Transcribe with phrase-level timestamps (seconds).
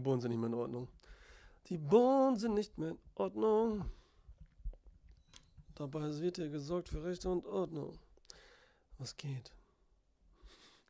[0.00, 0.88] Bohnen sind nicht mehr in Ordnung.
[1.66, 3.84] Die Bohnen sind nicht mehr in Ordnung.
[5.74, 7.98] Dabei wird hier gesorgt für Recht und Ordnung.
[8.98, 9.52] Was geht?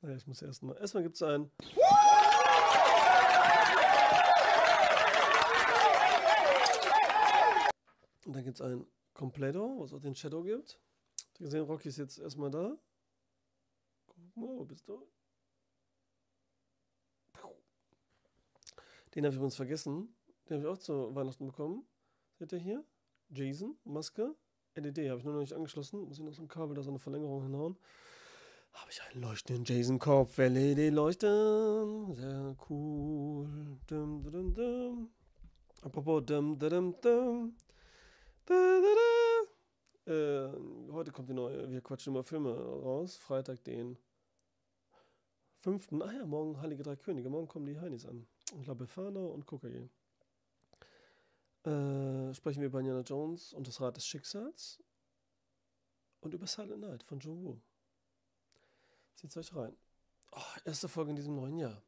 [0.01, 0.77] Naja, ich muss erstmal.
[0.79, 1.51] Erstmal gibt es einen.
[8.25, 10.81] Und dann gibt es ein Completo, was auch den Shadow gibt.
[11.29, 12.77] Habt ihr gesehen, Rocky ist jetzt erstmal da.
[14.07, 15.07] Guck mal, wo bist du?
[19.15, 20.15] Den habe ich übrigens vergessen.
[20.49, 21.85] Den habe ich auch zu Weihnachten bekommen.
[22.39, 22.85] Seht ihr hier?
[23.31, 24.35] Jason, Maske,
[24.75, 26.01] LED habe ich nur noch nicht angeschlossen.
[26.01, 27.77] Muss ich noch so ein Kabel, da so eine Verlängerung hinhauen.
[28.73, 32.15] Habe ich einen leuchtenden Jason-Kopf, LED-Leuchten.
[32.15, 33.79] Sehr cool.
[33.87, 35.11] Dum, dum, dum.
[35.83, 37.57] Apropos dum, dum, dum.
[38.47, 38.93] Da, da,
[40.07, 40.13] da.
[40.13, 43.17] Äh, heute kommt die neue Wir quatschen über Filme raus.
[43.17, 43.99] Freitag, den
[45.61, 45.93] 5.
[46.01, 47.29] Ah ja, morgen Heilige Drei Könige.
[47.29, 48.27] Morgen kommen die Heinis an.
[48.53, 49.91] Und La Befana und Kokain.
[51.65, 54.83] Äh, sprechen wir über Indiana Jones und das Rad des Schicksals.
[56.21, 57.61] Und über Silent Night von Joe Woo.
[59.15, 59.77] Zieht euch rein.
[60.33, 61.83] Oh, erste Folge in diesem neuen Jahr.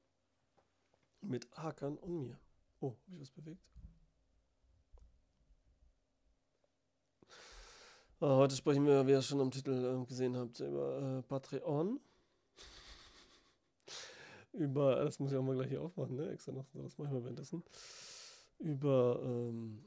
[1.21, 2.39] Mit Hakan und mir.
[2.81, 3.63] Oh, habe ich was bewegt?
[8.21, 12.01] Ah, heute sprechen wir, wie ihr schon am Titel äh, gesehen habt, über äh, Patreon.
[14.53, 16.31] Über, das muss ich auch mal gleich hier aufmachen, ne?
[16.31, 17.63] Extra noch, das mache ich mal währenddessen.
[18.59, 19.85] Über, ähm,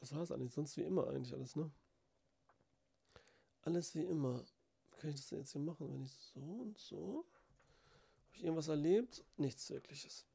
[0.00, 1.70] das war es eigentlich, sonst wie immer eigentlich alles, ne?
[3.62, 4.44] Alles wie immer.
[4.98, 7.24] Kann ich das jetzt hier machen, wenn ich so und so?
[8.26, 9.24] Habe ich irgendwas erlebt?
[9.36, 10.26] Nichts Wirkliches.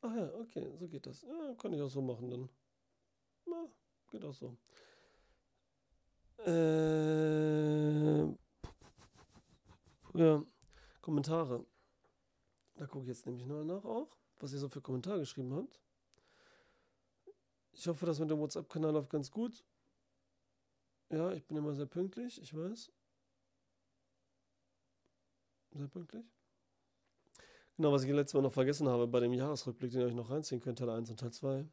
[0.00, 1.22] Ach ja, okay, so geht das.
[1.22, 2.48] Ja, kann ich auch so machen dann.
[3.46, 3.66] Ja,
[4.10, 4.56] geht auch so.
[6.46, 8.22] Äh,
[10.14, 10.44] ja,
[11.08, 11.64] Kommentare.
[12.74, 15.80] Da gucke ich jetzt nämlich noch nach auch, was ihr so für Kommentare geschrieben habt.
[17.72, 19.64] Ich hoffe, das mit dem WhatsApp-Kanal läuft ganz gut.
[21.08, 22.92] Ja, ich bin immer sehr pünktlich, ich weiß.
[25.70, 26.26] Sehr pünktlich.
[27.78, 30.28] Genau, was ich letztes Mal noch vergessen habe, bei dem Jahresrückblick, den ihr euch noch
[30.28, 31.66] reinziehen könnt, Teil 1 und Teil 2,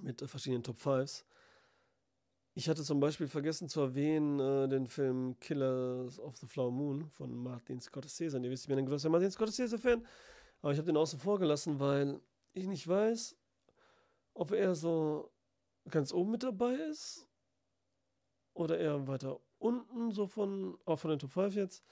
[0.00, 1.24] mit verschiedenen Top 5s.
[2.54, 7.08] Ich hatte zum Beispiel vergessen zu erwähnen äh, den Film Killers of the Flower Moon
[7.08, 8.36] von Martin Scorsese.
[8.36, 10.06] Und ihr wisst, ich bin ein großer Martin Scorsese-Fan.
[10.60, 12.20] Aber ich habe den außen vor gelassen, weil
[12.52, 13.36] ich nicht weiß,
[14.34, 15.32] ob er so
[15.88, 17.26] ganz oben mit dabei ist
[18.52, 21.82] oder eher weiter unten, so von, auch von den Top 5 jetzt.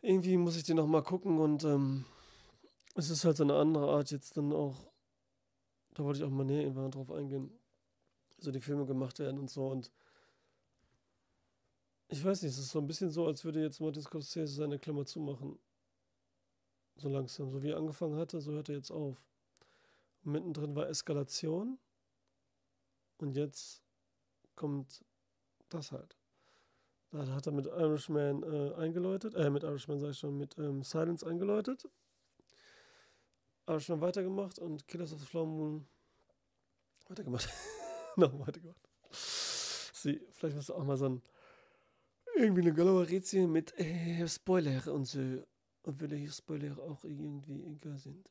[0.00, 2.06] Irgendwie muss ich den nochmal gucken und ähm,
[2.94, 4.90] es ist halt so eine andere Art jetzt dann auch,
[5.94, 7.57] da wollte ich auch mal näher drauf eingehen,
[8.38, 9.90] so die Filme gemacht werden und so und
[12.10, 14.78] ich weiß nicht, es ist so ein bisschen so, als würde jetzt Martin Scorsese seine
[14.78, 15.58] Klammer zumachen.
[16.96, 17.50] So langsam.
[17.50, 19.22] So wie er angefangen hatte, so hört er jetzt auf.
[20.24, 21.78] Und mittendrin war Eskalation.
[23.18, 23.82] Und jetzt
[24.56, 25.04] kommt
[25.68, 26.16] das halt.
[27.10, 30.82] Da hat er mit Irishman äh, eingeläutet, äh, mit Irishman sag ich schon, mit ähm,
[30.82, 31.88] Silence eingeläutet.
[33.66, 35.86] Irishman weitergemacht und Killers of the Flower Moon
[37.08, 37.48] weitergemacht.
[38.22, 38.88] Noch weitergemacht.
[39.12, 41.22] Sie, vielleicht musst du auch mal so ein,
[42.34, 45.20] irgendwie eine Galarezie mit äh, Spoiler und so.
[45.82, 48.28] Und welche Spoiler auch irgendwie egal sind.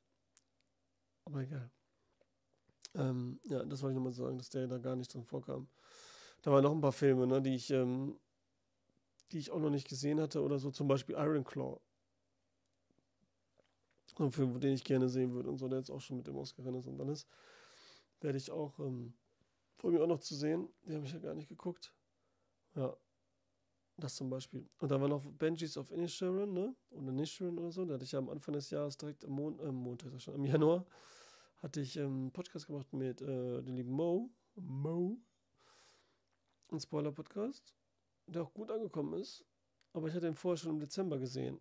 [1.23, 1.71] Aber egal.
[2.95, 5.69] Ähm, ja, das wollte ich nochmal sagen, dass der da gar nicht drin vorkam.
[6.41, 8.19] Da waren noch ein paar Filme, ne, die ich, ähm,
[9.31, 11.79] die ich auch noch nicht gesehen hatte oder so, zum Beispiel Iron Claw.
[14.19, 16.35] Ein Film, den ich gerne sehen würde und so, der jetzt auch schon mit dem
[16.35, 17.25] Oscar ist und alles.
[18.19, 19.13] Werde ich auch, ähm,
[19.91, 20.69] mir auch noch zu sehen.
[20.83, 21.93] Die habe ich ja gar nicht geguckt.
[22.75, 22.95] Ja.
[23.99, 24.69] Das zum Beispiel.
[24.77, 26.75] Und da war noch Benjis of Inisherin, ne?
[26.91, 27.83] Oder Nisherin oder so.
[27.83, 30.45] Da hatte ich ja am Anfang des Jahres direkt am Mon äh, Montag, schon, im
[30.45, 30.85] Januar,
[31.57, 34.29] hatte ich ähm, einen Podcast gemacht mit äh, dem lieben Mo.
[34.53, 35.17] Mo.
[36.69, 37.75] Ein Spoiler-Podcast,
[38.27, 39.43] der auch gut angekommen ist.
[39.93, 41.59] Aber ich hatte ihn vorher schon im Dezember gesehen.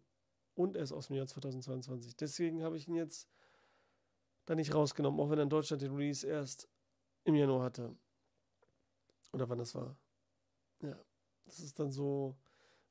[0.55, 2.17] Und er ist aus dem Jahr 2022.
[2.17, 3.31] Deswegen habe ich ihn jetzt
[4.45, 6.69] da nicht rausgenommen, auch wenn er in Deutschland den Release erst
[7.25, 7.97] im Januar hatte.
[9.37, 9.95] Oder wann das war.
[10.81, 10.99] Ja,
[11.45, 12.35] das ist dann so,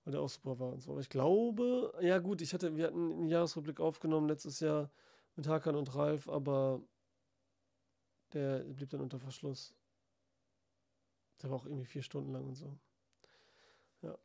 [0.04, 0.92] weil der auch super war und so.
[0.92, 4.92] Aber ich glaube, ja gut, ich hatte, wir hatten einen Jahresrückblick aufgenommen letztes Jahr
[5.36, 6.84] mit Hakan und Ralf, aber
[8.34, 9.74] der blieb dann unter Verschluss.
[11.42, 12.78] Der war auch irgendwie vier Stunden lang und so.
[14.04, 14.16] Ja.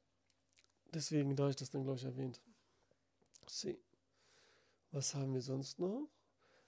[0.92, 2.38] Deswegen, da ich das dann, glaube ich, erwähnt.
[3.46, 3.80] See.
[4.90, 6.06] Was haben wir sonst noch?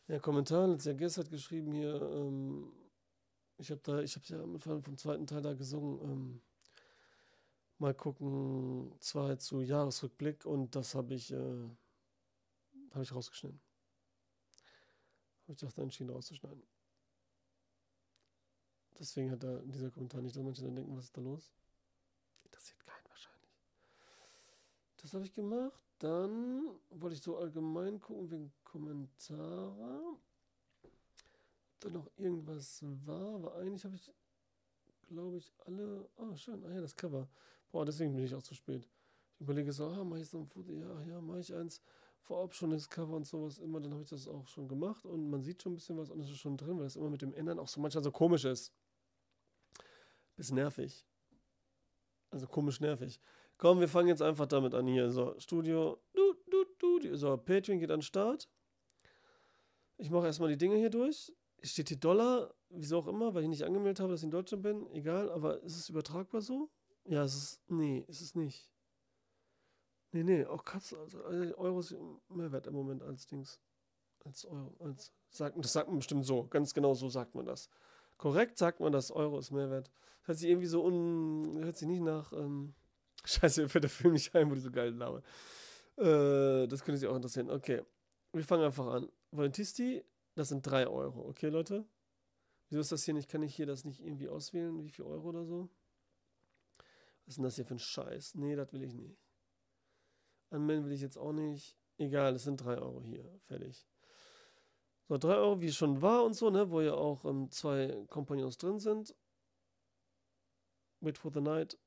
[0.09, 2.73] Ja, Kommentar, Let's ja hat geschrieben hier, ähm,
[3.63, 6.01] Ich habe da, ich habe ja am Anfang vom zweiten Teil da gesungen.
[6.03, 6.43] Ähm,
[7.79, 11.69] mal gucken, zwei zu Jahresrückblick und das habe ich, äh,
[12.91, 13.61] habe ich rausgeschnitten.
[15.47, 16.65] Habe ich dann entschieden rauszuschneiden.
[18.99, 21.53] Deswegen hat da dieser Kommentar nicht, dass manche dann denken, was ist da los?
[22.43, 23.51] Interessiert keinen wahrscheinlich.
[24.97, 25.81] Das habe ich gemacht.
[26.01, 30.19] Dann wollte ich so allgemein gucken wegen Kommentare.
[31.83, 33.35] Da noch irgendwas war.
[33.35, 34.13] Aber eigentlich habe ich,
[35.09, 36.09] glaube ich, alle.
[36.17, 36.65] Oh, schön.
[36.65, 37.29] Ah ja, das Cover.
[37.73, 38.89] Boah, deswegen bin ich auch zu spät.
[39.35, 40.73] Ich überlege so, ah, mache ich so ein Foto?
[40.73, 41.83] Ja, ja, mache ich eins.
[42.21, 43.81] Vorab schon das Cover und sowas immer.
[43.81, 45.05] Dann habe ich das auch schon gemacht.
[45.05, 47.11] Und man sieht schon ein bisschen was und es ist schon drin, weil das immer
[47.11, 48.73] mit dem Ändern auch so manchmal so komisch ist.
[50.37, 51.05] Bisschen nervig.
[52.31, 53.21] Also komisch nervig.
[53.59, 55.11] Komm, wir fangen jetzt einfach damit an hier.
[55.11, 56.01] So, Studio.
[56.15, 58.49] Du, du, du, so, Patreon geht an den Start.
[59.99, 61.33] Ich mache erstmal die Dinge hier durch.
[61.63, 64.63] Steht hier Dollar, wieso auch immer, weil ich nicht angemeldet habe, dass ich in Deutschland
[64.63, 64.91] bin.
[64.91, 66.71] Egal, aber ist es übertragbar so?
[67.05, 67.71] Ja, es ist.
[67.71, 68.71] Nee, ist es nicht.
[70.13, 71.23] Nee, nee, auch Katz, also
[71.57, 71.97] Euro ist
[72.29, 73.61] mehr wert im Moment als Dings.
[74.25, 74.77] Als Euro.
[74.81, 76.47] Als, sagt, das sagt man bestimmt so.
[76.49, 77.69] Ganz genau so sagt man das.
[78.19, 79.91] Korrekt sagt man, dass Euro ist Mehrwert.
[80.25, 81.59] Hört sich irgendwie so un.
[81.65, 82.33] Hört sich nicht nach.
[82.33, 82.75] Ähm,
[83.25, 85.23] Scheiße, mir fällt der Film nicht ein, wo die so geil labern.
[85.97, 87.51] Äh, das könnte sich auch interessieren.
[87.51, 87.83] Okay.
[88.33, 89.09] Wir fangen einfach an.
[89.31, 91.29] Volentisti, das sind 3 Euro.
[91.29, 91.85] Okay, Leute?
[92.69, 93.29] Wieso ist das hier nicht?
[93.29, 94.83] Kann ich hier das nicht irgendwie auswählen?
[94.83, 95.69] Wie viel Euro oder so?
[97.25, 98.35] Was ist denn das hier für ein Scheiß?
[98.37, 99.19] Nee, das will ich nicht.
[100.51, 101.77] Anmelden will ich jetzt auch nicht.
[101.99, 103.41] Egal, es sind 3 Euro hier.
[103.45, 103.87] Fertig.
[105.09, 106.71] So, 3 Euro, wie es schon war und so, ne?
[106.71, 109.15] Wo ja auch ähm, zwei Kompagnons drin sind.
[111.01, 111.79] Wait for the Night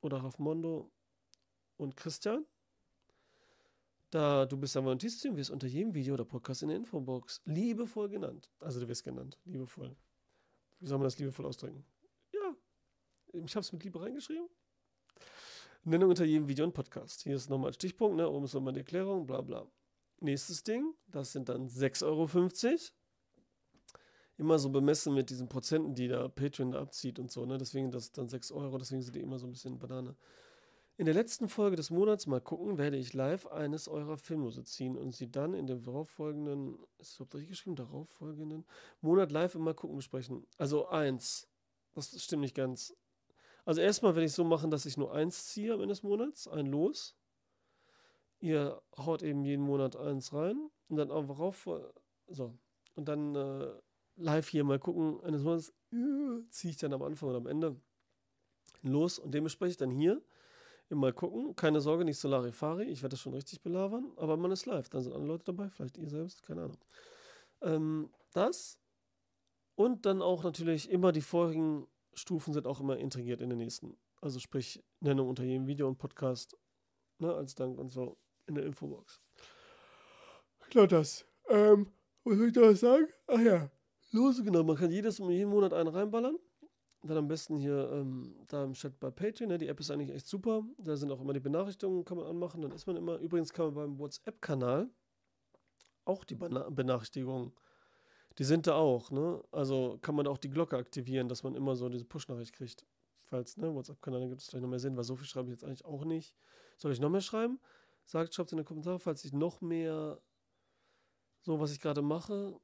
[0.00, 0.90] oder Rafmondo
[1.76, 2.46] und Christian.
[4.10, 8.08] Da du bist ja Volontistium, wirst unter jedem Video oder Podcast in der Infobox liebevoll
[8.08, 8.50] genannt.
[8.60, 9.96] Also du wirst genannt, liebevoll.
[10.78, 11.84] Wie soll man das liebevoll ausdrücken?
[12.32, 12.54] Ja,
[13.32, 14.48] ich habe es mit Liebe reingeschrieben.
[15.82, 17.22] Nennung unter jedem Video und Podcast.
[17.22, 18.28] Hier ist nochmal ein Stichpunkt, ne?
[18.28, 19.70] oben ist nochmal die Erklärung, bla bla.
[20.20, 22.28] Nächstes Ding, das sind dann 6,50 Euro.
[24.38, 27.56] Immer so bemessen mit diesen Prozenten, die da Patreon abzieht und so, ne?
[27.56, 30.16] Deswegen das dann 6 Euro, deswegen sind die immer so ein bisschen Banane.
[30.98, 34.96] In der letzten Folge des Monats mal gucken, werde ich live eines eurer Filmlose ziehen
[34.96, 38.64] und sie dann in dem darauffolgenden, ist das richtig geschrieben, darauffolgenden
[39.02, 40.46] Monat live immer gucken besprechen.
[40.56, 41.48] Also eins.
[41.92, 42.96] Das stimmt nicht ganz.
[43.66, 46.48] Also erstmal werde ich so machen, dass ich nur eins ziehe am Ende des Monats,
[46.48, 47.14] ein Los.
[48.38, 51.68] Ihr haut eben jeden Monat eins rein und dann einfach rauf.
[52.28, 52.56] So.
[52.94, 53.68] Und dann äh,
[54.16, 57.76] live hier mal gucken, eines Monats äh, ziehe ich dann am Anfang oder am Ende
[58.80, 60.22] los und dementsprechend dann hier
[60.90, 61.56] mal gucken.
[61.56, 65.02] Keine Sorge, nicht Solarifari, ich werde das schon richtig belabern, aber man ist live, dann
[65.02, 66.78] sind andere Leute dabei, vielleicht ihr selbst, keine Ahnung.
[67.62, 68.78] Ähm, das
[69.74, 73.96] und dann auch natürlich immer die vorigen Stufen sind auch immer integriert in den nächsten.
[74.22, 76.56] Also sprich Nennung unter jedem Video und Podcast
[77.18, 78.16] ne, als Dank und so
[78.46, 79.20] in der Infobox.
[80.70, 81.26] Klar das.
[81.48, 81.92] Ähm,
[82.24, 83.06] was soll ich da sagen?
[83.26, 83.70] Ach ja,
[84.10, 84.64] lose, genau.
[84.64, 86.38] Man kann jedes, jeden Monat einen reinballern.
[87.02, 89.48] Dann am besten hier ähm, da im Chat bei Patreon.
[89.48, 89.58] Ne?
[89.58, 90.64] Die App ist eigentlich echt super.
[90.78, 92.62] Da sind auch immer die Benachrichtigungen, kann man anmachen.
[92.62, 93.18] Dann ist man immer.
[93.18, 94.90] Übrigens kann man beim WhatsApp-Kanal
[96.04, 97.52] auch die Bena Benachrichtigungen.
[98.38, 99.42] Die sind da auch, ne?
[99.50, 102.86] Also kann man auch die Glocke aktivieren, dass man immer so diese Push-Nachricht kriegt.
[103.24, 105.64] Falls, ne, WhatsApp-Kanal gibt es vielleicht noch mehr Sinn, weil so viel schreibe ich jetzt
[105.64, 106.34] eigentlich auch nicht.
[106.76, 107.58] Soll ich noch mehr schreiben?
[108.04, 110.20] Sagt, schreibt in den Kommentaren, falls ich noch mehr
[111.40, 112.60] so, was ich gerade mache,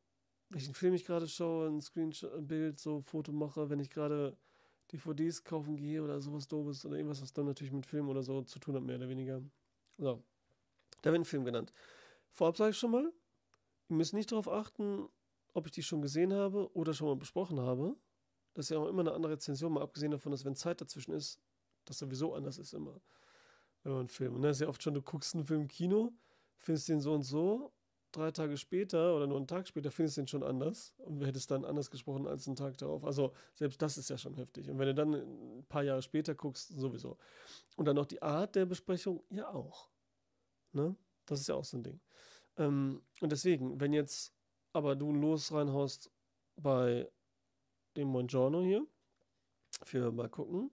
[0.53, 4.37] welchen Film ich gerade schaue, ein Screenshot, ein Bild, so Foto mache, wenn ich gerade
[4.93, 8.43] DVDs kaufen gehe oder sowas doofes oder irgendwas, was dann natürlich mit Film oder so
[8.43, 9.43] zu tun hat, mehr oder weniger.
[9.99, 10.23] So.
[11.01, 11.73] Da wird ein Film genannt.
[12.31, 13.13] Vorab sage ich schon mal,
[13.89, 15.09] ihr müsst nicht darauf achten,
[15.55, 17.97] ob ich die schon gesehen habe oder schon mal besprochen habe.
[18.55, 21.13] Das ist ja auch immer eine andere Rezension, mal abgesehen davon, dass wenn Zeit dazwischen
[21.13, 21.41] ist,
[21.85, 23.01] das sowieso anders ist immer.
[23.83, 24.35] Wenn man einen Film.
[24.35, 26.13] Und das ist ja oft schon, du guckst einen Film im Kino,
[26.59, 27.73] findest den so und so
[28.12, 31.50] drei Tage später oder nur einen Tag später findest du ihn schon anders und hättest
[31.50, 33.04] dann anders gesprochen als einen Tag darauf.
[33.04, 34.71] Also selbst das ist ja schon heftig.
[34.71, 37.19] Und wenn du dann ein paar Jahre später guckst, sowieso.
[37.76, 39.88] Und dann noch die Art der Besprechung, ja auch.
[40.73, 40.95] Ne?
[41.26, 42.00] Das ist ja auch so ein Ding.
[42.57, 44.35] Ähm, und deswegen, wenn jetzt
[44.73, 46.11] aber du Los reinhaust
[46.57, 47.11] bei
[47.97, 48.87] dem Mongiorno hier,
[49.85, 50.71] für mal gucken,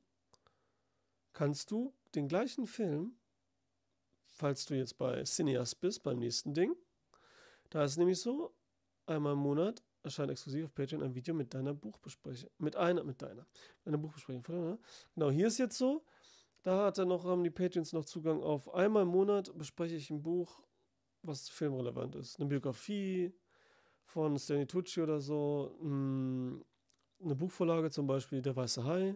[1.34, 3.18] kannst du den gleichen Film,
[4.26, 6.76] falls du jetzt bei Cineas bist, beim nächsten Ding,
[7.70, 8.54] da ist es nämlich so,
[9.06, 12.50] einmal im Monat erscheint exklusiv auf Patreon ein Video mit deiner Buchbesprechung.
[12.58, 13.46] Mit einer, mit deiner.
[13.84, 14.80] Deiner Buchbesprechung.
[15.14, 16.04] Genau, hier ist jetzt so,
[16.64, 20.10] da hat er noch, haben die Patreons noch Zugang auf einmal im Monat bespreche ich
[20.10, 20.62] ein Buch,
[21.22, 22.40] was filmrelevant ist.
[22.40, 23.34] Eine Biografie
[24.04, 29.16] von Stanley Tucci oder so, eine Buchvorlage, zum Beispiel Der Weiße Hai,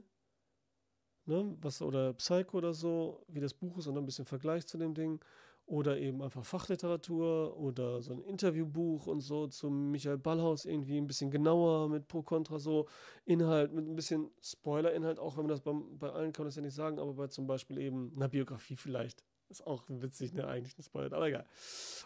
[1.26, 4.78] ne, was, oder Psycho oder so, wie das Buch ist und ein bisschen Vergleich zu
[4.78, 5.24] dem Ding.
[5.66, 11.08] Oder eben einfach Fachliteratur oder so ein Interviewbuch und so zu Michael Ballhaus irgendwie ein
[11.08, 12.88] bisschen genauer mit Pro Contra so
[13.26, 16.58] Inhalt, mit ein bisschen Spoiler-Inhalt, auch wenn man das beim, bei allen kann man das
[16.58, 19.24] ja nicht sagen, aber bei zum Beispiel eben einer Biografie vielleicht.
[19.50, 20.48] Ist auch witzig, ne?
[20.48, 21.46] Eigentlich ein Spoiler, aber egal.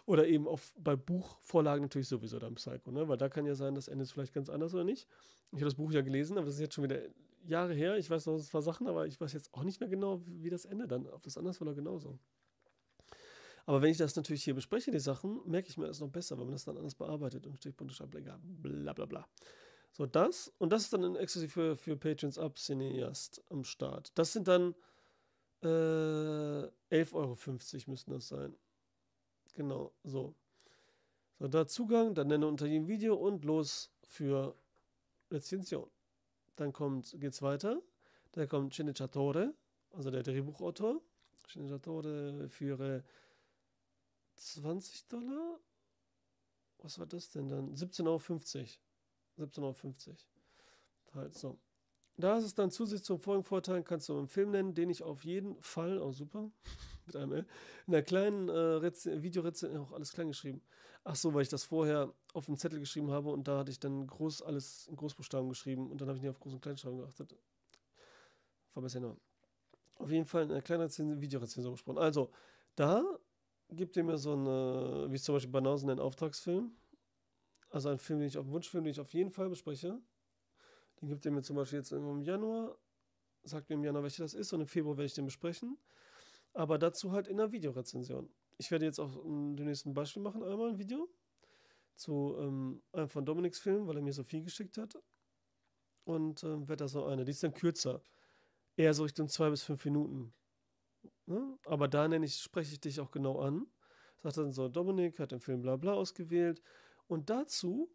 [0.06, 3.08] Oder eben auf, bei Buchvorlagen natürlich sowieso dann Psycho, ne?
[3.08, 5.08] Weil da kann ja sein, das Ende ist vielleicht ganz anders oder nicht.
[5.52, 7.00] Ich habe das Buch ja gelesen, aber das ist jetzt schon wieder
[7.46, 7.96] Jahre her.
[7.96, 10.50] Ich weiß noch ein paar Sachen, aber ich weiß jetzt auch nicht mehr genau, wie
[10.50, 12.18] das Ende dann, ob das anders war oder genauso.
[13.68, 16.38] Aber wenn ich das natürlich hier bespreche, die Sachen, merke ich mir das noch besser,
[16.38, 18.12] weil man das dann anders bearbeitet und Stichpunkte schreibt,
[18.62, 19.28] bla bla bla.
[19.92, 24.10] So, das und das ist dann exklusiv für, für Patrons ab Cineast am Start.
[24.14, 24.74] Das sind dann
[25.62, 27.36] äh, 11,50 Euro
[27.90, 28.56] müssten das sein.
[29.52, 30.34] Genau, so.
[31.38, 34.56] So, da Zugang, dann nenne unter jedem Video und los für
[35.30, 35.90] Rezension.
[36.56, 37.82] Dann kommt, geht's weiter.
[38.32, 39.52] Da kommt Cineciatore,
[39.92, 41.02] also der Drehbuchautor.
[41.46, 43.04] Cineciatore für
[44.38, 45.60] 20 Dollar?
[46.78, 47.74] Was war das denn dann?
[47.74, 48.16] 17,50 Euro.
[49.38, 50.16] 17,50 Euro.
[51.14, 51.58] Halt so.
[52.16, 55.24] Da ist es dann zusätzlich zum Folgenvorteil, kannst du einen Film nennen, den ich auf
[55.24, 56.50] jeden Fall, oh super,
[57.06, 57.46] mit einem L,
[57.86, 60.60] in einer kleinen äh, Videorezension, auch alles klein geschrieben.
[61.04, 63.78] Ach so, weil ich das vorher auf dem Zettel geschrieben habe und da hatte ich
[63.78, 66.98] dann groß alles in Großbuchstaben geschrieben und dann habe ich nicht auf Groß- und Kleinschreiben
[66.98, 67.36] geachtet.
[68.72, 69.16] Verbessern.
[69.94, 71.98] Auf jeden Fall in einer kleinen Videorezension gesprochen.
[71.98, 72.30] Also,
[72.74, 73.04] da
[73.70, 76.72] gibt ihr mir so eine, wie zum Beispiel Banausen, einen Auftragsfilm.
[77.70, 80.00] Also einen Film, den ich auf Wunschfilm, den ich auf jeden Fall bespreche.
[81.00, 82.78] Den gibt ihr mir zum Beispiel jetzt im Januar.
[83.44, 85.78] Sagt mir im Januar, welcher das ist und im Februar werde ich den besprechen.
[86.54, 88.30] Aber dazu halt in einer Videorezension.
[88.56, 91.08] Ich werde jetzt auch dem nächsten Beispiel machen, einmal ein Video
[91.94, 94.98] zu ähm, einem von Dominiks Film, weil er mir so viel geschickt hat.
[96.04, 97.24] Und ähm, werde da so eine.
[97.24, 98.02] Die ist dann kürzer.
[98.76, 100.32] Eher so Richtung zwei bis fünf Minuten.
[101.28, 101.58] Ne?
[101.66, 103.66] Aber da nenne ich, spreche ich dich auch genau an.
[104.22, 106.62] Sagt dann so, Dominik hat den Film bla bla ausgewählt.
[107.06, 107.90] Und dazu,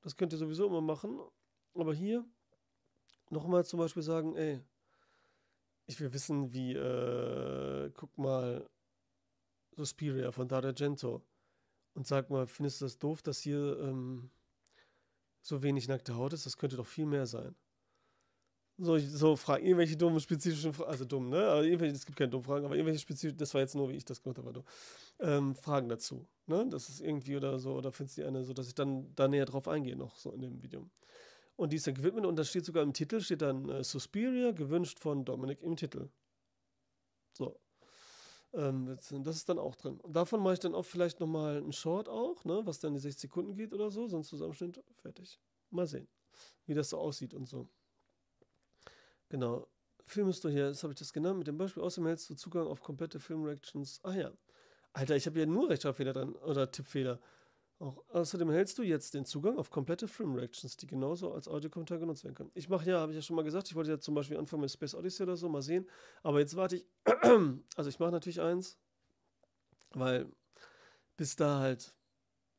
[0.00, 1.20] das könnt ihr sowieso immer machen,
[1.74, 2.24] aber hier
[3.28, 4.62] nochmal zum Beispiel sagen, ey,
[5.86, 8.68] ich will wissen, wie, äh, guck mal,
[9.76, 11.22] Suspiria von Dario Argento
[11.94, 14.30] und sag mal, findest du das doof, dass hier ähm,
[15.42, 16.46] so wenig nackte Haut ist?
[16.46, 17.54] Das könnte doch viel mehr sein
[18.78, 21.48] so, so Fragen, irgendwelche dummen, spezifischen Fragen, also dumm, ne?
[21.48, 23.96] Aber irgendwelche, es gibt keine dummen Fragen, aber irgendwelche spezifischen, das war jetzt nur, wie
[23.96, 24.64] ich das gemacht habe,
[25.20, 26.66] ähm, Fragen dazu, ne?
[26.70, 29.46] Das ist irgendwie oder so, oder findest du eine, so dass ich dann da näher
[29.46, 30.88] drauf eingehe, noch so in dem Video.
[31.56, 34.52] Und die ist dann gewidmet und da steht sogar im Titel, steht dann äh, Suspiria,
[34.52, 36.08] gewünscht von Dominik im Titel.
[37.32, 37.58] So.
[38.54, 40.00] Ähm, das ist dann auch drin.
[40.00, 42.62] Und davon mache ich dann auch vielleicht nochmal einen Short auch, ne?
[42.64, 45.40] Was dann die 60 Sekunden geht oder so, sonst Zusammenschnitt, fertig.
[45.70, 46.08] Mal sehen,
[46.66, 47.68] wie das so aussieht und so.
[49.28, 49.68] Genau.
[50.06, 51.82] Film ist doch hier, das habe ich das genannt, mit dem Beispiel.
[51.82, 54.00] Außerdem hältst du Zugang auf komplette Film-Reactions.
[54.02, 54.32] Ah ja.
[54.94, 57.20] Alter, ich habe ja nur Rechtschreibfehler dran oder Tippfehler.
[57.78, 58.02] Auch.
[58.08, 62.34] Außerdem hältst du jetzt den Zugang auf komplette Film-Reactions, die genauso als Audiokommentar genutzt werden
[62.34, 62.50] können.
[62.54, 64.62] Ich mache ja, habe ich ja schon mal gesagt, ich wollte ja zum Beispiel anfangen
[64.62, 65.86] mit Space Odyssey oder so, mal sehen.
[66.22, 66.86] Aber jetzt warte ich,
[67.76, 68.78] also ich mache natürlich eins,
[69.92, 70.26] weil
[71.16, 71.94] bis da halt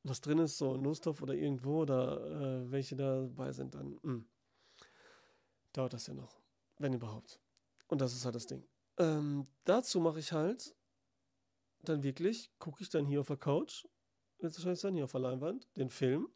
[0.03, 3.99] was drin ist, so ein Lostopf oder irgendwo oder äh, welche dabei sind, dann mh,
[4.03, 4.25] hm,
[5.73, 6.39] dauert das ja noch.
[6.79, 7.39] Wenn überhaupt.
[7.87, 8.63] Und das ist halt das Ding.
[8.97, 10.75] Ähm, dazu mache ich halt
[11.83, 13.85] dann wirklich, gucke ich dann hier auf der Couch,
[14.39, 16.29] es wahrscheinlich sein, hier auf der Leinwand, den Film.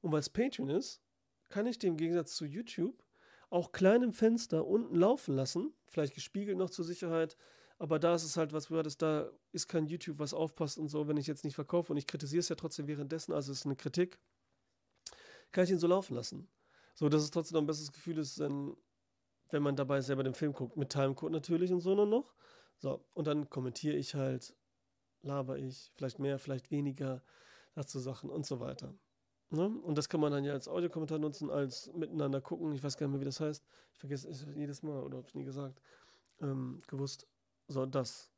[0.00, 1.02] Und weil es Patreon ist,
[1.48, 3.02] kann ich den im Gegensatz zu YouTube
[3.50, 7.36] auch klein im Fenster unten laufen lassen, vielleicht gespiegelt noch zur Sicherheit,
[7.78, 11.06] aber da ist es halt was Wörtes, da ist kein YouTube, was aufpasst und so,
[11.06, 13.66] wenn ich jetzt nicht verkaufe und ich kritisiere es ja trotzdem währenddessen, also es ist
[13.66, 14.18] eine Kritik,
[15.52, 16.48] kann ich ihn so laufen lassen.
[16.94, 18.76] So, dass es trotzdem noch ein besseres Gefühl ist, wenn
[19.54, 20.76] wenn man dabei selber den Film guckt.
[20.76, 22.34] Mit Timecode natürlich und so nur noch.
[22.78, 24.54] So, und dann kommentiere ich halt,
[25.22, 27.22] laber ich, vielleicht mehr, vielleicht weniger,
[27.74, 28.94] dazu Sachen und so weiter.
[29.50, 29.68] Ne?
[29.68, 32.72] Und das kann man dann ja als Audiokommentar nutzen, als miteinander gucken.
[32.72, 33.64] Ich weiß gar nicht mehr, wie das heißt.
[33.92, 35.80] Ich vergesse es jedes Mal oder habe es nie gesagt.
[36.40, 37.28] Ähm, gewusst.
[37.68, 38.32] So, das.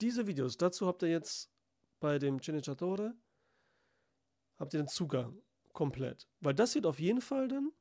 [0.00, 1.50] Diese Videos, dazu habt ihr jetzt
[1.98, 3.12] bei dem Cineciatore,
[4.56, 6.28] habt ihr den Zugang komplett.
[6.40, 7.72] Weil das wird auf jeden Fall dann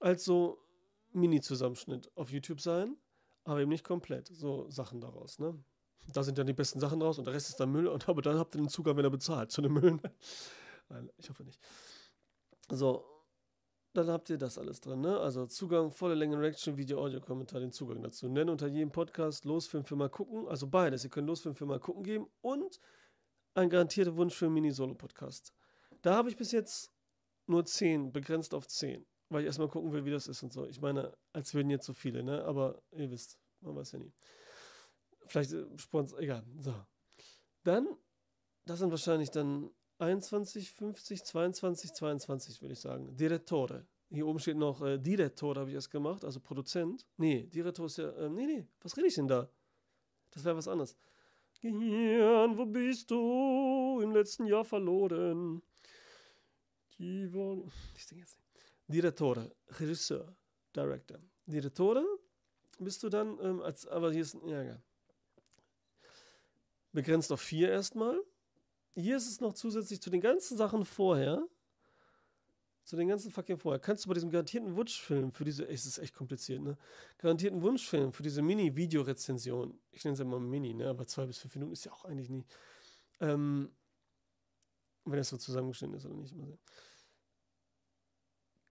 [0.00, 0.58] als so
[1.12, 2.96] Mini-Zusammenschnitt auf YouTube sein,
[3.44, 4.28] aber eben nicht komplett.
[4.28, 5.58] So Sachen daraus, ne?
[6.12, 7.86] Da sind dann die besten Sachen draus und der Rest ist dann Müll.
[7.86, 9.98] Und aber dann habt ihr den Zugang, wenn er bezahlt, zu dem Müll.
[10.88, 11.60] Nein, ich hoffe nicht.
[12.70, 13.04] So,
[13.92, 15.18] dann habt ihr das alles drin, ne?
[15.20, 18.28] Also Zugang, volle Länge Reaction, Video, Audio, Kommentar, den Zugang dazu.
[18.28, 21.04] Nennen unter jedem Podcast Losfilm für mal gucken, also beides.
[21.04, 22.80] Ihr könnt Losfilm für mal gucken geben und
[23.54, 25.52] ein garantierter Wunsch für einen Mini-Solo-Podcast.
[26.00, 26.90] Da habe ich bis jetzt
[27.46, 30.66] nur 10, begrenzt auf 10 weil ich erstmal gucken will, wie das ist und so.
[30.66, 32.44] Ich meine, als würden jetzt so viele, ne?
[32.44, 34.12] Aber ihr wisst, man weiß ja nie.
[35.26, 36.44] Vielleicht äh, Sponsor, egal.
[36.58, 36.74] So.
[37.64, 37.88] Dann,
[38.66, 43.16] das sind wahrscheinlich dann 21, 50, 22, 22, würde ich sagen.
[43.16, 43.86] Direttore.
[44.10, 47.06] Hier oben steht noch äh, Direttore, habe ich erst gemacht, also Produzent.
[47.16, 49.48] Nee, Direttore ist ja, äh, nee, nee, was rede ich denn da?
[50.30, 50.96] Das wäre was anderes.
[51.60, 54.00] Gehirn, wo bist du?
[54.02, 55.62] Im letzten Jahr verloren.
[56.98, 57.70] Die wollen.
[57.96, 58.41] Ich denke jetzt nicht.
[58.92, 60.36] Direttore, Regisseur,
[60.76, 61.18] Director.
[61.46, 62.04] Direttore
[62.78, 64.82] bist du dann, ähm, als, aber hier ist, ja, ja.
[66.92, 68.20] Begrenzt auf vier erstmal.
[68.94, 71.48] Hier ist es noch zusätzlich zu den ganzen Sachen vorher,
[72.84, 75.98] zu den ganzen fucking vorher, kannst du bei diesem garantierten Wunschfilm für diese, es ist
[75.98, 76.76] echt kompliziert, ne?
[77.16, 80.88] Garantierten Wunschfilm für diese Mini-Videorezension, ich nenne es ja mal Mini, ne?
[80.88, 82.44] Aber zwei bis fünf Minuten ist ja auch eigentlich nie,
[83.20, 83.70] ähm,
[85.04, 86.58] wenn es so zusammengeschnitten ist oder nicht, mal sehen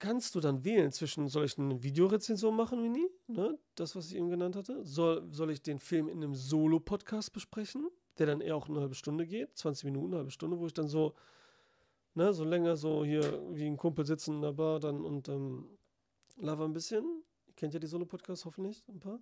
[0.01, 3.07] kannst du dann wählen zwischen, soll ich eine Videorezension machen, Mini?
[3.27, 3.57] Ne?
[3.75, 4.83] Das, was ich eben genannt hatte.
[4.83, 8.95] Soll, soll ich den Film in einem Solo-Podcast besprechen, der dann eher auch eine halbe
[8.95, 11.13] Stunde geht, 20 Minuten, eine halbe Stunde, wo ich dann so,
[12.15, 15.69] ne, so länger so hier wie ein Kumpel sitzen in der Bar dann und ähm,
[16.37, 17.05] lava ein bisschen.
[17.45, 19.19] Ihr kennt ja die Solo-Podcasts hoffentlich, ein paar.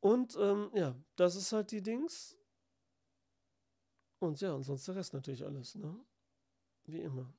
[0.00, 2.36] Und ähm, ja, das ist halt die Dings.
[4.18, 5.98] Und ja, und sonst der Rest natürlich alles, ne?
[6.84, 7.32] Wie immer.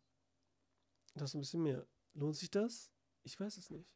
[1.18, 1.86] Das ein bisschen mehr.
[2.14, 2.92] Lohnt sich das?
[3.24, 3.96] Ich weiß es nicht.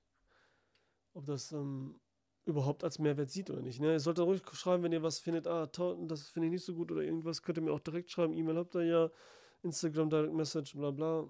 [1.13, 1.99] Ob das ähm,
[2.45, 3.79] überhaupt als Mehrwert sieht oder nicht.
[3.79, 3.93] Ne?
[3.93, 6.91] Ihr solltet ruhig schreiben, wenn ihr was findet, ah, das finde ich nicht so gut
[6.91, 8.33] oder irgendwas, könnt ihr mir auch direkt schreiben.
[8.33, 9.11] E-Mail habt ihr ja,
[9.63, 11.27] Instagram Direct Message, bla bla.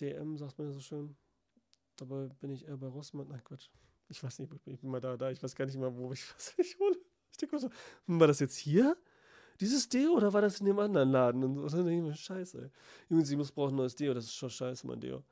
[0.00, 1.16] DM sagt man ja so schön.
[1.96, 3.28] Dabei bin ich eher bei Rossmann.
[3.28, 3.70] Nein, Quatsch.
[4.08, 5.30] Ich weiß nicht, ich bin mal da, da.
[5.30, 6.98] Ich weiß gar nicht mal, wo ich was ich hole.
[7.30, 7.70] Ich denke so,
[8.06, 8.96] war das jetzt hier?
[9.60, 11.44] Dieses Deo oder war das in dem anderen Laden?
[11.44, 12.70] Und, dann denke ich mir, scheiße.
[13.08, 15.24] Jungs, ich muss brauchen ein neues Deo, das ist schon scheiße, mein Deo.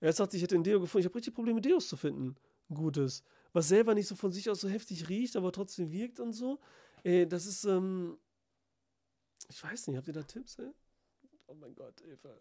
[0.00, 1.00] Er sagt, ich hätte ein Deo gefunden.
[1.00, 2.36] Ich habe richtig Probleme, Deos zu finden.
[2.72, 3.22] Gutes.
[3.52, 6.60] Was selber nicht so von sich aus so heftig riecht, aber trotzdem wirkt und so.
[7.02, 8.18] Ey, das ist, ähm,
[9.48, 10.70] ich weiß nicht, habt ihr da Tipps, ey?
[11.46, 12.36] Oh mein Gott, Eva.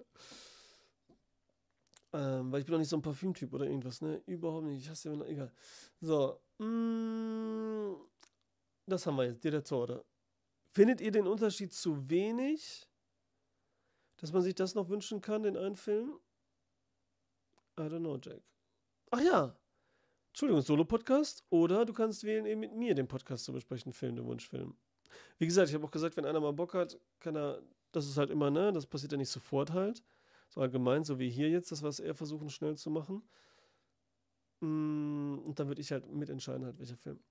[2.14, 4.22] Ähm, weil ich bin auch nicht so ein Parfümtyp oder irgendwas, ne?
[4.26, 4.84] Überhaupt nicht.
[4.84, 5.52] Ich hasse ja, egal.
[6.02, 7.94] So, mm,
[8.88, 10.04] das haben wir jetzt, Direttore.
[10.76, 12.86] Findet ihr den Unterschied zu wenig,
[14.18, 16.20] dass man sich das noch wünschen kann in einem Film?
[17.80, 18.42] I don't know, Jack.
[19.10, 19.58] Ach ja.
[20.28, 21.46] Entschuldigung, Solo-Podcast.
[21.50, 24.76] Oder du kannst wählen, eben mit mir den Podcast zu besprechen, Film, den Wunschfilm.
[25.38, 28.18] Wie gesagt, ich habe auch gesagt, wenn einer mal Bock hat, kann er, das ist
[28.18, 30.04] halt immer, ne, das passiert ja nicht sofort halt.
[30.50, 33.24] So allgemein, so wie hier jetzt, das, was er versuchen schnell zu machen.
[34.60, 37.24] Mm, und dann würde ich halt mitentscheiden, halt, welcher Film.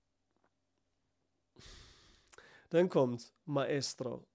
[2.74, 4.26] Dann kommt Maestro.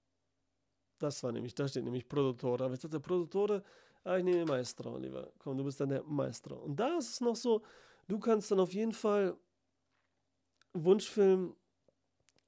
[0.98, 2.64] Das war nämlich, da steht nämlich Produttore.
[2.64, 3.62] Aber hat der Produttore,
[4.06, 5.34] ah, ich nehme Maestro, lieber.
[5.40, 6.56] Komm, du bist dann der Maestro.
[6.56, 7.62] Und da ist es noch so,
[8.08, 9.36] du kannst dann auf jeden Fall
[10.72, 11.54] Wunschfilm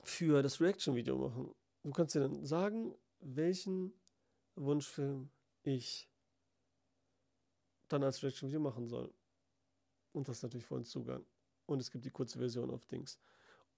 [0.02, 1.54] für das Reaction-Video machen.
[1.84, 3.94] Du kannst dir dann sagen, welchen
[4.56, 5.30] Wunschfilm
[5.64, 6.10] ich
[7.90, 9.14] dann als Reaction-Video machen soll.
[10.14, 11.26] Und das ist natürlich vollen Zugang.
[11.66, 13.20] Und es gibt die kurze Version auf Dings.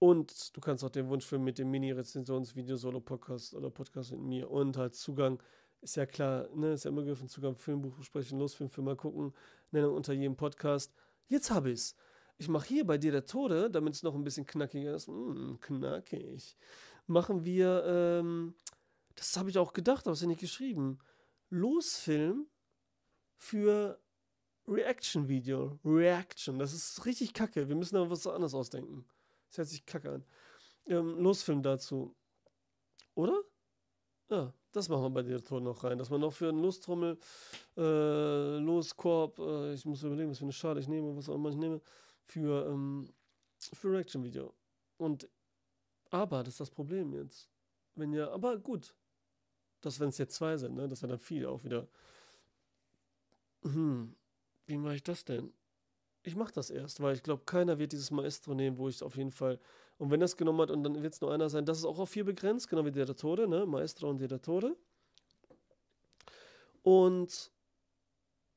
[0.04, 4.76] Und du kannst auch den Wunschfilm mit dem Mini-Rezensionsvideo, Solo-Podcast oder Podcast mit mir und
[4.76, 5.42] halt Zugang,
[5.80, 9.32] ist ja klar, ne, ist ja immer gegriffen, Zugang, Filmbuch besprechen, Losfilm, Film mal gucken,
[9.70, 10.92] Nennung unter jedem Podcast.
[11.28, 11.96] Jetzt habe ich es.
[12.36, 15.08] Ich mache hier bei dir der Tode, damit es noch ein bisschen knackiger ist.
[15.08, 16.54] Mm, knackig.
[17.06, 18.54] Machen wir, ähm,
[19.14, 20.98] das habe ich auch gedacht, aber es ist ja nicht geschrieben.
[21.48, 22.46] Losfilm
[23.38, 23.98] für
[24.68, 25.78] Reaction-Video.
[25.82, 26.58] Reaction.
[26.58, 27.70] Das ist richtig kacke.
[27.70, 29.06] Wir müssen da was anderes ausdenken.
[29.54, 30.24] Das hört sich kacke an.
[30.86, 32.12] Ähm, Losfilm dazu.
[33.14, 33.40] Oder?
[34.28, 35.96] Ja, das machen wir bei dir Ton noch rein.
[35.96, 37.16] Dass man noch für einen Lostrommel,
[37.76, 41.50] äh, Loskorb, äh, ich muss überlegen, was für eine Schale ich nehme, was auch immer
[41.50, 41.80] ich nehme,
[42.24, 43.08] für, ähm,
[43.58, 44.52] für Reaction-Video.
[44.96, 45.28] Und,
[46.10, 47.48] aber, das ist das Problem jetzt.
[47.94, 48.92] Wenn ja, aber gut.
[49.82, 51.86] Das, wenn es jetzt zwei sind, ne, das wäre dann viel auch wieder.
[53.62, 54.16] Hm,
[54.66, 55.52] wie mache ich das denn?
[56.24, 59.16] Ich mache das erst, weil ich glaube, keiner wird dieses Maestro nehmen, wo ich auf
[59.16, 59.60] jeden Fall.
[59.98, 61.98] Und wenn das genommen hat, und dann wird es nur einer sein, das ist auch
[61.98, 63.66] auf vier begrenzt, genau wie Direttore, ne?
[63.66, 64.76] Maestro und Direttore.
[66.82, 67.52] Und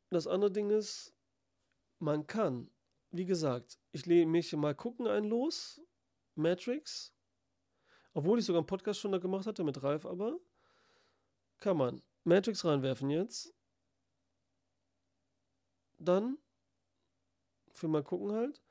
[0.09, 1.13] das andere Ding ist,
[1.99, 2.71] man kann,
[3.11, 5.81] wie gesagt, ich lege mich mal gucken ein los,
[6.35, 7.13] Matrix,
[8.13, 10.39] obwohl ich sogar einen Podcast schon da gemacht hatte mit Ralf, aber
[11.59, 13.53] kann man Matrix reinwerfen jetzt.
[15.97, 16.37] Dann
[17.77, 18.61] für mal gucken halt.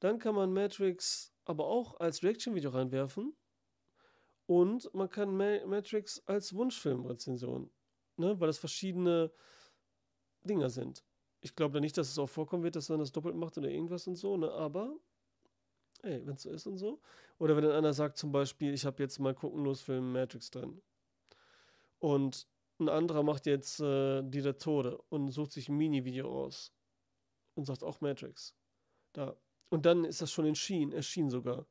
[0.00, 3.34] Dann kann man Matrix aber auch als Reaction-Video reinwerfen.
[4.46, 7.70] Und man kann Ma Matrix als Wunschfilm-Rezension,
[8.16, 9.32] ne, weil das verschiedene
[10.44, 11.04] Dinger sind.
[11.40, 13.68] Ich glaube da nicht, dass es auch vorkommen wird, dass man das doppelt macht oder
[13.68, 14.50] irgendwas und so, ne?
[14.50, 14.96] Aber,
[16.02, 17.00] ey, wenn es so ist und so.
[17.38, 20.82] Oder wenn dann einer sagt zum Beispiel, ich habe jetzt mal guckenlos Film Matrix drin.
[21.98, 22.46] Und
[22.78, 26.72] ein anderer macht jetzt äh, die Tode und sucht sich ein Mini-Video aus
[27.54, 28.54] und sagt auch Matrix.
[29.12, 29.36] Da.
[29.68, 31.66] Und dann ist das schon erschienen, erschien sogar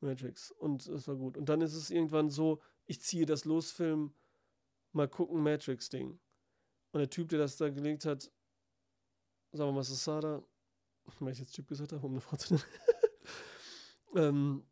[0.00, 0.50] Matrix.
[0.52, 1.36] Und es war gut.
[1.36, 4.14] Und dann ist es irgendwann so, ich ziehe das Losfilm,
[4.92, 6.18] mal gucken, Matrix-Ding.
[6.92, 8.30] Und der Typ, der das da gelegt hat,
[9.52, 10.42] sagen wir mal Sasada,
[11.20, 12.66] weil ich jetzt Typ gesagt habe, um eine Frau zu nennen,
[14.16, 14.66] ähm,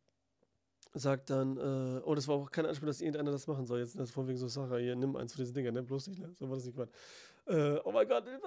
[0.94, 3.80] sagt dann, äh, oh, das war auch kein Anspruch, dass irgendeiner das machen soll.
[3.80, 5.82] Jetzt, das von wegen so, Sarah, hier, nimm eins von diesen Dingern, ne?
[5.82, 6.32] bloß nicht, ne?
[6.34, 6.92] So war das nicht gemeint.
[7.46, 8.46] Äh, oh mein Gott, Hilfe!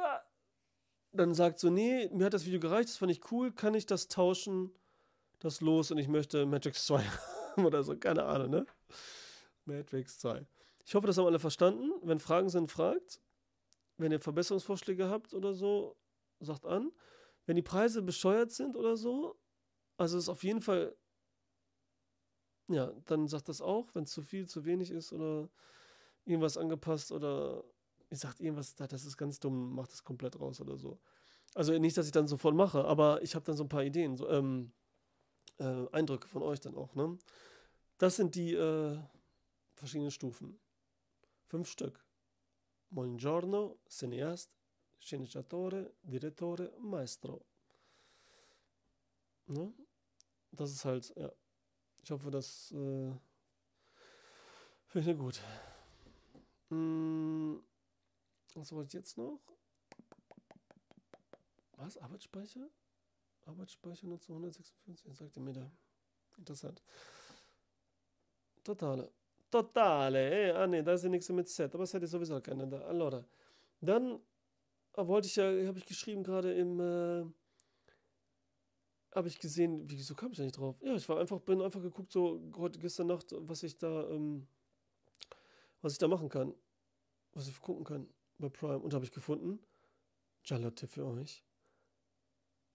[1.12, 3.86] Dann sagt so, nee, mir hat das Video gereicht, das fand ich cool, kann ich
[3.86, 4.72] das tauschen,
[5.40, 8.66] das los und ich möchte Matrix 2 haben oder so, keine Ahnung, ne?
[9.66, 10.46] Matrix 2.
[10.86, 11.92] Ich hoffe, das haben alle verstanden.
[12.02, 13.22] Wenn Fragen sind, fragt.
[13.98, 15.96] Wenn ihr Verbesserungsvorschläge habt oder so,
[16.40, 16.92] sagt an.
[17.46, 19.38] Wenn die Preise bescheuert sind oder so,
[19.98, 20.96] also ist auf jeden Fall
[22.70, 25.50] ja, dann sagt das auch, wenn es zu viel, zu wenig ist oder
[26.26, 27.64] irgendwas angepasst oder
[28.10, 31.00] ihr sagt irgendwas, das ist ganz dumm, macht es komplett raus oder so.
[31.56, 34.16] Also nicht, dass ich dann sofort mache, aber ich habe dann so ein paar Ideen,
[34.16, 34.72] so, ähm,
[35.60, 36.96] äh, Eindrücke von euch dann auch.
[36.96, 37.18] Ne?
[37.98, 38.98] Das sind die äh,
[39.74, 40.60] verschiedenen Stufen.
[41.48, 42.06] Fünf Stück.
[42.92, 44.52] Buongiorno, cineast,
[45.02, 47.46] sceneggiatore, direttore, maestro.
[49.48, 49.74] Ne?
[50.52, 51.32] Das ist halt, ja.
[52.04, 53.12] Ich hoffe, das äh,
[54.88, 55.42] finde ich gut.
[56.70, 57.62] Hm,
[58.56, 59.40] was wollte ich jetzt noch?
[61.78, 61.98] Was?
[61.98, 62.68] Arbeitsspeicher?
[63.46, 65.72] Arbeitsspeicher 1956, sagte mir da.
[66.38, 66.82] Interessant.
[68.64, 69.12] Totale.
[69.50, 70.52] Totale, eh?
[70.52, 72.82] Ah ne, da ist ja nichts mit Set, aber es hätte sowieso keiner da.
[72.82, 73.26] Allora.
[73.82, 74.20] Dann
[74.96, 77.26] wollte ich ja, habe ich geschrieben gerade im äh,
[79.16, 80.76] habe ich gesehen, wieso kam ich da nicht drauf?
[80.82, 84.48] Ja, ich war einfach, bin einfach geguckt, so heute, gestern Nacht, was ich da, ähm,
[85.82, 86.54] was ich da machen kann.
[87.34, 88.08] Was ich gucken kann
[88.40, 88.80] bei Prime.
[88.80, 89.60] Und habe ich gefunden,
[90.44, 91.46] Charlotte für euch.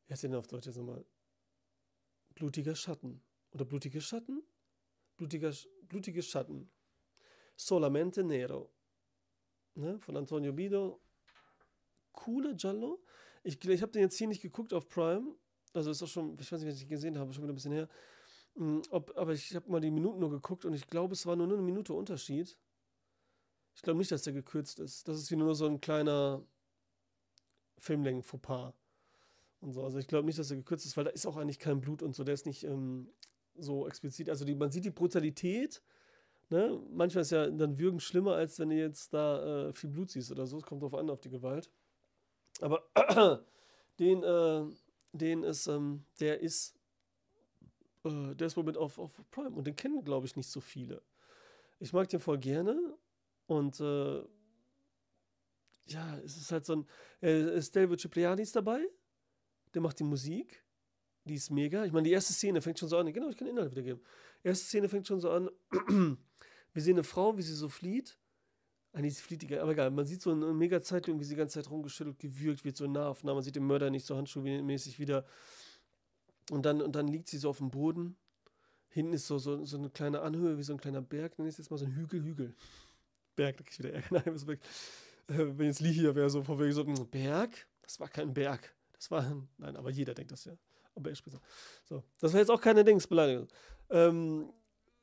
[0.06, 1.04] Wie heißt denn auf Deutsch jetzt nochmal?
[2.34, 3.22] Blutiger Schatten.
[3.50, 4.42] Oder blutige Schatten?
[5.16, 5.52] Blutiger,
[5.88, 6.70] blutige Schatten.
[7.56, 8.72] Solamente Nero.
[9.74, 9.98] Ne?
[10.00, 11.00] Von Antonio Bido.
[12.12, 13.02] Coole Giallo.
[13.42, 15.36] Ich, ich habe den jetzt hier nicht geguckt auf Prime,
[15.74, 17.72] also ist auch schon, ich weiß nicht, was ich gesehen habe, schon wieder ein bisschen
[17.72, 17.88] her.
[18.54, 21.36] Mm, ob, aber ich habe mal die Minuten nur geguckt und ich glaube, es war
[21.36, 22.56] nur eine Minute Unterschied.
[23.74, 25.08] Ich glaube nicht, dass der gekürzt ist.
[25.08, 26.42] Das ist wie nur so ein kleiner
[27.78, 28.72] Filmlängen-Fauxpas
[29.60, 29.82] und so.
[29.82, 32.02] Also ich glaube nicht, dass er gekürzt ist, weil da ist auch eigentlich kein Blut
[32.02, 32.24] und so.
[32.24, 33.08] Der ist nicht ähm,
[33.56, 34.30] so explizit.
[34.30, 35.82] Also die, man sieht die Brutalität.
[36.50, 36.80] Ne?
[36.90, 40.30] Manchmal ist ja dann Würgen schlimmer, als wenn du jetzt da äh, viel Blut siehst
[40.30, 40.58] oder so.
[40.58, 41.70] Es kommt drauf an, auf die Gewalt.
[42.60, 42.84] Aber
[43.98, 44.64] den, äh,
[45.12, 46.76] den ist, ähm, der ist,
[48.04, 51.02] äh, der ist Moment auf, auf Prime und den kennen, glaube ich, nicht so viele.
[51.80, 52.96] Ich mag den voll gerne
[53.46, 54.22] und äh,
[55.86, 56.86] ja, es ist halt so ein,
[57.20, 58.84] äh, David Cipriani ist dabei,
[59.74, 60.64] der macht die Musik,
[61.24, 61.84] die ist mega.
[61.84, 64.02] Ich meine, die erste Szene fängt schon so an, genau, ich kann Inhalt wiedergeben.
[64.42, 65.50] Die erste Szene fängt schon so an,
[66.72, 68.18] wir sehen eine Frau, wie sie so flieht
[68.94, 69.90] eigentlich ist fließiger, aber egal.
[69.90, 72.86] Man sieht so eine mega Zeitung, wie sie die ganze Zeit rumgeschüttelt, gewürgt wird, so
[72.86, 73.36] Nahaufnahme.
[73.36, 75.26] Man sieht den Mörder nicht so handschuhmäßig wieder.
[76.50, 78.16] Und dann, und dann liegt sie so auf dem Boden.
[78.90, 81.36] Hinten ist so, so, so eine kleine Anhöhe, wie so ein kleiner Berg.
[81.36, 82.54] Dann ist jetzt mal so ein Hügel, Hügel.
[83.36, 84.08] Berg, da krieg ich wieder Ärger.
[84.26, 84.58] Nein.
[85.28, 87.66] Äh, wenn jetzt Lee hier wäre, so von wegen so, hm, Berg?
[87.82, 88.74] Das war kein Berg.
[88.92, 90.56] Das war, nein, aber jeder denkt das ja.
[90.94, 91.42] Aber er spricht so.
[91.96, 92.04] so.
[92.20, 93.48] Das war jetzt auch keine Dingsbeleidigung.
[93.90, 94.52] Ähm,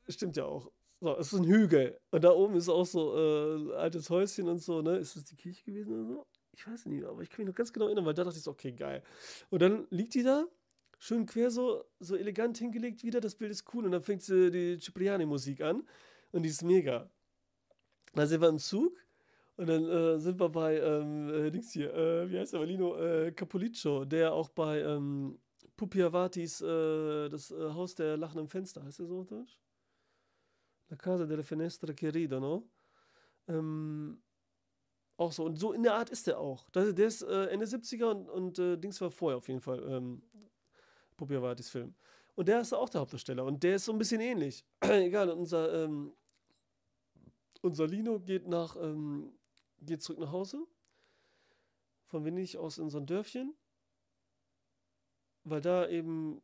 [0.08, 0.70] stimmt ja auch.
[1.00, 1.98] So, es ist ein Hügel.
[2.10, 4.96] Und da oben ist auch so äh, altes Häuschen und so, ne?
[4.96, 6.26] Ist das die Kirche gewesen oder so?
[6.52, 8.42] Ich weiß nicht, aber ich kann mich noch ganz genau erinnern, weil da dachte ich
[8.42, 9.02] so, okay, geil.
[9.50, 10.46] Und dann liegt die da,
[10.98, 13.84] schön quer so, so elegant hingelegt wieder, das Bild ist cool.
[13.84, 15.86] Und dann fängt sie die Cipriani-Musik an
[16.30, 17.10] und die ist mega.
[18.14, 18.96] Dann sind wir im Zug
[19.56, 22.96] und dann äh, sind wir bei, ähm, äh, Dings hier, äh, wie heißt der, Valino
[22.96, 25.38] äh, Capoliccio, der auch bei ähm,
[25.76, 29.58] Pupiavatis, äh, das äh, Haus der lachenden Fenster, heißt der so auf Deutsch?
[30.88, 32.68] La Casa delle Finestre che ridono.
[33.48, 34.22] Ähm,
[35.16, 35.44] auch so.
[35.44, 36.68] Und so in der Art ist der auch.
[36.70, 39.82] Der, der ist äh, Ende 70er und, und äh, Dings war vorher auf jeden Fall.
[39.88, 40.22] Ähm,
[41.16, 41.94] Pupiavatis Film.
[42.34, 43.44] Und der ist auch der Hauptdarsteller.
[43.44, 44.64] Und der ist so ein bisschen ähnlich.
[44.80, 46.12] Egal, unser, ähm,
[47.62, 49.32] unser Lino geht nach, ähm,
[49.80, 50.66] geht zurück nach Hause.
[52.04, 53.54] Von Venedig aus in so ein Dörfchen.
[55.44, 56.42] Weil da eben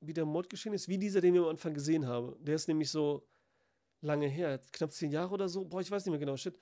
[0.00, 2.36] wieder Mord geschehen ist, wie dieser, den wir am Anfang gesehen haben.
[2.44, 3.26] Der ist nämlich so
[4.00, 5.64] lange her, knapp zehn Jahre oder so.
[5.64, 6.58] Boah, ich weiß nicht mehr genau, shit.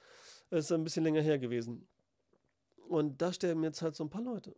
[0.50, 1.88] Ist ein bisschen länger her gewesen.
[2.88, 4.56] Und da sterben jetzt halt so ein paar Leute.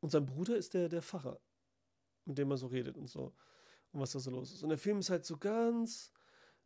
[0.00, 1.40] Und sein Bruder ist der, der Pfarrer,
[2.24, 3.34] mit dem er so redet und so.
[3.92, 4.62] Und was da so los ist.
[4.62, 6.10] Und der Film ist halt so ganz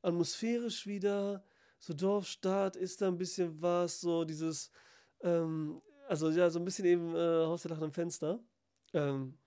[0.03, 1.45] atmosphärisch wieder.
[1.79, 4.71] So Dorfstaat ist da ein bisschen was, so dieses,
[5.21, 8.41] ähm, also ja, so ein bisschen eben äh, Haus der Lachenden Fenster.
[8.93, 9.39] Ähm,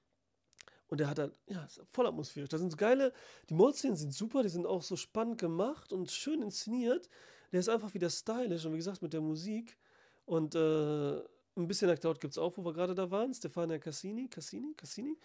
[0.88, 2.50] und der hat halt, ja, voll atmosphärisch.
[2.50, 3.14] Da sind so geile,
[3.50, 7.10] die Mordszenen sind super, die sind auch so spannend gemacht und schön inszeniert.
[7.52, 9.78] Der ist einfach wieder stylisch und wie gesagt mit der Musik.
[10.26, 11.18] Und äh,
[11.56, 13.34] ein bisschen Actout gibt es auch, wo wir gerade da waren.
[13.34, 15.18] Stefania Cassini, Cassini, Cassini,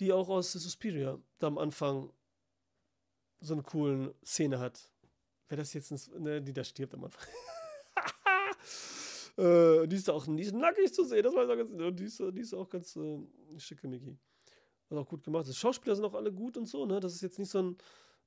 [0.00, 2.12] die auch aus Suspiria da am Anfang
[3.40, 4.91] so eine coole Szene hat.
[5.52, 7.28] Wer das jetzt, ne, die da stirbt am Anfang.
[9.36, 12.40] äh, die ist auch die ist nackig zu sehen, das war ganz, die ist, die
[12.40, 13.18] ist auch ganz äh,
[13.58, 14.16] schickimicki.
[14.88, 15.58] Was auch gut gemacht ist.
[15.58, 17.00] Schauspieler sind auch alle gut und so, ne?
[17.00, 17.76] Das ist jetzt nicht so ein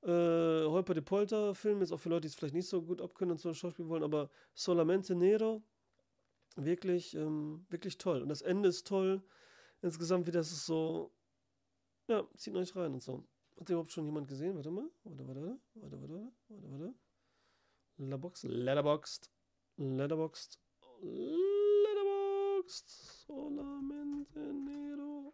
[0.04, 3.32] äh, Holper de Polter-Film, ist auch für Leute, die es vielleicht nicht so gut abkönnen
[3.32, 5.64] und so ein Schauspiel wollen, aber Solamente Nero,
[6.58, 8.22] wirklich, ähm, wirklich toll.
[8.22, 9.24] Und das Ende ist toll.
[9.82, 11.12] Insgesamt wieder ist es so,
[12.08, 13.24] ja, zieht euch rein und so.
[13.60, 14.56] Hat überhaupt schon jemand gesehen?
[14.56, 14.88] Warte mal.
[15.06, 17.05] Warte, warte, warte, warte, warte, warte, warte.
[17.98, 19.30] Letterboxd, Letterboxd,
[19.78, 20.60] Letterboxd,
[23.28, 25.34] Solamente Nero.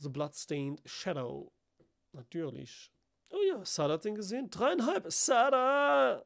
[0.00, 1.52] The Bloodstained Shadow.
[2.12, 2.92] Natürlich.
[3.30, 4.50] Oh ja, Sada hat den gesehen.
[4.50, 5.10] Dreieinhalb.
[5.10, 6.24] Sada!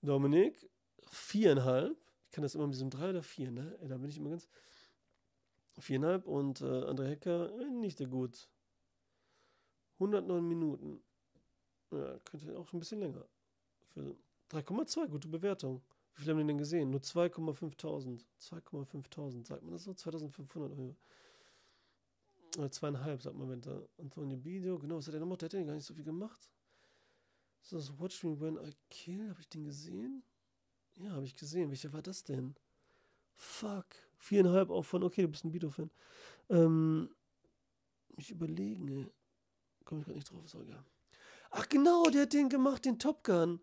[0.00, 0.70] Dominik,
[1.10, 1.98] viereinhalb.
[2.24, 3.76] Ich kann das immer mit diesem drei oder vier, ne?
[3.80, 4.48] Ey, da bin ich immer ganz.
[5.78, 8.48] Viereinhalb und äh, André Hecker, äh, nicht der gut.
[9.98, 11.02] 109 Minuten.
[11.90, 13.24] Ja, könnte auch schon ein bisschen länger.
[14.50, 15.82] 3,2, gute Bewertung.
[16.14, 16.90] Wie viele haben den denn gesehen?
[16.90, 18.24] Nur 2,5000.
[18.40, 19.94] 2,5000, sagt man das so?
[19.94, 20.96] 2500 Euro.
[22.56, 25.36] Oder zweieinhalb, sagt man, wenn da Antonio Bidio, genau, was hat er noch?
[25.36, 26.50] Der hat ja gar nicht so viel gemacht.
[27.62, 30.22] So, das Watch Me When I Kill, habe ich den gesehen?
[30.96, 31.70] Ja, habe ich gesehen.
[31.70, 32.54] Welcher war das denn?
[33.36, 33.86] Fuck.
[34.16, 35.90] Viereinhalb auch von, okay, du bist ein Bidio-Fan.
[36.48, 37.14] Ähm,
[38.16, 39.06] ich überlegen, ey.
[39.84, 40.84] Komme ich gerade nicht drauf, auch egal.
[41.50, 43.60] Ach genau, der hat den gemacht, den Top Gun.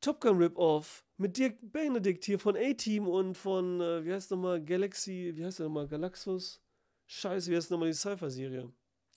[0.00, 1.04] Top Gun Rip-Off.
[1.16, 5.58] Mit Dirk Benedict hier von A-Team und von, äh, wie heißt nochmal, Galaxy, wie heißt
[5.58, 6.60] der nochmal, Galaxus?
[7.06, 8.72] Scheiße, wie heißt nochmal die Cypher-Serie?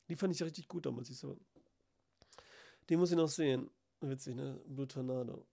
[0.10, 1.38] Die fand ich ja richtig gut damals, ich so.
[2.90, 3.70] Den muss ich noch sehen.
[4.02, 4.60] Witzig, ne?
[4.66, 5.46] Blue Tornado.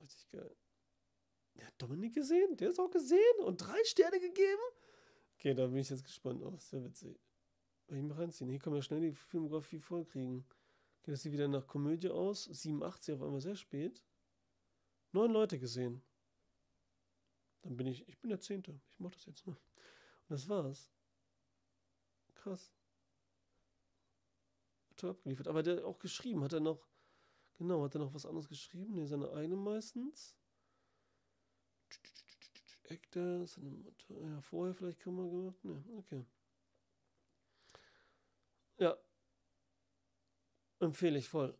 [0.00, 0.56] Richtig geil.
[1.54, 2.56] Der hat Dominik gesehen?
[2.56, 4.62] Der ist auch gesehen und drei Sterne gegeben?
[5.36, 6.42] Okay, da bin ich jetzt gespannt.
[6.42, 7.20] Oh, sehr witzig.
[7.88, 8.48] Will ich mal reinziehen.
[8.48, 10.46] Hier kann man ja schnell die Filmografie vollkriegen.
[11.02, 12.44] Geht das hier wieder nach Komödie aus?
[12.44, 14.04] 87 auf einmal sehr spät.
[15.12, 16.02] Neun Leute gesehen.
[17.62, 18.80] Dann bin ich, ich bin der Zehnte.
[18.90, 19.46] Ich mach das jetzt.
[19.46, 19.52] Ne?
[19.52, 20.90] Und das war's.
[22.34, 22.72] Krass.
[24.96, 25.48] Toll abgeliefert.
[25.48, 26.86] Aber der auch geschrieben, hat er noch,
[27.54, 28.94] genau, hat er noch was anderes geschrieben?
[28.94, 30.36] Ne, seine eigene meistens.
[32.88, 33.46] Actor,
[34.08, 35.64] ja, vorher vielleicht kann man gemacht.
[35.64, 36.24] Ne, okay.
[38.78, 38.96] Ja.
[40.82, 41.56] Empfehle ich voll.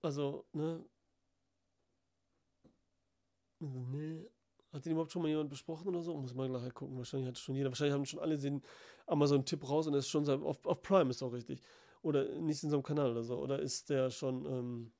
[0.00, 0.84] Also, ne?
[3.58, 4.28] Nee.
[4.72, 6.16] Hat den überhaupt schon mal jemand besprochen oder so?
[6.16, 6.96] Muss man nachher gucken.
[6.96, 7.68] Wahrscheinlich hat schon jeder.
[7.68, 8.62] Wahrscheinlich haben schon alle den
[9.06, 11.60] Amazon-Tipp raus und ist schon auf, auf Prime ist auch richtig.
[12.02, 13.38] Oder nicht in so einem Kanal oder so.
[13.38, 14.92] Oder ist der schon ähm,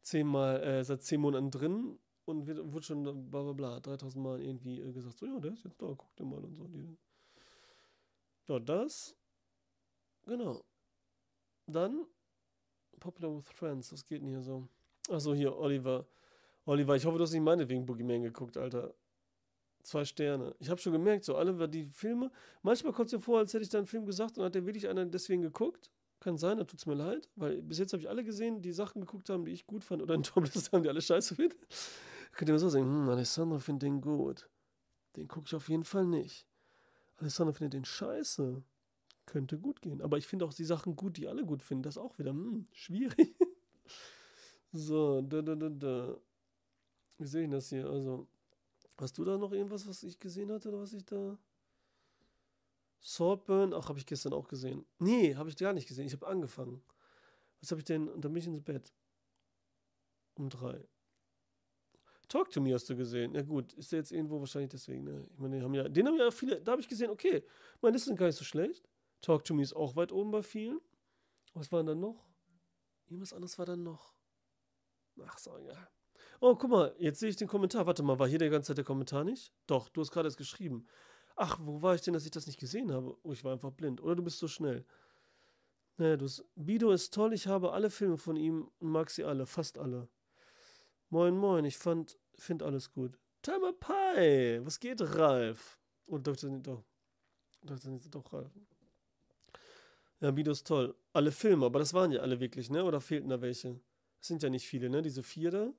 [0.00, 4.42] zehnmal, äh, seit zehn Monaten drin und wird, wird schon bla bla bla 3000 Mal
[4.42, 6.66] irgendwie äh, gesagt, so ja, der ist jetzt da, guck dir mal und so.
[6.66, 6.96] Die,
[8.48, 9.14] ja, das.
[10.26, 10.64] Genau.
[11.66, 12.06] Dann
[13.00, 14.68] Popular with Friends, was geht denn hier so?
[15.08, 16.06] Achso, hier, Oliver.
[16.66, 18.94] Oliver, ich hoffe, du hast nicht meinetwegen Boogeyman geguckt, Alter.
[19.82, 20.54] Zwei Sterne.
[20.58, 22.30] Ich habe schon gemerkt, so alle die Filme.
[22.62, 24.66] Manchmal kommt es mir vor, als hätte ich da einen Film gesagt und hat der
[24.66, 25.90] wirklich einer deswegen geguckt.
[26.20, 28.72] Kann sein, da tut es mir leid, weil bis jetzt habe ich alle gesehen, die
[28.72, 31.56] Sachen geguckt haben, die ich gut fand oder in Toplist haben, die alle scheiße finden.
[32.32, 34.48] Könnt ihr mir so sagen, hm, Alessandro findet den gut.
[35.16, 36.46] Den gucke ich auf jeden Fall nicht.
[37.16, 38.62] Alessandro findet den scheiße.
[39.30, 40.02] Könnte gut gehen.
[40.02, 41.84] Aber ich finde auch die Sachen gut, die alle gut finden.
[41.84, 43.36] Das auch wieder hm, schwierig.
[44.72, 46.16] so, da, da, da, da.
[47.16, 47.88] Wie sehe ich das hier?
[47.88, 48.26] Also,
[48.98, 51.38] hast du da noch irgendwas, was ich gesehen hatte oder was ich da.
[53.00, 54.84] Swordburn, ach, habe ich gestern auch gesehen.
[54.98, 56.06] Nee, habe ich gar nicht gesehen.
[56.06, 56.82] Ich habe angefangen.
[57.60, 58.08] Was habe ich denn?
[58.08, 58.92] Und dann bin ich ins Bett.
[60.34, 60.84] Um drei.
[62.26, 63.32] Talk to Me hast du gesehen.
[63.36, 65.04] Ja gut, ist der jetzt irgendwo wahrscheinlich deswegen.
[65.04, 65.24] Ne?
[65.32, 67.44] Ich meine, haben ja, den haben ja viele, da habe ich gesehen, okay,
[67.80, 68.88] meine Liste sind gar nicht so schlecht.
[69.20, 70.80] Talk to Me ist auch weit oben bei vielen.
[71.54, 72.28] Was war denn dann noch?
[73.06, 74.14] Irgendwas anderes war dann noch.
[75.26, 75.88] Ach so, ja.
[76.40, 77.86] Oh, guck mal, jetzt sehe ich den Kommentar.
[77.86, 79.52] Warte mal, war hier die ganze Zeit der Kommentar nicht?
[79.66, 80.86] Doch, du hast gerade es geschrieben.
[81.36, 83.16] Ach, wo war ich denn, dass ich das nicht gesehen habe?
[83.22, 84.02] Oh, ich war einfach blind.
[84.02, 84.86] Oder du bist so schnell.
[85.96, 89.44] Naja, du Bido ist toll, ich habe alle Filme von ihm und mag sie alle,
[89.44, 90.08] fast alle.
[91.10, 93.18] Moin, moin, ich fand, find alles gut.
[93.42, 94.64] Timer Pie.
[94.64, 95.78] Was geht, Ralf?
[96.06, 96.84] Oder doch, doch.
[97.62, 97.78] Doch,
[98.10, 98.50] doch, Ralf.
[100.20, 100.94] Ja, Video ist toll.
[101.12, 102.84] Alle Filme, aber das waren ja alle wirklich, ne?
[102.84, 103.80] Oder fehlten da welche?
[104.18, 105.00] Das sind ja nicht viele, ne?
[105.00, 105.72] Diese vier da.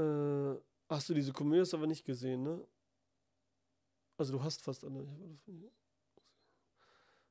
[0.00, 0.58] Äh,
[0.88, 2.66] hast du diese Komödie aber nicht gesehen, ne?
[4.16, 5.06] Also du hast fast alle.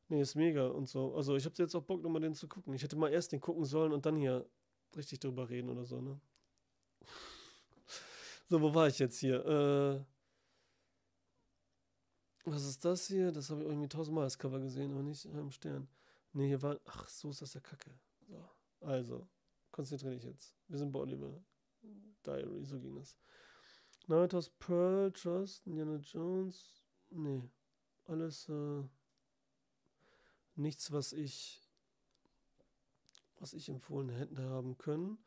[0.09, 1.15] Nee, ist mega und so.
[1.15, 2.73] Also ich habe jetzt auch Bock, nochmal den zu gucken.
[2.73, 4.47] Ich hätte mal erst den gucken sollen und dann hier
[4.95, 6.19] richtig drüber reden oder so, ne?
[8.49, 9.45] So, wo war ich jetzt hier?
[9.45, 10.16] Äh,
[12.51, 13.31] was ist das hier?
[13.31, 15.87] Das habe ich irgendwie tausendmal als Cover gesehen, aber nicht am Stern.
[16.33, 16.79] Ne, hier war.
[16.85, 17.91] Ach, so ist das ja Kacke.
[18.27, 18.49] So,
[18.81, 19.27] also,
[19.71, 20.55] konzentriere dich jetzt.
[20.67, 21.41] Wir sind bei Oliver
[22.25, 23.17] Diary, so ging das.
[24.07, 26.83] Naruto's Pearl, Trust, Indiana Jones.
[27.09, 27.43] Nee,
[28.05, 28.47] alles.
[28.49, 28.83] Äh,
[30.55, 31.61] nichts, was ich.
[33.39, 35.19] Was ich empfohlen hätte haben können.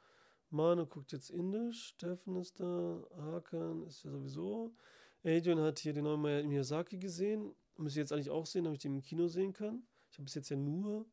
[0.50, 4.74] Manu guckt jetzt Indisch, Steffen ist da, Hakan ist ja sowieso.
[5.22, 7.54] Adrian hat hier den neuen Miyazaki gesehen.
[7.76, 9.86] Müsste ich jetzt eigentlich auch sehen, damit ich den im Kino sehen kann.
[10.10, 11.06] Ich habe bis jetzt ja nur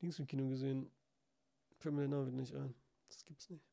[0.00, 0.90] Dings im Kino gesehen.
[1.78, 2.74] Fällt mir der Name nicht ein.
[3.08, 3.64] Das gibt's nicht.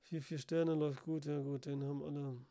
[0.00, 2.46] Vier, vier Sterne läuft gut, ja gut, den haben alle.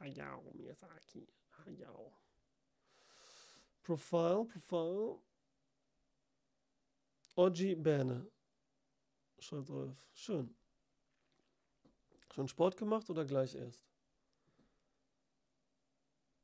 [0.00, 1.28] Hayao Miyazaki.
[1.64, 2.12] Hayao.
[3.82, 5.20] Profile, Profile.
[7.36, 8.30] Oji Berne.
[9.38, 10.08] Schreibt Rolf.
[10.14, 10.54] Schön.
[12.34, 13.80] Schon Sport gemacht oder gleich erst?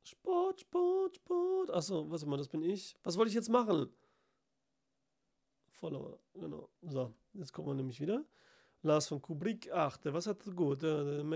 [0.04, 1.72] Sport, Sport, Sport.
[1.72, 2.94] Achso, warte mal, das bin ich.
[3.02, 3.92] Was wollte ich jetzt machen?
[5.72, 6.68] Follower, genau.
[6.82, 8.24] So, jetzt kommen wir nämlich wieder.
[8.82, 10.82] Lars von Kubrick, ach, der was hat gut?
[10.82, 11.24] Der, der.
[11.24, 11.34] Den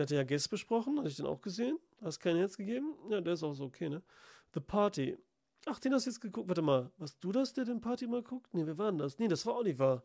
[0.00, 1.80] hat er ja gestern besprochen, hatte ich den auch gesehen.
[2.00, 2.94] Hast kein Herz gegeben?
[3.10, 4.04] Ja, der ist auch so okay, ne?
[4.54, 5.18] The Party.
[5.66, 6.48] Ach, den hast du jetzt geguckt.
[6.48, 8.54] Warte mal, was du das, der den Party mal guckt?
[8.54, 9.18] Nee, wer war denn das?
[9.18, 10.04] Nee, das war Oliver.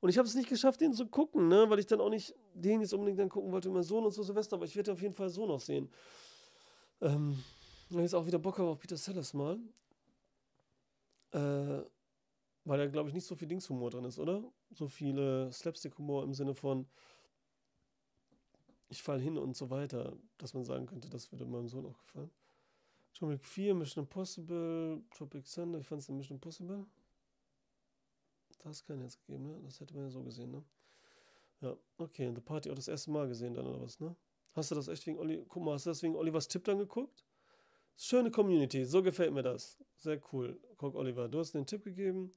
[0.00, 1.68] Und ich habe es nicht geschafft, den zu gucken, ne?
[1.68, 4.22] weil ich dann auch nicht den jetzt unbedingt dann gucken wollte, mein Sohn und so
[4.22, 5.90] Silvester, aber ich werde auf jeden Fall so noch sehen.
[7.00, 7.42] Ähm,
[7.90, 9.58] jetzt auch wieder Bock auf Peter Sellers mal.
[11.32, 11.82] Äh,
[12.64, 14.44] weil da, glaube ich, nicht so viel Dingshumor drin ist, oder?
[14.74, 16.86] So viele Slapstick-Humor im Sinne von
[18.90, 21.98] ich fall hin und so weiter, dass man sagen könnte, das würde meinem Sohn auch
[21.98, 22.30] gefallen.
[23.14, 26.86] John Wick 4, Mission Impossible, Tropic Thunder, ich fand es Mission Impossible.
[28.58, 29.60] Da hast keinen jetzt gegeben, ne?
[29.64, 30.64] Das hätte man ja so gesehen, ne?
[31.60, 32.32] Ja, okay.
[32.34, 34.14] The Party auch das erste Mal gesehen dann, oder was, ne?
[34.52, 36.78] Hast du das echt wegen Olli Guck mal, hast du das wegen Olivers Tipp dann
[36.78, 37.24] geguckt?
[37.96, 39.78] Schöne Community, so gefällt mir das.
[39.96, 40.60] Sehr cool.
[40.76, 42.32] Guck, Oliver, du hast den Tipp gegeben.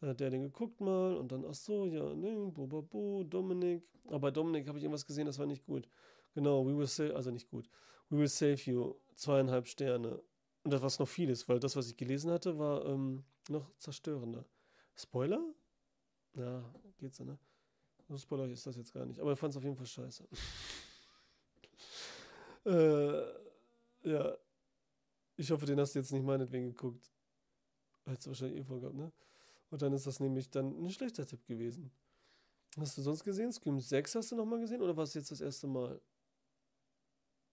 [0.00, 3.24] Dann hat der den geguckt mal und dann, ach so, ja, ne, bo, bo, bo,
[3.24, 3.82] Dominik.
[4.06, 5.88] Aber bei Dominik habe ich irgendwas gesehen, das war nicht gut.
[6.34, 7.70] Genau, we will save, also nicht gut.
[8.10, 10.20] We will save you, zweieinhalb Sterne.
[10.64, 13.70] Und das, was noch viel ist, weil das, was ich gelesen hatte, war ähm, noch
[13.78, 14.44] zerstörender.
[14.96, 15.54] Spoiler?
[16.34, 16.64] Ja,
[16.98, 17.38] geht so, ne?
[18.08, 19.20] So Spoiler ist das jetzt gar nicht.
[19.20, 20.28] Aber er fand es auf jeden Fall scheiße.
[22.66, 24.36] äh, ja.
[25.36, 27.10] Ich hoffe, den hast du jetzt nicht meinetwegen geguckt.
[28.04, 29.10] Hättest du wahrscheinlich eh vorgehabt, ne?
[29.70, 31.90] Und dann ist das nämlich dann ein schlechter Tipp gewesen.
[32.78, 33.52] Hast du sonst gesehen?
[33.52, 36.00] Scream 6 hast du nochmal gesehen oder war es jetzt das erste Mal?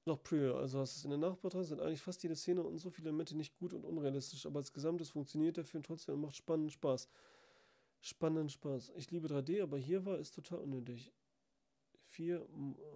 [0.05, 2.89] Noch prior, also hast es in der Nachbetrachtung, sind eigentlich fast jede Szene und so
[2.89, 6.35] viele Elemente nicht gut und unrealistisch, aber als Gesamtes funktioniert der Film trotzdem und macht
[6.35, 7.07] spannenden Spaß.
[7.99, 8.93] Spannenden Spaß.
[8.95, 11.11] Ich liebe 3D, aber hier war es total unnötig.
[12.07, 12.47] Vier,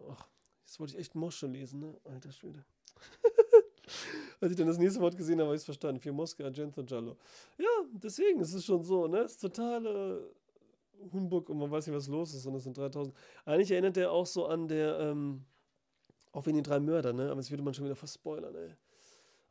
[0.10, 0.28] ach,
[0.66, 1.96] jetzt wollte ich echt Mosche lesen, ne?
[2.06, 2.66] Alter Schwede.
[4.42, 6.02] Als ich dann das nächste Wort gesehen habe, habe ich es verstanden.
[6.02, 7.18] Vier Mosche Argento Giallo.
[7.60, 9.20] Ja, deswegen ist es schon so, ne?
[9.20, 10.34] Es ist totale
[11.14, 13.16] Humbug und man weiß nicht, was los ist und es sind 3000.
[13.46, 15.46] Eigentlich erinnert er auch so an der, ähm,
[16.36, 17.32] auch wegen den drei Mörder, ne?
[17.32, 18.76] Aber jetzt würde man schon wieder fast spoilern, ey.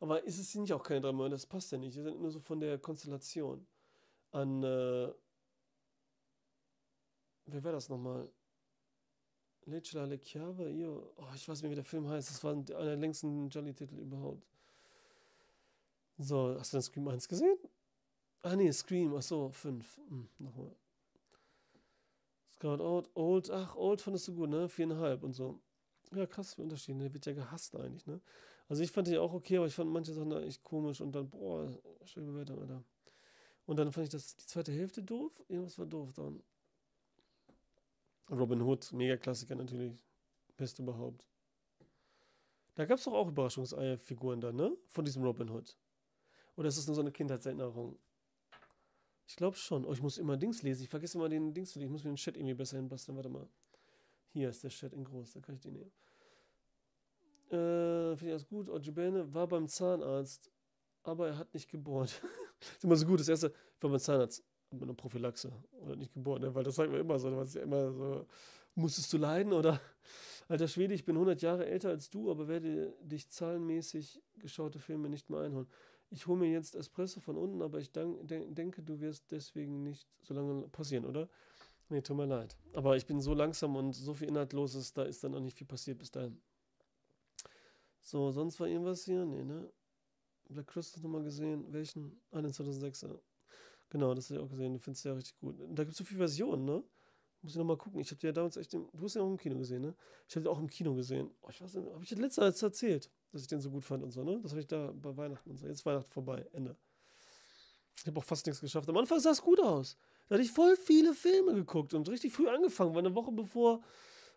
[0.01, 1.35] Aber ist es nicht auch keine drei Mörder?
[1.35, 1.97] Das passt ja nicht.
[1.97, 3.67] Die sind nur so von der Konstellation.
[4.33, 5.11] An, äh,
[7.47, 8.31] wer war das nochmal?
[9.65, 11.13] Lecce Le Chiave?
[11.17, 12.29] Oh, ich weiß nicht, wie der Film heißt.
[12.29, 14.47] Das war einer der längsten Jolly-Titel überhaupt.
[16.19, 17.57] So, hast du dann Scream 1 gesehen?
[18.43, 20.01] Ah, nee, Scream, ach so, 5.
[20.09, 20.77] Hm, nochmal.
[22.53, 24.69] Scout Out, Old, ach, Old fandest du gut, ne?
[24.69, 25.61] Viereinhalb und so.
[26.15, 26.99] Ja, krass, wie Unterschiede.
[27.01, 28.21] Der wird ja gehasst eigentlich, ne?
[28.69, 31.13] Also ich fand die auch okay, aber ich fand manche Sachen da echt komisch und
[31.13, 31.71] dann, boah,
[32.05, 32.85] schöne Bewertung, Alter.
[33.67, 35.43] Und dann fand ich das die zweite Hälfte doof.
[35.49, 36.43] Irgendwas war doof dann.
[38.31, 39.95] Robin Hood, Mega-Klassiker natürlich.
[40.57, 41.27] Best überhaupt.
[42.75, 44.77] Da gab es doch auch Überraschungsei-Figuren dann, ne?
[44.89, 45.77] Von diesem Robin Hood.
[46.57, 47.99] Oder ist das nur so eine Kindheitserinnerung?
[49.27, 49.85] Ich glaube schon.
[49.85, 50.83] Oh, ich muss immer Dings lesen.
[50.83, 51.89] Ich vergesse immer den Dings zu lesen.
[51.89, 53.17] Ich muss mir den Chat irgendwie besser hinbasteln.
[53.17, 53.49] Warte mal.
[54.35, 55.93] Hier ist der Chat in groß, da kann ich den nehmen.
[57.51, 58.69] Äh, Finde ich das gut.
[58.69, 60.51] Ojibene war beim Zahnarzt,
[61.05, 62.21] aber er hat nicht gebohrt.
[62.61, 63.21] ist immer so gut.
[63.21, 64.43] Das erste, ich war beim Zahnarzt.
[64.73, 66.53] mit einer Prophylaxe oder nicht geboren, ne?
[66.53, 68.27] weil das sagt man immer so, was ja immer so,
[68.75, 69.81] musstest du leiden oder,
[70.49, 75.09] alter Schwede, ich bin 100 Jahre älter als du, aber werde dich zahlenmäßig geschaute Filme
[75.09, 75.69] nicht mehr einholen.
[76.11, 79.85] Ich hole mir jetzt Espresso von unten, aber ich denk, denk, denke, du wirst deswegen
[79.85, 81.29] nicht so lange passieren, oder?
[81.89, 82.57] Nee, tut mir leid.
[82.73, 85.67] Aber ich bin so langsam und so viel Inhaltloses, da ist dann noch nicht viel
[85.67, 86.41] passiert bis dahin.
[88.01, 89.25] So, sonst war irgendwas hier?
[89.25, 89.71] Nee, ne?
[90.49, 91.73] Black Christmas nochmal gesehen.
[91.73, 92.21] Welchen?
[92.31, 93.19] Ah, den 2006er.
[93.89, 94.73] Genau, das habe ich auch gesehen.
[94.75, 95.57] Du findest ja richtig gut.
[95.59, 96.85] Da gibt es so viele Versionen, ne?
[97.41, 98.01] Muss ich nochmal gucken.
[98.01, 98.75] Ich habe dir ja damals echt.
[98.75, 99.95] Im, du hast ja auch im Kino gesehen, ne?
[100.29, 101.31] Ich habe den auch im Kino gesehen.
[101.43, 103.85] Oh, ich weiß nicht, habe ich das letzte Mal erzählt, dass ich den so gut
[103.85, 104.41] fand und so, ne?
[104.43, 105.67] Das habe ich da bei Weihnachten und so.
[105.67, 106.47] Jetzt Weihnachten vorbei.
[106.53, 106.77] Ende.
[107.99, 108.89] Ich habe auch fast nichts geschafft.
[108.89, 109.97] Am Anfang sah es gut aus.
[110.29, 113.83] Da hatte ich voll viele Filme geguckt und richtig früh angefangen, weil eine Woche bevor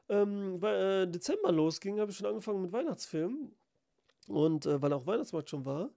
[0.09, 3.53] ähm, weil, äh, Dezember losging, habe ich schon angefangen mit Weihnachtsfilmen.
[4.27, 5.89] Und äh, weil auch Weihnachtsmarkt schon war.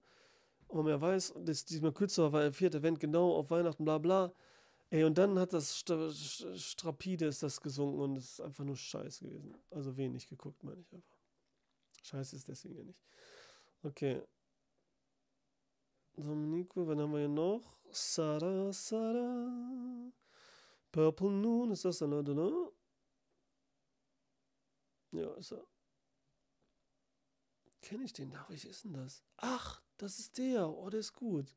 [0.68, 3.98] Und man ja weiß, dass diesmal kürzer war der vierte Event genau auf Weihnachten, bla
[3.98, 4.32] bla.
[4.90, 5.92] Ey, und dann hat das St
[6.56, 9.54] Strapide ist das gesungen und es ist einfach nur scheiße gewesen.
[9.70, 11.16] Also wenig geguckt, meine ich einfach.
[12.02, 13.00] Scheiße ist deswegen ja nicht.
[13.82, 14.22] Okay.
[16.22, 17.62] So, Nico, wann haben wir hier noch?
[17.90, 20.12] Sada, Sada.
[20.92, 22.34] Purple Noon, ist das dann, oder?
[22.34, 22.70] Ne?
[25.12, 25.66] Ja, ist er.
[27.80, 28.34] Kenne ich den?
[28.48, 29.24] Welcher ist denn das?
[29.38, 30.68] Ach, das ist der.
[30.68, 31.56] Oh, der ist gut.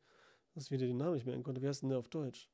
[0.53, 1.61] Das ist wieder den Namen nicht merken konnte.
[1.61, 2.49] Wer ist denn der auf Deutsch?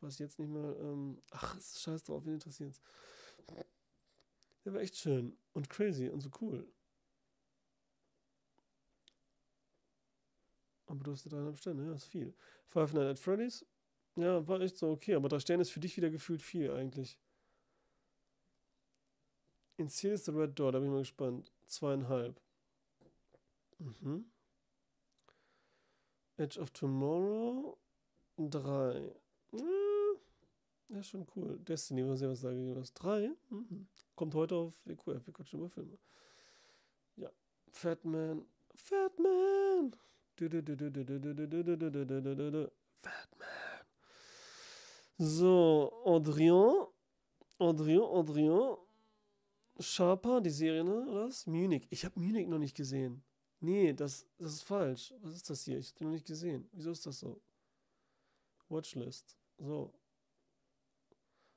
[0.00, 0.76] Was jetzt nicht mal.
[0.80, 2.78] Ähm, ach, ist scheiß drauf, wen interessiert
[4.64, 6.70] Der war echt schön und crazy und so cool.
[10.92, 12.34] Aber du hast dreieinhalb Sterne, ja, ist viel.
[12.68, 13.64] Five Nights at Freddy's,
[14.14, 17.18] ja, war echt so okay, aber drei Sterne ist für dich wieder gefühlt viel eigentlich.
[19.78, 21.50] In Seal is the Red Door, da bin ich mal gespannt.
[21.64, 22.38] Zweieinhalb.
[23.78, 24.26] Mhm.
[26.36, 27.78] Edge of Tomorrow,
[28.36, 29.14] drei.
[30.90, 31.58] Ja, schon cool.
[31.60, 32.92] Destiny, was ich was sage, was?
[32.92, 33.30] Drei?
[33.48, 33.86] Mhm.
[34.14, 35.96] Kommt heute auf WQF, wir quatschen über Filme.
[37.16, 37.30] Ja.
[37.70, 38.44] Fatman.
[38.74, 39.96] Fatman!
[43.02, 43.48] Fatman.
[45.18, 46.86] So, Audrien.
[47.58, 48.76] Audrien, Audrien.
[49.78, 51.06] Sharper, die Serie, ne?
[51.08, 51.46] Oder was?
[51.46, 51.86] Munich.
[51.90, 53.22] Ich habe Munich noch nicht gesehen.
[53.60, 55.14] Nee, das, das ist falsch.
[55.20, 55.78] Was ist das hier?
[55.78, 56.68] Ich habe den noch nicht gesehen.
[56.72, 57.40] Wieso ist das so?
[58.68, 59.36] Watchlist.
[59.58, 59.92] So.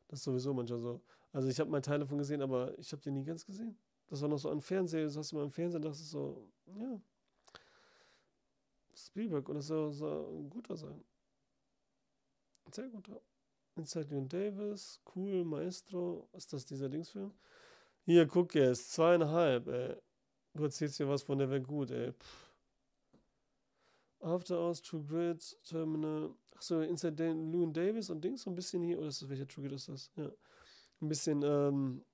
[0.07, 1.01] Das ist sowieso manchmal so.
[1.31, 3.77] Also ich habe mal Teil davon gesehen, aber ich habe den nie ganz gesehen.
[4.07, 6.47] Das war noch so ein Fernseher, das hast du mal im Fernsehen, das ist so,
[6.67, 7.01] ja.
[8.95, 11.03] Spielberg und das soll, soll ein guter sein.
[12.71, 13.21] Sehr guter.
[13.75, 16.29] Inside Leon Davis, cool, Maestro.
[16.33, 17.33] Ist das dieser Dingsfilm?
[18.05, 19.95] Hier, guck jetzt, zweieinhalb, ey.
[20.53, 22.13] Du erzählst hier was von der wäre gut, ey.
[22.13, 22.53] Pff.
[24.21, 26.33] After Hours, True Grit, Terminal.
[26.55, 28.97] Achso, Inside Llewyn Davis und Dings, so ein bisschen hier.
[28.97, 30.11] Oder ist das, welcher True Grit ist das?
[30.15, 30.31] Ja.
[31.01, 32.05] Ein bisschen, ähm,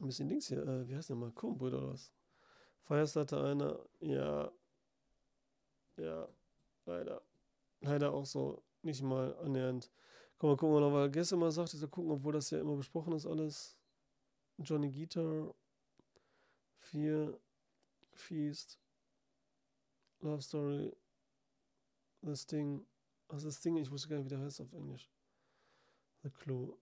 [0.00, 0.66] ein bisschen Dings hier.
[0.66, 1.30] Äh, wie heißt der mal?
[1.30, 2.12] Kumbrüder oder was?
[2.82, 3.78] Firestarter einer.
[4.00, 4.50] Ja.
[5.96, 6.28] Ja.
[6.86, 7.22] Leider.
[7.80, 8.62] Leider auch so.
[8.82, 9.90] Nicht mal annähernd.
[10.38, 13.12] Komm mal gucken, noch, weil gestern mal sagte, so gucken, obwohl das ja immer besprochen
[13.14, 13.76] ist, alles.
[14.58, 15.54] Johnny Guitar.
[16.78, 17.38] 4.
[18.12, 18.78] Feast.
[20.20, 20.96] Love Story.
[22.22, 22.86] The Sting.
[23.28, 25.10] Also das Ding, ich wusste gar nicht, wie der heißt auf Englisch.
[26.22, 26.76] The Clue.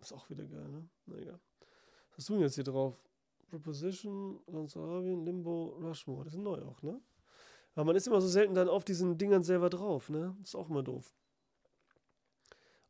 [0.00, 0.88] Ist auch wieder geil, ne?
[1.06, 1.40] Na egal.
[2.10, 3.00] Was hast du denn jetzt hier drauf?
[3.48, 6.24] Proposition, Arabien, Limbo, Rushmore.
[6.24, 7.00] Das sind neu auch, ne?
[7.74, 10.36] Aber man ist immer so selten dann auf diesen Dingern selber drauf, ne?
[10.42, 11.12] Ist auch immer doof.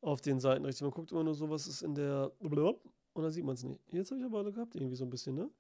[0.01, 0.83] Auf den Seiten richtig.
[0.83, 2.33] Man guckt immer nur so, was ist in der.
[2.41, 3.81] Und dann sieht man es nicht.
[3.93, 5.51] Jetzt habe ich aber alle gehabt, irgendwie so ein bisschen, ne?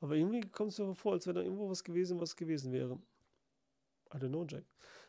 [0.00, 2.98] Aber irgendwie kommt es mir vor, als wäre da irgendwo was gewesen, was gewesen wäre.
[4.12, 4.64] I don't know, Jack.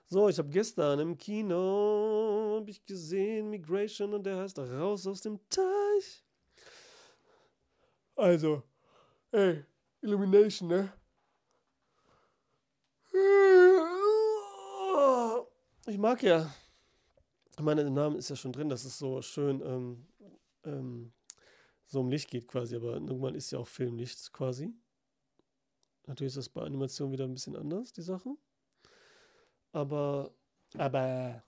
[0.05, 5.21] So, ich habe gestern im Kino hab ich gesehen Migration und der heißt Raus aus
[5.21, 6.23] dem Teich.
[8.15, 8.63] Also,
[9.31, 9.65] ey,
[10.01, 10.93] Illumination, ne?
[15.87, 16.51] Ich mag ja.
[17.57, 20.07] Ich meine, der Name ist ja schon drin, dass es so schön ähm,
[20.63, 21.13] ähm,
[21.85, 24.73] so um Licht geht quasi, aber irgendwann ist ja auch Filmlicht quasi.
[26.07, 28.35] Natürlich ist das bei Animation wieder ein bisschen anders, die Sache.
[29.73, 30.31] Aber,
[30.75, 31.43] aber,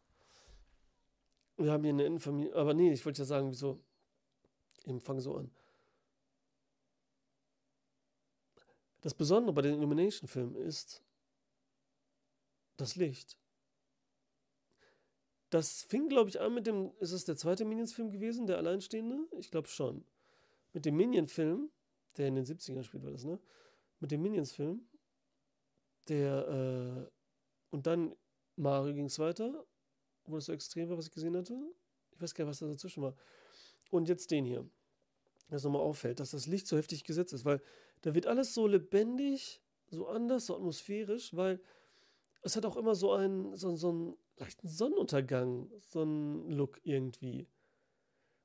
[1.58, 3.80] wir haben hier eine Innenfamilie, aber nee, ich wollte ja sagen, wieso,
[4.86, 5.52] ich fange so an.
[9.02, 11.04] Das Besondere bei den Illumination-Filmen ist
[12.78, 13.38] das Licht.
[15.50, 19.18] Das fing, glaube ich, an mit dem, ist es der zweite Minions-Film gewesen, der Alleinstehende?
[19.40, 20.04] Ich glaube schon.
[20.74, 21.70] Mit dem Minion-Film,
[22.18, 23.40] der in den 70ern spielt, war das, ne?
[24.00, 24.82] Mit dem Minions-Film,
[26.10, 28.16] der, äh, und dann
[28.56, 29.66] Mario ging es weiter
[30.28, 31.58] wo das so extrem war, was ich gesehen hatte.
[32.12, 33.16] Ich weiß gar nicht, was da dazwischen war.
[33.90, 34.70] Und jetzt den hier.
[35.50, 37.62] Das nochmal auffällt, dass das Licht so heftig gesetzt ist, weil
[38.02, 41.62] da wird alles so lebendig, so anders, so atmosphärisch, weil
[42.42, 47.48] es hat auch immer so einen, so, so einen leichten Sonnenuntergang, so einen Look irgendwie.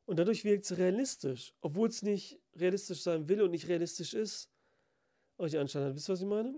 [0.05, 4.51] Und dadurch wirkt es realistisch, obwohl es nicht realistisch sein will und nicht realistisch ist.
[5.39, 5.95] Euch anscheinend.
[5.95, 6.55] Wisst ihr, was ich meine?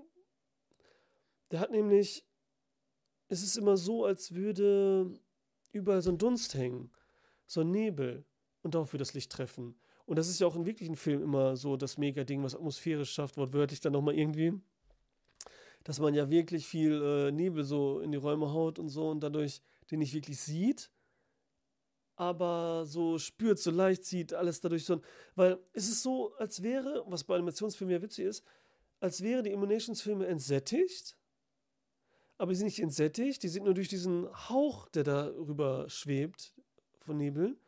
[1.50, 2.26] Der hat nämlich,
[3.28, 5.20] es ist immer so, als würde
[5.72, 6.90] überall so ein Dunst hängen,
[7.46, 8.24] so ein Nebel
[8.62, 9.78] und darauf würde das Licht treffen.
[10.06, 13.36] Und das ist ja auch in wirklichen Filmen immer so das Mega-Ding, was atmosphärisch schafft,
[13.36, 14.52] wortwörtlich dann nochmal irgendwie,
[15.84, 19.20] dass man ja wirklich viel äh, Nebel so in die Räume haut und so und
[19.20, 20.90] dadurch den nicht wirklich sieht,
[22.16, 25.00] aber so spürt, so leicht sieht, alles dadurch so.
[25.34, 28.44] Weil es ist so, als wäre, was bei Animationsfilmen ja witzig ist,
[29.00, 31.16] als wäre die Illuminations-Filme entsättigt,
[32.38, 36.54] aber sie sind nicht entsättigt, die sind nur durch diesen Hauch, der da rüber schwebt
[37.00, 37.58] von Nebel,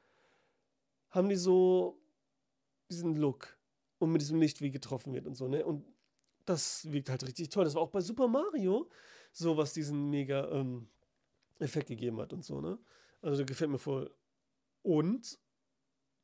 [1.11, 2.01] haben die so
[2.91, 3.59] diesen Look
[3.99, 5.65] und mit diesem Licht, wie getroffen wird und so, ne?
[5.65, 5.85] Und
[6.47, 7.65] das wirkt halt richtig toll.
[7.65, 8.89] Das war auch bei Super Mario
[9.33, 10.89] so, was diesen mega ähm,
[11.59, 12.79] Effekt gegeben hat und so, ne?
[13.21, 14.15] Also, der gefällt mir voll.
[14.83, 15.39] Und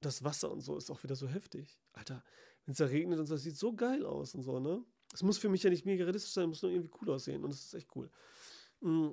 [0.01, 1.79] das Wasser und so ist auch wieder so heftig.
[1.93, 2.25] Alter,
[2.65, 4.85] wenn es da regnet und so, das sieht so geil aus und so, ne?
[5.13, 7.45] Es muss für mich ja nicht mega realistisch sein, es muss nur irgendwie cool aussehen
[7.45, 8.11] und das ist echt cool.
[8.81, 9.11] Mm.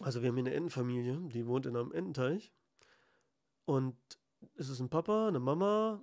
[0.00, 2.52] Also wir haben hier eine Entenfamilie, die wohnt in einem Ententeich
[3.66, 3.96] und
[4.54, 6.02] es ist ein Papa, eine Mama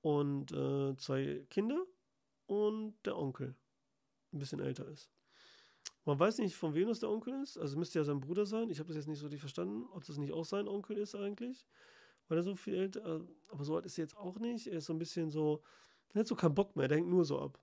[0.00, 1.84] und äh, zwei Kinder
[2.52, 3.54] und der Onkel,
[4.32, 5.10] ein bisschen älter ist.
[6.04, 7.56] Man weiß nicht, von wem das der Onkel ist.
[7.56, 8.70] Also müsste ja sein Bruder sein.
[8.70, 11.14] Ich habe das jetzt nicht so richtig verstanden, ob das nicht auch sein Onkel ist
[11.14, 11.66] eigentlich.
[12.28, 14.66] Weil er so viel älter, äh, aber so alt ist er jetzt auch nicht.
[14.66, 15.62] Er ist so ein bisschen so,
[16.12, 17.58] er hat so keinen Bock mehr, er denkt nur so ab.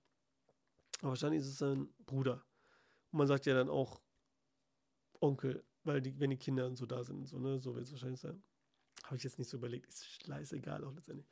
[1.00, 2.42] Aber wahrscheinlich ist es sein Bruder.
[3.12, 4.00] Und man sagt ja dann auch
[5.20, 8.20] Onkel, weil die, wenn die Kinder so da sind, so, ne, so wird es wahrscheinlich
[8.20, 8.42] sein.
[9.04, 11.26] Habe ich jetzt nicht so überlegt, ist scheißegal auch letztendlich.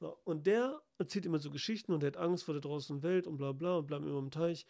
[0.00, 3.26] So, und der erzählt immer so Geschichten und der hat Angst vor der draußen Welt
[3.26, 4.66] und bla bla und bleibt immer im Teich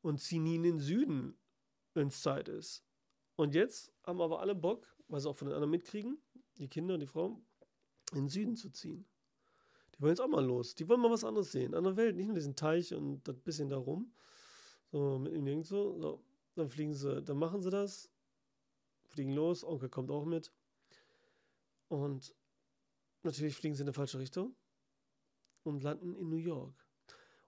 [0.00, 1.38] und ziehen nie in den Süden,
[1.94, 2.84] wenn es Zeit ist.
[3.36, 6.20] Und jetzt haben aber alle Bock, weil sie auch von den anderen mitkriegen,
[6.58, 7.46] die Kinder und die Frauen,
[8.10, 9.06] in den Süden zu ziehen.
[9.94, 10.74] Die wollen jetzt auch mal los.
[10.74, 11.74] Die wollen mal was anderes sehen.
[11.74, 14.12] Andere Welt, nicht nur diesen Teich und das bisschen da rum.
[14.90, 15.96] So, mit ihm nirgendwo.
[16.00, 16.24] So,
[16.56, 18.10] dann fliegen sie, dann machen sie das.
[19.06, 19.62] Fliegen los.
[19.62, 20.52] Onkel kommt auch mit.
[21.88, 22.34] Und
[23.22, 24.56] natürlich fliegen sie in eine falsche Richtung.
[25.64, 26.74] Und landen in New York.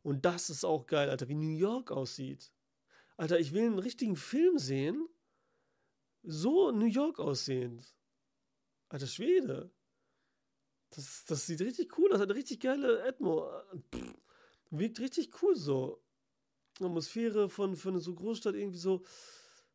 [0.03, 2.53] Und das ist auch geil, Alter, wie New York aussieht.
[3.17, 5.09] Alter, ich will einen richtigen Film sehen.
[6.23, 7.95] So New York aussehend.
[8.89, 9.71] Alter Schwede.
[10.91, 12.21] Das, das sieht richtig cool aus.
[12.21, 13.51] Hat eine richtig geile Atmo.
[13.95, 14.15] Pff,
[14.71, 16.03] wirkt richtig cool so.
[16.81, 19.03] Atmosphäre von, von so Großstadt irgendwie so.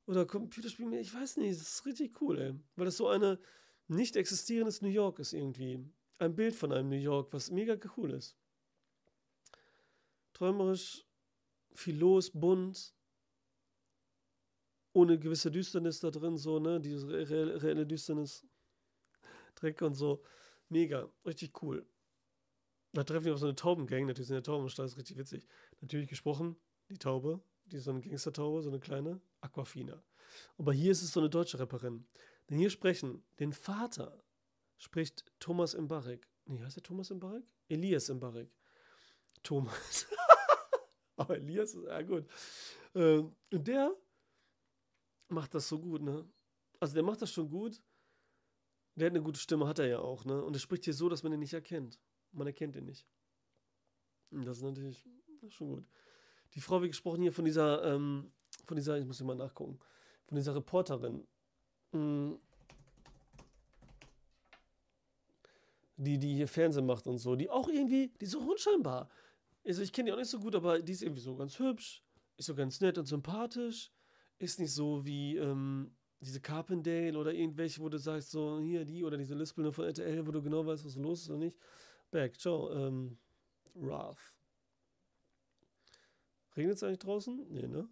[0.05, 1.59] Oder Computerspiel, ich weiß nicht.
[1.59, 2.55] Das ist richtig cool, ey.
[2.75, 3.39] Weil das so eine
[3.87, 5.85] nicht existierendes New York ist irgendwie.
[6.19, 8.37] Ein Bild von einem New York, was mega cool ist
[10.39, 11.05] träumerisch,
[11.73, 12.93] viel los, bunt,
[14.93, 18.45] ohne gewisse Düsternis da drin, so, ne, diese reelle, reelle Düsternis,
[19.55, 20.23] Dreck und so.
[20.69, 21.85] Mega, richtig cool.
[22.93, 25.47] Da treffen wir auf so eine Taubengang, natürlich sind ja Tauben das ist richtig witzig.
[25.81, 26.55] Natürlich gesprochen,
[26.89, 30.01] die Taube, die so eine Gangster-Taube, so eine kleine, Aquafina.
[30.57, 32.07] Aber hier ist es so eine deutsche Rapperin.
[32.49, 34.23] Denn hier sprechen, den Vater
[34.79, 36.27] spricht Thomas Mbarek.
[36.45, 37.45] Nee, heißt der Thomas Mbarek?
[37.67, 38.49] Elias Mbarek.
[39.43, 40.07] Thomas.
[41.15, 42.25] Aber Elias ist, ja gut.
[42.95, 43.95] Ähm, und der
[45.27, 46.27] macht das so gut, ne?
[46.79, 47.83] Also der macht das schon gut.
[48.95, 50.43] Der hat eine gute Stimme, hat er ja auch, ne?
[50.43, 51.99] Und er spricht hier so, dass man ihn nicht erkennt.
[52.31, 53.05] Man erkennt ihn nicht.
[54.31, 55.07] Und das ist natürlich
[55.49, 55.87] schon gut.
[56.53, 58.31] Die Frau, wie gesprochen hier von dieser, ähm,
[58.65, 59.79] von dieser, ich muss hier mal nachgucken,
[60.25, 61.27] von dieser Reporterin.
[61.91, 62.39] Mh,
[65.99, 69.09] die, die hier Fernsehen macht und so, die auch irgendwie, die ist so unscheinbar.
[69.65, 72.01] Also ich kenne die auch nicht so gut, aber die ist irgendwie so ganz hübsch,
[72.37, 73.91] ist so ganz nett und sympathisch,
[74.37, 75.91] ist nicht so wie ähm,
[76.21, 80.25] diese Carpendale oder irgendwelche, wo du sagst, so hier die oder diese Lispel von RTL,
[80.25, 81.57] wo du genau weißt, was los ist oder nicht.
[82.11, 83.17] Back, ciao, ähm,
[83.75, 84.33] Ralph.
[86.55, 87.45] Regnet es eigentlich draußen?
[87.49, 87.89] Nee, ne?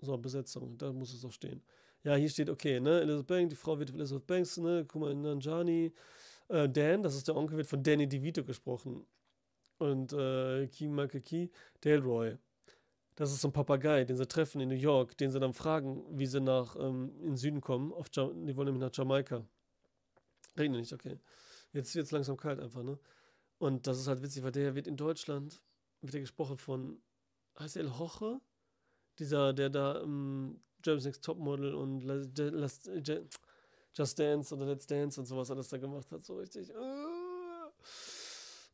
[0.00, 1.62] So, Besetzung, da muss es auch stehen.
[2.04, 5.92] Ja, hier steht, okay, ne, Elizabeth Banks, die Frau wird Elizabeth Banks, ne, Kuma Nanjani,
[6.48, 9.06] äh, Dan, das ist der Onkel, wird von Danny DeVito gesprochen.
[9.78, 11.48] Und äh, Michael Key,
[11.82, 12.36] Delroy.
[13.16, 16.04] Das ist so ein Papagei, den sie treffen in New York, den sie dann fragen,
[16.18, 17.92] wie sie nach ähm, in den Süden kommen.
[17.92, 19.44] Auf die wollen nämlich nach Jamaika.
[20.58, 21.18] Regnet nicht, okay.
[21.72, 22.98] Jetzt wird es langsam kalt einfach, ne?
[23.58, 25.62] Und das ist halt witzig, weil der wird in Deutschland,
[26.00, 27.00] wird er gesprochen von,
[27.58, 28.40] heißt er El Hoche?
[29.18, 32.90] Dieser, der da ähm, Germany's Next Topmodel und Last,
[33.96, 36.70] Just Dance oder Let's Dance und sowas alles da gemacht hat, so richtig.
[36.70, 37.70] Uh,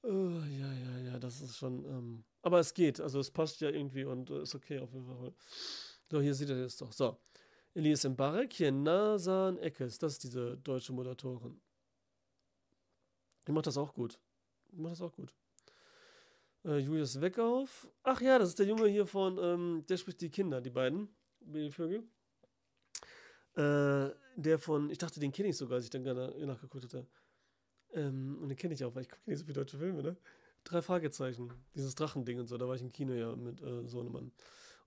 [0.08, 1.84] uh, ja, ja, ja, das ist schon.
[1.84, 5.06] Ähm, aber es geht, also es passt ja irgendwie und äh, ist okay auf jeden
[5.06, 5.34] Fall.
[6.10, 6.92] So, hier seht ihr das doch.
[6.92, 7.18] So.
[7.74, 11.60] Elias Mbarek, hier Nasan Eckes, das ist diese deutsche Moderatorin.
[13.46, 14.18] Die macht das auch gut.
[14.72, 15.32] Die macht das auch gut.
[16.64, 17.88] Äh, Julius Weckauf.
[18.02, 21.14] Ach ja, das ist der Junge hier von, ähm, der spricht die Kinder, die beiden.
[21.40, 22.04] Die Vögel.
[23.56, 27.06] Äh, der von, ich dachte, den kenne ich sogar, als ich dann gerade nachgeguckt hatte.
[27.92, 30.16] Ähm, und den kenne ich auch, weil ich gucke nicht so viele deutsche Filme, ne?
[30.64, 31.52] Drei Fragezeichen.
[31.74, 34.32] Dieses Drachending und so, da war ich im Kino ja mit äh, Sohnemann.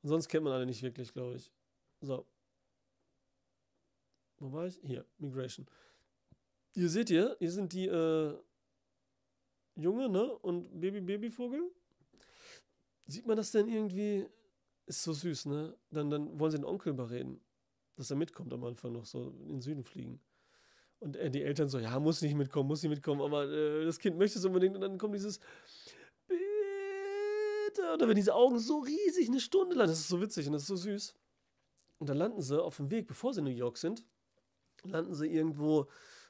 [0.01, 1.51] Und sonst kennt man alle nicht wirklich, glaube ich.
[2.01, 2.25] So.
[4.39, 4.79] Wo war ich?
[4.83, 5.65] Hier, Migration.
[6.73, 8.37] Hier seht ihr, hier sind die äh,
[9.75, 10.37] Junge, ne?
[10.39, 11.71] Und Baby-Baby-Vogel.
[13.07, 14.27] Sieht man das denn irgendwie?
[14.85, 15.77] Ist so süß, ne?
[15.91, 17.39] Dann, dann wollen sie den Onkel überreden,
[17.95, 20.21] dass er mitkommt am Anfang noch so in den Süden fliegen.
[20.99, 23.99] Und äh, die Eltern so, ja, muss nicht mitkommen, muss nicht mitkommen, aber äh, das
[23.99, 24.75] Kind möchte es unbedingt.
[24.75, 25.39] Und dann kommt dieses,
[26.27, 27.93] bitte.
[27.93, 30.63] Oder wenn diese Augen so riesig eine Stunde lang, das ist so witzig und das
[30.63, 31.15] ist so süß.
[31.99, 34.05] Und dann landen sie auf dem Weg, bevor sie in New York sind,
[34.83, 35.87] landen sie irgendwo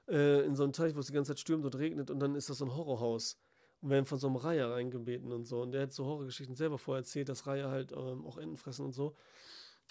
[0.08, 2.36] äh, in so einem Teich, wo es die ganze Zeit stürmt und regnet und dann
[2.36, 3.40] ist das so ein Horrorhaus
[3.84, 5.62] und werden von so einem Reiher reingebeten und so.
[5.62, 8.86] Und der hat so Horrorgeschichten selber vorher erzählt, dass Reiher halt ähm, auch Enten fressen
[8.86, 9.14] und so.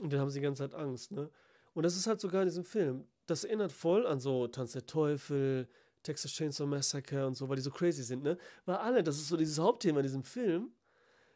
[0.01, 1.31] Und dann haben sie die ganze Zeit Angst, ne?
[1.75, 3.07] Und das ist halt sogar in diesem Film.
[3.27, 5.69] Das erinnert voll an so Tanz der Teufel,
[6.03, 8.39] Texas Chainsaw Massacre und so, weil die so crazy sind, ne?
[8.65, 10.73] Weil alle, das ist so dieses Hauptthema in diesem Film,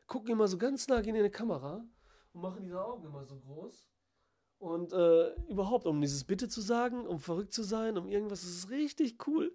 [0.06, 1.84] gucken immer so ganz nah gegen in die Kamera
[2.32, 3.86] und machen diese Augen immer so groß
[4.58, 8.50] und äh, überhaupt, um dieses Bitte zu sagen, um verrückt zu sein, um irgendwas, das
[8.50, 9.54] ist richtig cool.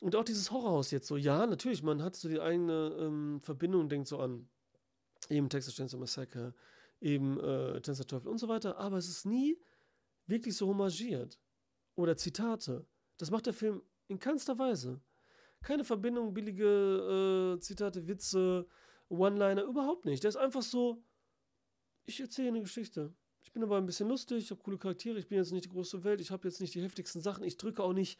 [0.00, 3.88] Und auch dieses Horrorhaus jetzt so, ja, natürlich, man hat so die eigene ähm, Verbindung,
[3.88, 4.48] denkt so an
[5.28, 6.54] eben Texas Chainsaw Massacre,
[7.00, 9.60] eben äh, Tänzer Teufel und so weiter, aber es ist nie
[10.26, 11.38] wirklich so homagiert.
[11.96, 12.86] Oder Zitate.
[13.18, 15.00] Das macht der Film in keinster Weise.
[15.60, 18.66] Keine Verbindung, billige äh, Zitate, Witze,
[19.10, 20.22] One-Liner, überhaupt nicht.
[20.22, 21.04] Der ist einfach so,
[22.06, 23.12] ich erzähle eine Geschichte.
[23.42, 25.70] Ich bin aber ein bisschen lustig, ich habe coole Charaktere, ich bin jetzt nicht die
[25.70, 28.18] große Welt, ich habe jetzt nicht die heftigsten Sachen, ich drücke auch nicht,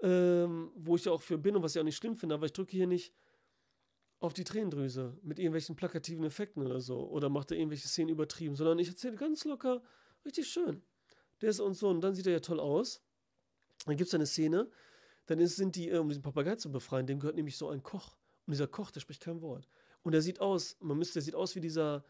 [0.00, 2.46] ähm, wo ich ja auch für bin und was ich auch nicht schlimm finde, aber
[2.46, 3.12] ich drücke hier nicht
[4.20, 8.56] auf die Tränendrüse mit irgendwelchen plakativen Effekten oder so oder mache da irgendwelche Szenen übertrieben,
[8.56, 9.82] sondern ich erzähle ganz locker,
[10.24, 10.82] richtig schön.
[11.40, 13.02] Der ist und so und dann sieht er ja toll aus.
[13.86, 14.68] Dann gibt es eine Szene,
[15.26, 17.82] dann ist, sind die, äh, um diesen Papagei zu befreien, dem gehört nämlich so ein
[17.82, 18.16] Koch.
[18.46, 19.68] Und dieser Koch, der spricht kein Wort.
[20.02, 22.04] Und er sieht aus, man müsste, der sieht aus wie dieser,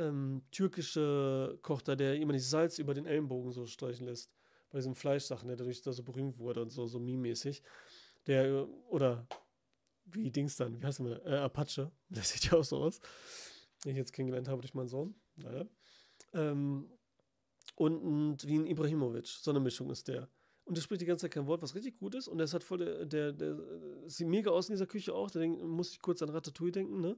[0.00, 4.30] ähm, türkische Koch da, der immer das Salz über den Ellenbogen so streichen lässt.
[4.70, 7.62] Bei diesen Fleischsachen, der dadurch da so berühmt wurde und so, so meme-mäßig.
[8.26, 9.26] Der, oder
[10.04, 11.24] wie Dings dann, wie heißt der?
[11.26, 11.90] Äh, Apache.
[12.08, 13.00] Der sieht ja auch so aus.
[13.84, 15.14] Den ich jetzt kennengelernt habe durch meinen Sohn.
[15.36, 15.66] Naja.
[16.34, 16.90] Ähm,
[17.76, 19.26] und, und wie ein Ibrahimovic.
[19.26, 20.28] So eine Mischung ist der.
[20.64, 22.28] Und der spricht die ganze Zeit kein Wort, was richtig gut ist.
[22.28, 23.58] Und der ist halt voll der, der, der
[24.06, 25.30] sieht mega aus in dieser Küche auch.
[25.30, 27.16] Da muss ich kurz an Ratatouille denken, ne?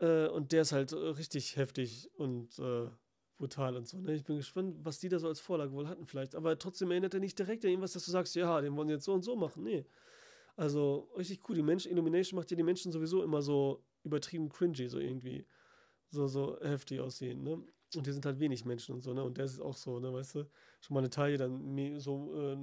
[0.00, 2.88] Äh, und der ist halt äh, richtig heftig und äh,
[3.38, 3.98] brutal und so.
[3.98, 4.14] Ne?
[4.14, 6.34] Ich bin gespannt, was die da so als Vorlage wohl hatten vielleicht.
[6.34, 8.94] Aber trotzdem erinnert er nicht direkt an irgendwas, dass du sagst, ja, den wollen sie
[8.94, 9.64] jetzt so und so machen.
[9.64, 9.84] Nee.
[10.56, 11.56] Also richtig cool.
[11.56, 15.46] Die Menschen, Illumination macht ja die Menschen sowieso immer so übertrieben cringy, so irgendwie.
[16.10, 17.60] So, so heftig aussehen, ne?
[17.96, 19.24] Und hier sind halt wenig Menschen und so, ne?
[19.24, 20.46] Und der ist auch so, ne, weißt du?
[20.80, 22.56] Schon mal eine Taille, dann so äh,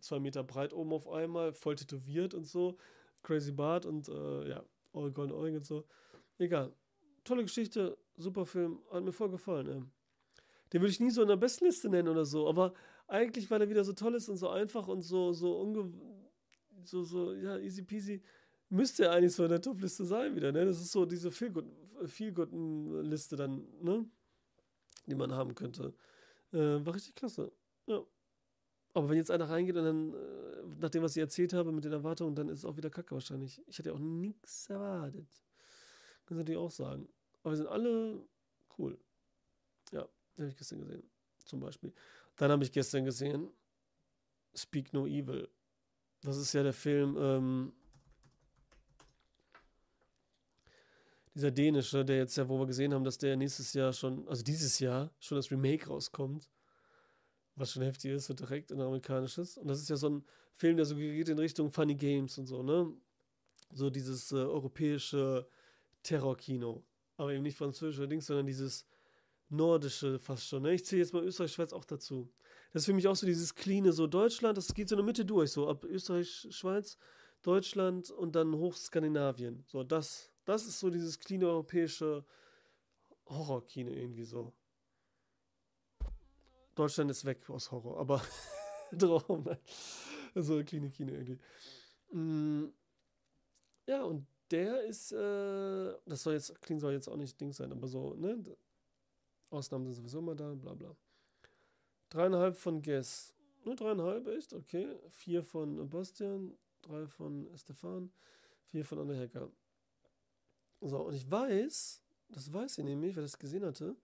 [0.00, 2.78] zwei Meter breit oben auf einmal, voll tätowiert und so.
[3.22, 4.64] Crazy Bart und äh, ja,
[4.94, 5.84] All Golden Ohrring und so.
[6.38, 6.72] Egal.
[7.24, 9.68] Tolle Geschichte, super Film, hat mir voll gefallen.
[9.68, 9.82] Ey.
[10.74, 12.74] Den würde ich nie so in der Bestliste nennen oder so, aber
[13.06, 15.92] eigentlich, weil er wieder so toll ist und so einfach und so, so unge
[16.82, 18.20] so, so, ja, easy peasy,
[18.68, 20.66] müsste er eigentlich so in der Top-Liste sein wieder, ne?
[20.66, 24.04] Das ist so diese Feel-Good-Liste dann, ne?
[25.06, 25.94] Die man haben könnte.
[26.52, 27.52] Äh, war richtig klasse.
[27.86, 28.02] Ja.
[28.94, 31.84] Aber wenn jetzt einer reingeht und dann, äh, nach dem, was ich erzählt habe, mit
[31.84, 33.62] den Erwartungen, dann ist es auch wieder Kacke wahrscheinlich.
[33.68, 35.28] Ich hatte ja auch nichts erwartet.
[36.26, 37.08] Kannst du natürlich auch sagen.
[37.42, 38.26] Aber wir sind alle
[38.78, 38.98] cool.
[39.92, 40.08] Ja,
[40.42, 41.02] habe ich gestern gesehen.
[41.44, 41.92] Zum Beispiel.
[42.36, 43.50] Dann habe ich gestern gesehen
[44.54, 45.48] Speak No Evil.
[46.22, 47.72] Das ist ja der Film, ähm,
[51.34, 54.42] dieser dänische, der jetzt ja, wo wir gesehen haben, dass der nächstes Jahr schon, also
[54.42, 56.48] dieses Jahr schon das Remake rauskommt.
[57.56, 59.58] Was schon heftig ist, so direkt ein amerikanisches.
[59.58, 60.24] Und das ist ja so ein
[60.56, 62.92] Film, der so geht in Richtung Funny Games und so, ne?
[63.70, 65.48] So dieses äh, europäische
[66.02, 66.84] Terrorkino.
[67.16, 68.86] Aber eben nicht französisch allerdings, sondern dieses
[69.48, 70.62] nordische fast schon.
[70.62, 70.74] Ne?
[70.74, 72.30] Ich zähle jetzt mal Österreich, Schweiz auch dazu.
[72.72, 75.06] Das ist für mich auch so dieses cleane, so Deutschland, das geht so in der
[75.06, 76.98] Mitte durch, so ab Österreich, Schweiz,
[77.42, 79.62] Deutschland und dann hoch Skandinavien.
[79.66, 82.24] So, das, das ist so dieses cleane europäische
[83.26, 84.52] Horrorkino irgendwie so.
[86.74, 88.22] Deutschland ist weg aus Horror, aber
[88.98, 89.58] Traum, nein.
[90.34, 91.38] Also Klinik Kino irgendwie.
[92.10, 92.72] Mm,
[93.86, 97.72] ja, und der ist, äh, das soll jetzt, klingt soll jetzt auch nicht Ding sein,
[97.72, 98.42] aber so, ne?
[99.54, 100.96] Ausnahmen sind sowieso immer da, bla bla.
[102.10, 103.34] Dreieinhalb von Guess.
[103.64, 104.52] Ne, dreieinhalb, echt?
[104.52, 104.98] Okay.
[105.08, 108.12] Vier von Bastian, drei von Stefan,
[108.66, 109.50] vier von Anne Hecker.
[110.80, 113.96] So, und ich weiß, das weiß ich nämlich, weil das gesehen hatte,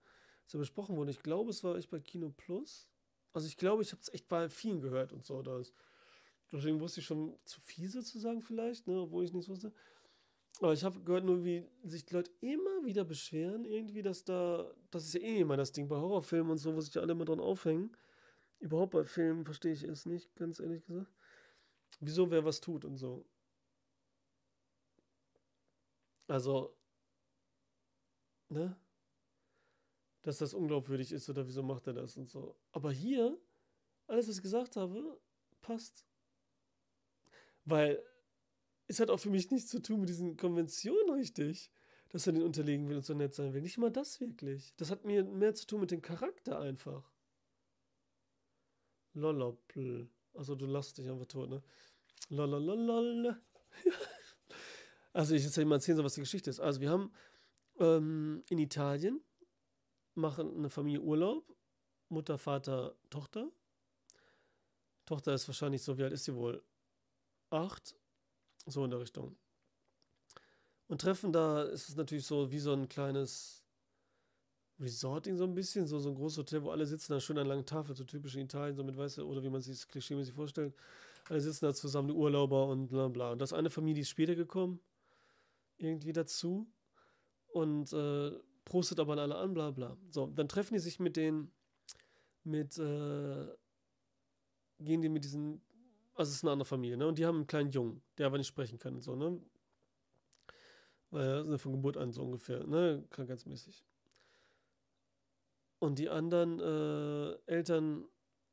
[0.43, 1.11] dass ja besprochen wurde.
[1.11, 2.89] Ich glaube, es war echt bei Kino Plus.
[3.33, 5.41] Also ich glaube, ich habe es echt bei vielen gehört und so.
[5.41, 5.73] Das,
[6.51, 9.71] deswegen wusste ich schon zu viel sozusagen vielleicht, ne, obwohl ich nichts wusste.
[10.59, 14.71] Aber ich habe gehört nur, wie sich die Leute immer wieder beschweren, irgendwie, dass da,
[14.91, 17.13] das ist ja eh immer das Ding bei Horrorfilmen und so, wo sich ja alle
[17.13, 17.95] immer dran aufhängen.
[18.59, 21.11] Überhaupt bei Filmen verstehe ich es nicht, ganz ehrlich gesagt.
[21.99, 23.25] Wieso wer was tut und so.
[26.27, 26.75] Also,
[28.49, 28.75] ne?
[30.21, 32.55] Dass das unglaubwürdig ist oder wieso macht er das und so.
[32.71, 33.37] Aber hier,
[34.07, 35.19] alles, was ich gesagt habe,
[35.61, 36.05] passt.
[37.65, 38.03] Weil
[38.91, 41.71] es hat auch für mich nichts zu tun mit diesen Konventionen richtig,
[42.09, 43.61] dass er den unterlegen will und so nett sein will.
[43.61, 44.73] Nicht mal das wirklich.
[44.75, 47.09] Das hat mir mehr zu tun mit dem Charakter einfach.
[49.13, 50.09] Lollopl.
[50.33, 51.63] Also du lachst dich einfach tot, ne?
[52.29, 53.41] Lolololol.
[55.13, 56.59] also ich erzähle mal erzählen, so was die Geschichte ist.
[56.59, 57.11] Also wir haben
[57.79, 59.21] ähm, in Italien
[60.15, 61.45] machen eine Familie Urlaub.
[62.09, 63.49] Mutter, Vater, Tochter.
[65.05, 66.61] Tochter ist wahrscheinlich so, wie alt ist sie wohl?
[67.49, 67.95] Acht.
[68.65, 69.35] So in der Richtung.
[70.87, 73.61] Und treffen da ist es natürlich so wie so ein kleines
[74.81, 77.47] Resorting so ein bisschen, so, so ein großes Hotel, wo alle sitzen da schön an
[77.47, 79.87] langen Tafeln, so typisch in Italien, so mit weißt du, oder wie man sich das
[79.87, 80.73] klischee-mäßig vorstellt.
[81.29, 83.31] Alle sitzen da zusammen, die Urlauber und bla bla.
[83.31, 84.79] Und das eine Familie ist später gekommen,
[85.77, 86.67] irgendwie dazu.
[87.53, 88.31] Und äh,
[88.65, 89.97] prostet aber an alle an, bla bla.
[90.09, 91.51] So, dann treffen die sich mit den,
[92.43, 93.47] mit, äh,
[94.79, 95.61] gehen die mit diesen
[96.13, 97.07] also es ist eine andere Familie, ne?
[97.07, 99.41] Und die haben einen kleinen Jungen, der aber nicht sprechen kann so, ne?
[101.09, 103.05] Weil er ist von Geburt an so ungefähr, ne?
[103.09, 103.85] Krankheitsmäßig.
[105.79, 108.05] Und die anderen äh, Eltern,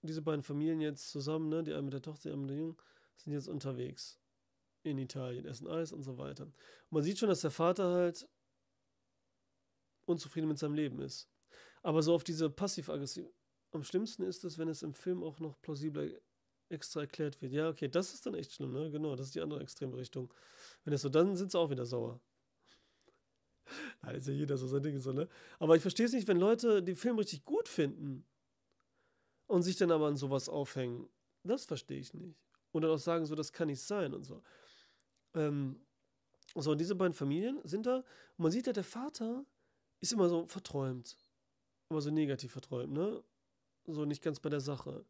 [0.03, 1.63] diese beiden Familien jetzt zusammen, ne?
[1.63, 2.77] Die eine mit der Tochter, die eine mit dem Jungen,
[3.17, 4.21] sind jetzt unterwegs
[4.83, 6.45] in Italien, essen Eis und so weiter.
[6.45, 6.55] Und
[6.91, 8.29] man sieht schon, dass der Vater halt
[10.07, 11.29] unzufrieden mit seinem Leben ist.
[11.83, 13.27] Aber so auf diese passiv-aggressiv.
[13.73, 16.09] Am schlimmsten ist es, wenn es im Film auch noch plausibler
[16.71, 17.53] extra erklärt wird.
[17.53, 18.91] Ja, okay, das ist dann echt schlimm, ne?
[18.91, 20.33] Genau, das ist die andere extreme Richtung.
[20.85, 22.21] Wenn es so, dann sind sie auch wieder sauer.
[24.03, 25.29] Da ist ja jeder so sein Ding so, ne?
[25.59, 28.25] Aber ich verstehe es nicht, wenn Leute den Film richtig gut finden
[29.47, 31.09] und sich dann aber an sowas aufhängen.
[31.43, 32.39] Das verstehe ich nicht.
[32.73, 34.43] Und dann auch sagen, so, das kann nicht sein und so.
[35.35, 35.81] Ähm,
[36.55, 38.05] so, diese beiden Familien sind da und
[38.39, 39.45] man sieht ja, der Vater
[40.01, 41.17] ist immer so verträumt.
[41.91, 43.23] Immer so negativ verträumt, ne?
[43.87, 45.05] So nicht ganz bei der Sache.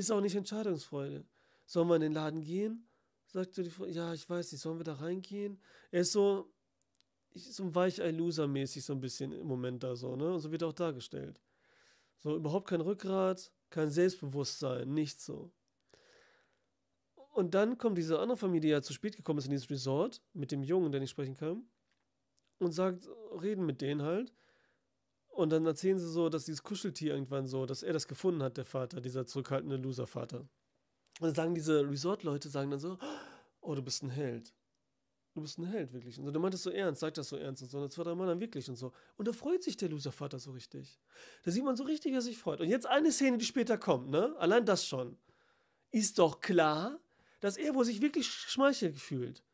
[0.00, 1.26] Ist auch nicht Entscheidungsfreude.
[1.66, 2.88] Sollen wir in den Laden gehen?
[3.26, 5.60] Sagt so die Frau, ja, ich weiß nicht, sollen wir da reingehen?
[5.90, 6.50] Er ist so,
[7.34, 10.32] so ein Weichei-Loser-mäßig so ein bisschen im Moment da so, ne?
[10.32, 11.42] Und so wird er auch dargestellt.
[12.16, 15.52] So, überhaupt kein Rückgrat, kein Selbstbewusstsein, nichts so.
[17.34, 20.22] Und dann kommt diese andere Familie, die ja zu spät gekommen ist in dieses Resort,
[20.32, 21.68] mit dem Jungen, der nicht sprechen kann,
[22.58, 23.06] und sagt,
[23.42, 24.32] reden mit denen halt.
[25.30, 28.56] Und dann erzählen sie so, dass dieses Kuscheltier irgendwann so, dass er das gefunden hat,
[28.56, 30.40] der Vater, dieser zurückhaltende Loser-Vater.
[30.40, 30.48] Und
[31.20, 32.98] dann sagen diese Resort-Leute, sagen dann so,
[33.60, 34.52] oh, du bist ein Held.
[35.34, 36.18] Du bist ein Held, wirklich.
[36.18, 37.78] Und so, der meint das so ernst, sagt das so ernst und so.
[37.78, 38.92] Und das war der Mann dann wirklich und so.
[39.16, 40.98] Und da freut sich der Loser-Vater so richtig.
[41.44, 42.60] Da sieht man so richtig, wie er sich freut.
[42.60, 44.34] Und jetzt eine Szene, die später kommt, ne?
[44.38, 45.16] Allein das schon.
[45.92, 46.98] Ist doch klar,
[47.38, 49.44] dass er wohl sich wirklich schmeichelt fühlt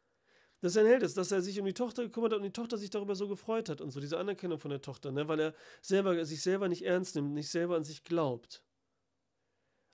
[0.60, 2.52] dass er ein Held ist, dass er sich um die Tochter gekümmert hat und die
[2.52, 5.28] Tochter sich darüber so gefreut hat und so, diese Anerkennung von der Tochter, ne?
[5.28, 8.62] weil er selber, sich selber nicht ernst nimmt, nicht selber an sich glaubt.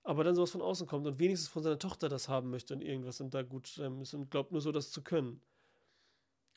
[0.05, 2.81] Aber dann sowas von außen kommt und wenigstens von seiner Tochter das haben möchte und
[2.81, 5.41] irgendwas und da gut schreiben ist und glaubt nur so, das zu können.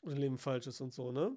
[0.02, 1.36] Oder Leben falsch ist und so, ne?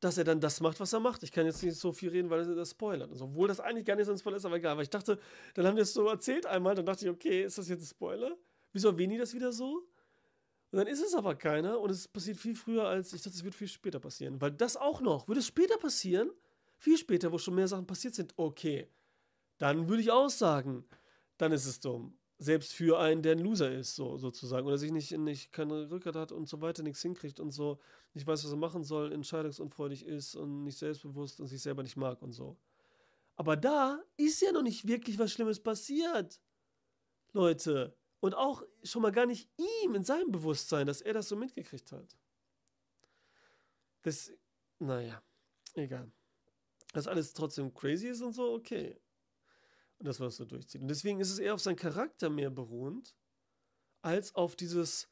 [0.00, 1.22] Dass er dann das macht, was er macht.
[1.22, 3.10] Ich kann jetzt nicht so viel reden, weil er das spoilert.
[3.10, 4.76] Also, obwohl das eigentlich gar nicht so ein Spoiler ist, aber egal.
[4.76, 5.18] Weil ich dachte,
[5.54, 7.86] dann haben wir es so erzählt einmal, dann dachte ich, okay, ist das jetzt ein
[7.86, 8.36] Spoiler?
[8.72, 9.86] Wieso erwähnen die das wieder so?
[10.74, 13.44] Und dann ist es aber keiner und es passiert viel früher als ich dachte, es
[13.44, 14.40] wird viel später passieren.
[14.40, 16.32] Weil das auch noch, würde es später passieren,
[16.78, 18.88] viel später, wo schon mehr Sachen passiert sind, okay,
[19.58, 20.84] dann würde ich auch sagen,
[21.38, 22.18] dann ist es dumm.
[22.38, 26.16] Selbst für einen, der ein Loser ist, so sozusagen, oder sich nicht, nicht keine Rückgrat
[26.16, 27.78] hat und so weiter, nichts hinkriegt und so,
[28.12, 31.96] nicht weiß, was er machen soll, entscheidungsunfreudig ist und nicht selbstbewusst und sich selber nicht
[31.96, 32.56] mag und so.
[33.36, 36.40] Aber da ist ja noch nicht wirklich was Schlimmes passiert.
[37.32, 41.36] Leute, und auch schon mal gar nicht ihm in seinem Bewusstsein, dass er das so
[41.36, 42.16] mitgekriegt hat.
[44.00, 44.32] Das,
[44.78, 45.22] naja,
[45.74, 46.10] egal.
[46.94, 48.98] Dass alles trotzdem crazy ist und so, okay.
[49.98, 50.80] Und das, was er durchzieht.
[50.80, 53.14] Und deswegen ist es eher auf seinen Charakter mehr beruhend,
[54.00, 55.06] als auf dieses,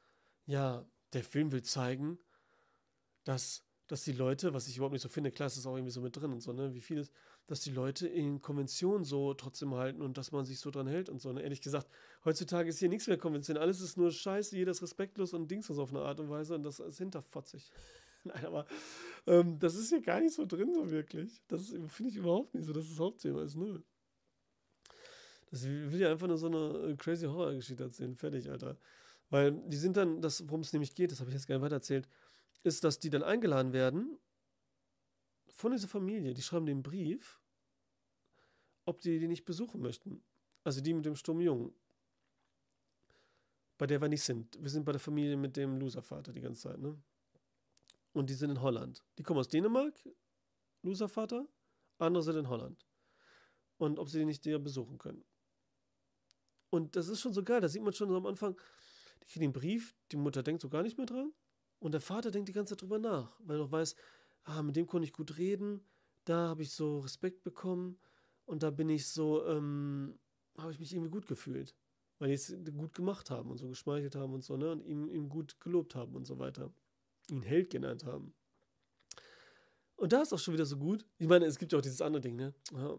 [0.47, 2.19] ja, der Film will zeigen,
[3.25, 3.63] dass,
[3.93, 6.01] dass die Leute, was ich überhaupt nicht so finde, klar, ist das auch irgendwie so
[6.01, 7.13] mit drin und so, ne, wie vieles,
[7.47, 11.11] dass die Leute in Konventionen so trotzdem halten und dass man sich so dran hält
[11.11, 11.31] und so.
[11.31, 11.43] Ne?
[11.43, 11.91] Ehrlich gesagt,
[12.25, 13.63] heutzutage ist hier nichts mehr konventionell.
[13.63, 16.63] Alles ist nur scheiße, jeder ist respektlos und Dings auf eine Art und Weise und
[16.63, 17.71] das ist hinterfotzig.
[18.25, 18.65] Nein, aber
[19.27, 21.43] ähm, das ist hier gar nicht so drin, so wirklich.
[21.49, 22.73] Das finde ich überhaupt nicht so.
[22.73, 23.85] Das ist das Hauptthema, ist null.
[25.51, 28.17] Das will ja einfach nur so eine äh, crazy Horror-Geschichte erzählen.
[28.17, 28.79] Fertig, Alter.
[29.29, 31.75] Weil die sind dann, das, worum es nämlich geht, das habe ich jetzt gerne weiter
[31.75, 32.09] erzählt,
[32.63, 34.19] ist, dass die dann eingeladen werden
[35.49, 36.35] von dieser Familie.
[36.35, 37.41] Die schreiben den Brief,
[38.85, 40.23] ob die die nicht besuchen möchten.
[40.65, 41.75] Also die mit dem Sturmjungen.
[43.79, 44.63] Bei der wir nicht sind.
[44.63, 46.97] Wir sind bei der Familie mit dem Loservater die ganze Zeit, ne?
[48.13, 49.03] Und die sind in Holland.
[49.19, 49.95] Die kommen aus Dänemark,
[50.83, 51.47] Loservater,
[51.99, 52.87] andere sind in Holland.
[53.79, 55.25] Und ob sie die nicht besuchen können.
[56.71, 58.59] Und das ist schon so geil, da sieht man schon so am Anfang,
[59.23, 61.33] die kriegen den Brief, die Mutter denkt so gar nicht mehr dran.
[61.83, 63.97] Und der Vater denkt die ganze Zeit drüber nach, weil er auch weiß,
[64.45, 65.85] ah, mit dem konnte ich gut reden,
[66.25, 67.99] da habe ich so Respekt bekommen
[68.45, 70.17] und da bin ich so, ähm,
[70.57, 71.75] habe ich mich irgendwie gut gefühlt,
[72.21, 75.09] weil die es gut gemacht haben und so geschmeichelt haben und so, ne, und ihm,
[75.09, 76.73] ihm gut gelobt haben und so weiter
[77.29, 78.33] ihn Held genannt haben.
[79.97, 81.05] Und da ist auch schon wieder so gut.
[81.19, 82.55] Ich meine, es gibt ja auch dieses andere Ding, ne?
[82.73, 82.97] Ja,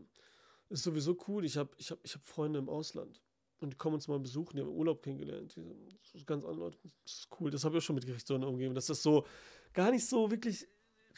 [0.67, 1.45] ist sowieso cool.
[1.45, 3.21] Ich habe ich hab, ich hab Freunde im Ausland.
[3.63, 5.57] Und die kommen uns mal besuchen, die haben Urlaub kennengelernt.
[6.01, 6.77] Das ist ganz andere Leute.
[7.03, 7.49] Das ist cool.
[7.49, 8.75] Das habe ich auch schon mitgekriegt, so in der Umgebung.
[8.75, 9.25] Dass das so
[9.73, 10.67] gar nicht so wirklich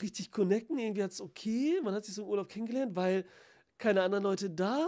[0.02, 0.78] richtig connecten.
[0.78, 1.80] Irgendwie hat es okay.
[1.84, 3.26] Man hat sich so im Urlaub kennengelernt, weil
[3.78, 4.88] keine anderen Leute da.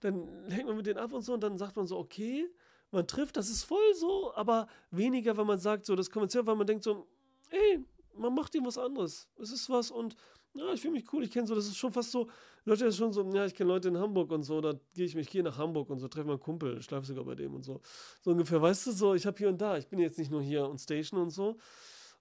[0.00, 2.48] Dann hängt man mit denen ab und so und dann sagt man so, okay,
[2.90, 6.56] man trifft, das ist voll so, aber weniger, wenn man sagt, so das kommerziell, weil
[6.56, 7.06] man denkt so,
[7.50, 7.84] ey,
[8.14, 9.28] man macht ihm was anderes.
[9.40, 10.14] Es ist was und
[10.54, 11.24] ja, ich fühle mich cool.
[11.24, 12.28] Ich kenne so, das ist schon fast so,
[12.64, 15.06] Leute, das ist schon so, ja, ich kenne Leute in Hamburg und so, da gehe
[15.06, 17.62] ich mich, gehe nach Hamburg und so, treffe meinen Kumpel, schlafe sogar bei dem und
[17.62, 17.80] so.
[18.20, 20.42] So ungefähr, weißt du, so, ich habe hier und da, ich bin jetzt nicht nur
[20.42, 21.56] hier on Station und so,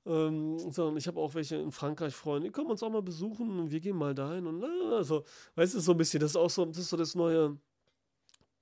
[0.05, 3.59] ähm, sondern ich habe auch welche in Frankreich Freunde, die kommen uns auch mal besuchen
[3.59, 5.23] und wir gehen mal dahin und na, so,
[5.55, 7.57] weißt du, so ein bisschen, das ist auch so, das ist so das neue,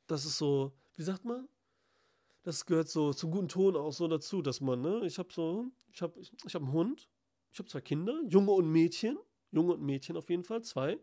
[0.07, 1.47] das ist so, wie sagt man?
[2.43, 5.65] Das gehört so zum guten Ton auch so dazu, dass man, ne, ich habe so,
[5.91, 7.09] ich habe ich, ich hab einen Hund,
[7.51, 9.17] ich habe zwei Kinder, Junge und Mädchen,
[9.55, 10.99] Junge und Mädchen auf jeden Fall, zwei.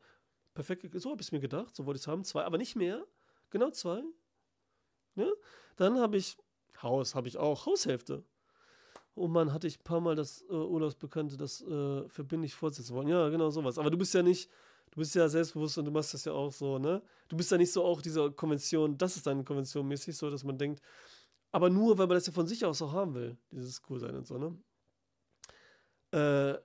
[0.54, 2.76] Perfekt, so habe ich es mir gedacht, so wollte ich es haben, zwei, aber nicht
[2.76, 3.04] mehr,
[3.50, 4.02] genau zwei.
[5.14, 5.30] Ja?
[5.76, 6.36] Dann habe ich
[6.82, 8.24] Haus, habe ich auch, Haushälfte.
[9.14, 13.08] Oh Mann, hatte ich ein paar Mal das äh, Urlaubsbekannte, das äh, verbindlich fortsetzen wollen.
[13.08, 13.78] Ja, genau sowas.
[13.78, 14.50] Aber du bist ja nicht,
[14.90, 17.02] du bist ja selbstbewusst und du machst das ja auch so, ne?
[17.28, 20.44] Du bist ja nicht so auch dieser Konvention, das ist deine Konvention mäßig so, dass
[20.44, 20.82] man denkt,
[21.50, 24.26] aber nur, weil man das ja von sich aus auch haben will, dieses Coolsein und
[24.26, 24.56] so, ne?
[26.12, 26.58] Äh,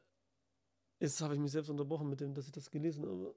[0.99, 3.35] jetzt habe ich mich selbst unterbrochen mit dem, dass ich das gelesen habe.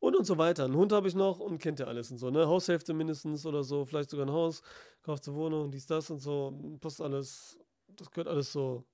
[0.00, 0.64] Und und so weiter.
[0.64, 2.46] Einen Hund habe ich noch und kennt ja alles und so, ne?
[2.46, 4.62] Haushälfte mindestens oder so, vielleicht sogar ein Haus,
[5.02, 8.84] kauft eine Wohnung, dies, das und so, passt alles, das gehört alles so,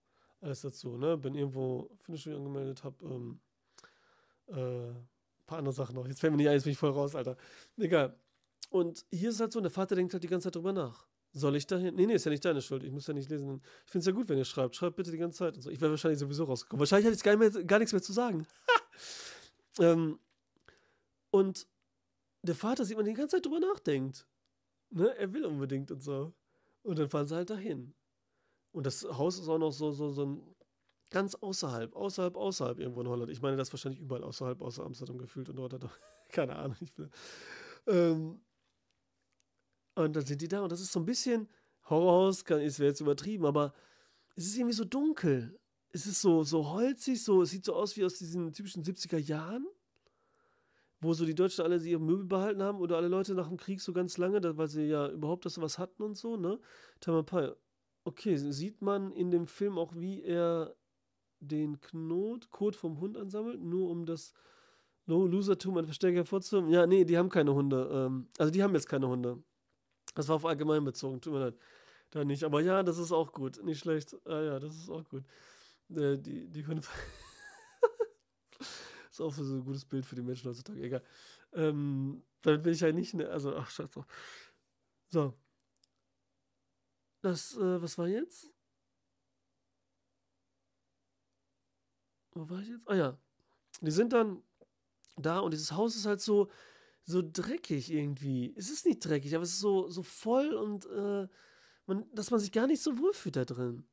[0.42, 1.16] alles dazu, ne?
[1.16, 3.40] Bin irgendwo für eine Studie angemeldet, habe ähm,
[4.48, 6.06] äh, ein paar andere Sachen noch.
[6.06, 7.36] Jetzt fällt mir nicht ein, jetzt bin ich voll raus, Alter.
[7.78, 8.14] Egal.
[8.70, 11.06] Und hier ist halt so, der Vater denkt halt die ganze Zeit drüber nach.
[11.32, 11.94] Soll ich dahin?
[11.94, 12.82] Nee, nee, ist ja nicht deine Schuld.
[12.84, 13.60] Ich muss ja nicht lesen.
[13.84, 14.74] Ich finde es ja gut, wenn ihr schreibt.
[14.74, 15.70] Schreibt bitte die ganze Zeit und so.
[15.70, 16.80] Ich wäre wahrscheinlich sowieso rausgekommen.
[16.80, 18.46] Wahrscheinlich hätte ich gar, mehr, gar nichts mehr zu sagen.
[19.78, 20.18] ähm,
[21.30, 21.66] und
[22.42, 24.26] der Vater sieht man die ganze Zeit drüber nachdenkt.
[24.90, 25.14] Ne?
[25.16, 26.32] Er will unbedingt und so.
[26.82, 27.94] Und dann fahren sie halt dahin.
[28.72, 30.54] Und das Haus ist auch noch so, so, so ein
[31.10, 33.30] ganz außerhalb, außerhalb, außerhalb irgendwo in Holland.
[33.30, 35.90] Ich meine, das ist wahrscheinlich überall außerhalb, außer Amsterdam gefühlt und dort hat er,
[36.30, 36.76] keine Ahnung.
[36.80, 37.10] Ich bin,
[37.86, 38.40] ähm,
[40.04, 41.48] und dann sind die da und das ist so ein bisschen
[41.88, 43.74] Horrorhaus, kann, ist jetzt übertrieben, aber
[44.36, 45.58] es ist irgendwie so dunkel.
[45.90, 49.18] Es ist so, so holzig, so, es sieht so aus wie aus diesen typischen 70er
[49.18, 49.66] Jahren,
[51.00, 53.80] wo so die Deutschen alle ihre Möbel behalten haben oder alle Leute nach dem Krieg
[53.80, 56.60] so ganz lange, weil sie ja überhaupt das was hatten und so, ne?
[57.00, 57.52] Tamapai.
[58.04, 60.74] Okay, sieht man in dem Film auch, wie er
[61.40, 64.34] den Knot, Kot vom Hund ansammelt, nur um das
[65.06, 66.70] Losertum an Verstärker hervorzuheben?
[66.70, 67.88] Ja, nee, die haben keine Hunde.
[67.92, 69.42] Ähm, also die haben jetzt keine Hunde.
[70.18, 71.54] Das war auf allgemein bezogen, tut mir leid.
[72.10, 72.42] Da nicht.
[72.42, 73.62] Aber ja, das ist auch gut.
[73.62, 74.16] Nicht schlecht.
[74.26, 75.22] Ah ja, das ist auch gut.
[75.90, 76.80] Äh, die, die können.
[79.10, 80.82] ist auch so ein gutes Bild für die Menschen heutzutage.
[80.82, 81.04] Egal.
[81.52, 83.14] Ähm, damit bin ich ja nicht.
[83.14, 84.06] Ne, also, ach, scheiß drauf.
[85.06, 85.34] So.
[87.20, 88.50] Das, äh, was war jetzt?
[92.32, 92.88] Wo war ich jetzt?
[92.88, 93.16] Ah ja.
[93.82, 94.42] Die sind dann
[95.14, 96.50] da und dieses Haus ist halt so
[97.08, 98.52] so dreckig irgendwie.
[98.54, 101.26] Es ist nicht dreckig, aber es ist so, so voll und äh,
[101.86, 103.86] man, dass man sich gar nicht so wohlfühlt da drin.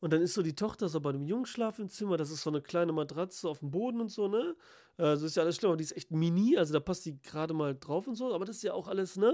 [0.00, 2.60] Und dann ist so die Tochter so bei einem Jungen Schlafzimmer, das ist so eine
[2.60, 4.56] kleine Matratze auf dem Boden und so, ne?
[4.96, 7.54] Also ist ja alles schlimm, aber die ist echt mini, also da passt die gerade
[7.54, 9.32] mal drauf und so, aber das ist ja auch alles, ne?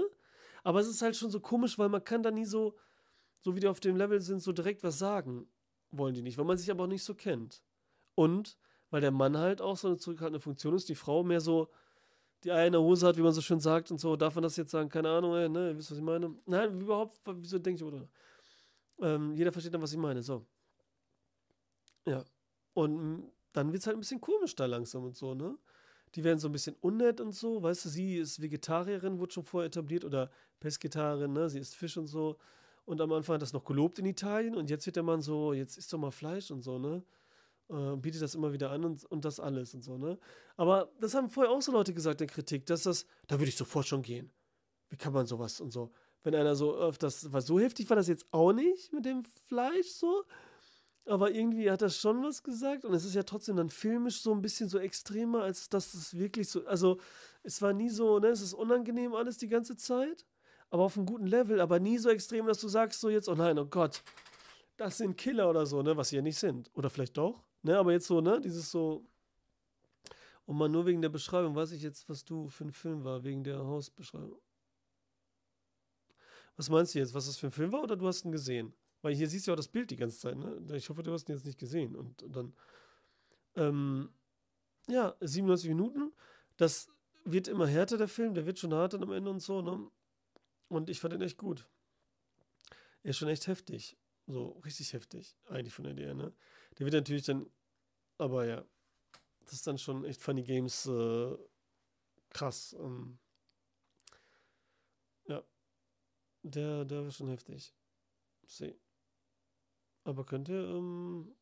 [0.63, 2.75] Aber es ist halt schon so komisch, weil man kann da nie so,
[3.39, 5.47] so wie die auf dem Level sind, so direkt was sagen.
[5.89, 7.63] Wollen die nicht, weil man sich aber auch nicht so kennt.
[8.13, 8.57] Und
[8.91, 11.69] weil der Mann halt auch so eine zurückhaltende Funktion ist, die Frau mehr so
[12.43, 14.15] die der Hose hat, wie man so schön sagt und so.
[14.15, 14.89] Darf man das jetzt sagen?
[14.89, 15.77] Keine Ahnung, ey, ne?
[15.77, 16.35] Wisst ihr, was ich meine?
[16.45, 18.07] Nein, überhaupt, wieso denke ich, oder?
[19.01, 20.45] Ähm, jeder versteht dann, was ich meine, so.
[22.05, 22.23] Ja.
[22.73, 25.57] Und dann wird es halt ein bisschen komisch da langsam und so, ne?
[26.15, 29.45] Die werden so ein bisschen unnett und so, weißt du, sie ist Vegetarierin, wurde schon
[29.45, 30.29] vorher etabliert, oder
[30.59, 31.49] Pesketarin, ne?
[31.49, 32.37] Sie isst Fisch und so.
[32.85, 35.53] Und am Anfang hat das noch gelobt in Italien und jetzt wird der Mann so,
[35.53, 37.03] jetzt isst doch mal Fleisch und so, ne?
[37.69, 40.17] Äh, bietet das immer wieder an und, und das alles und so, ne?
[40.57, 43.55] Aber das haben vorher auch so Leute gesagt in Kritik, dass das, da würde ich
[43.55, 44.31] sofort schon gehen.
[44.89, 45.91] Wie kann man sowas und so?
[46.23, 49.87] Wenn einer so öfters, war so heftig war das jetzt auch nicht mit dem Fleisch
[49.87, 50.23] so,
[51.05, 54.31] aber irgendwie hat er schon was gesagt und es ist ja trotzdem dann filmisch so
[54.33, 56.99] ein bisschen so extremer, als dass es wirklich so, also
[57.43, 60.25] es war nie so, ne, es ist unangenehm alles die ganze Zeit,
[60.69, 63.35] aber auf einem guten Level, aber nie so extrem, dass du sagst so jetzt, oh
[63.35, 64.03] nein, oh Gott,
[64.77, 66.69] das sind Killer oder so, ne, was sie ja nicht sind.
[66.73, 69.05] Oder vielleicht doch, ne, aber jetzt so, ne, dieses so,
[70.45, 73.23] und mal nur wegen der Beschreibung, weiß ich jetzt, was du für ein Film war,
[73.23, 74.41] wegen der Hausbeschreibung.
[76.57, 78.73] Was meinst du jetzt, was das für ein Film war oder du hast ihn gesehen?
[79.01, 80.61] Weil hier siehst du ja auch das Bild die ganze Zeit, ne?
[80.75, 81.95] Ich hoffe, du hast ihn jetzt nicht gesehen.
[81.95, 82.53] Und, dann,
[83.55, 84.09] ähm,
[84.87, 86.13] ja, 97 Minuten.
[86.57, 86.89] Das
[87.25, 88.33] wird immer härter, der Film.
[88.33, 89.89] Der wird schon hart dann am Ende und so, ne?
[90.67, 91.67] Und ich fand ihn echt gut.
[93.01, 93.97] Er ist schon echt heftig.
[94.27, 96.33] So richtig heftig, eigentlich von der Idee, ne?
[96.77, 97.47] Der wird natürlich dann,
[98.17, 98.65] aber ja,
[99.41, 101.37] das ist dann schon echt Funny Games äh,
[102.29, 102.75] krass.
[102.79, 103.19] Ähm,
[105.27, 105.43] ja,
[106.43, 107.73] der, der war schon heftig.
[108.47, 108.75] See.
[110.05, 111.35] Aber könnte, ähm,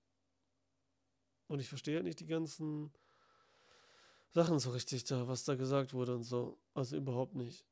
[1.48, 2.92] und ich verstehe halt nicht die ganzen
[4.32, 6.58] Sachen so richtig da, was da gesagt wurde und so.
[6.74, 7.66] Also überhaupt nicht.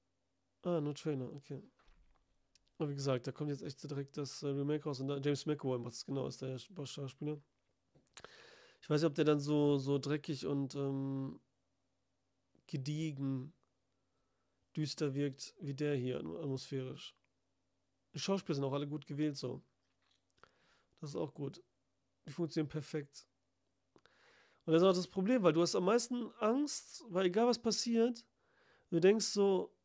[0.64, 1.64] Ah, nur Trainer, okay.
[2.80, 5.78] Aber wie gesagt, da kommt jetzt echt direkt das äh, Remake raus und James McAvoy
[5.80, 7.38] macht es genau, ist der Schauspieler.
[8.82, 11.42] Ich weiß nicht, ob der dann so, so dreckig und ähm,
[12.68, 13.54] gediegen
[14.78, 17.18] düster wirkt wie der hier, atmosphärisch.
[18.14, 19.62] Die Schauspieler sind auch alle gut gewählt so.
[21.02, 21.62] Das ist auch gut.
[22.26, 23.28] Die funktionieren perfekt.
[24.64, 27.60] Und das ist auch das Problem, weil du hast am meisten Angst, weil egal was
[27.60, 28.26] passiert,
[28.90, 29.76] du denkst so,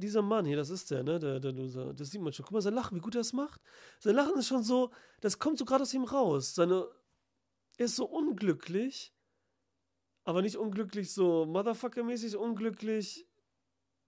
[0.00, 2.44] dieser Mann hier, das ist der, ne, der, der Loser, das sieht man schon.
[2.44, 3.60] Guck mal, sein Lachen, wie gut er das macht.
[3.98, 4.90] Sein Lachen ist schon so,
[5.20, 6.54] das kommt so gerade aus ihm raus.
[6.54, 6.88] Seine,
[7.76, 9.14] er ist so unglücklich,
[10.24, 13.28] aber nicht unglücklich so Motherfucker-mäßig, unglücklich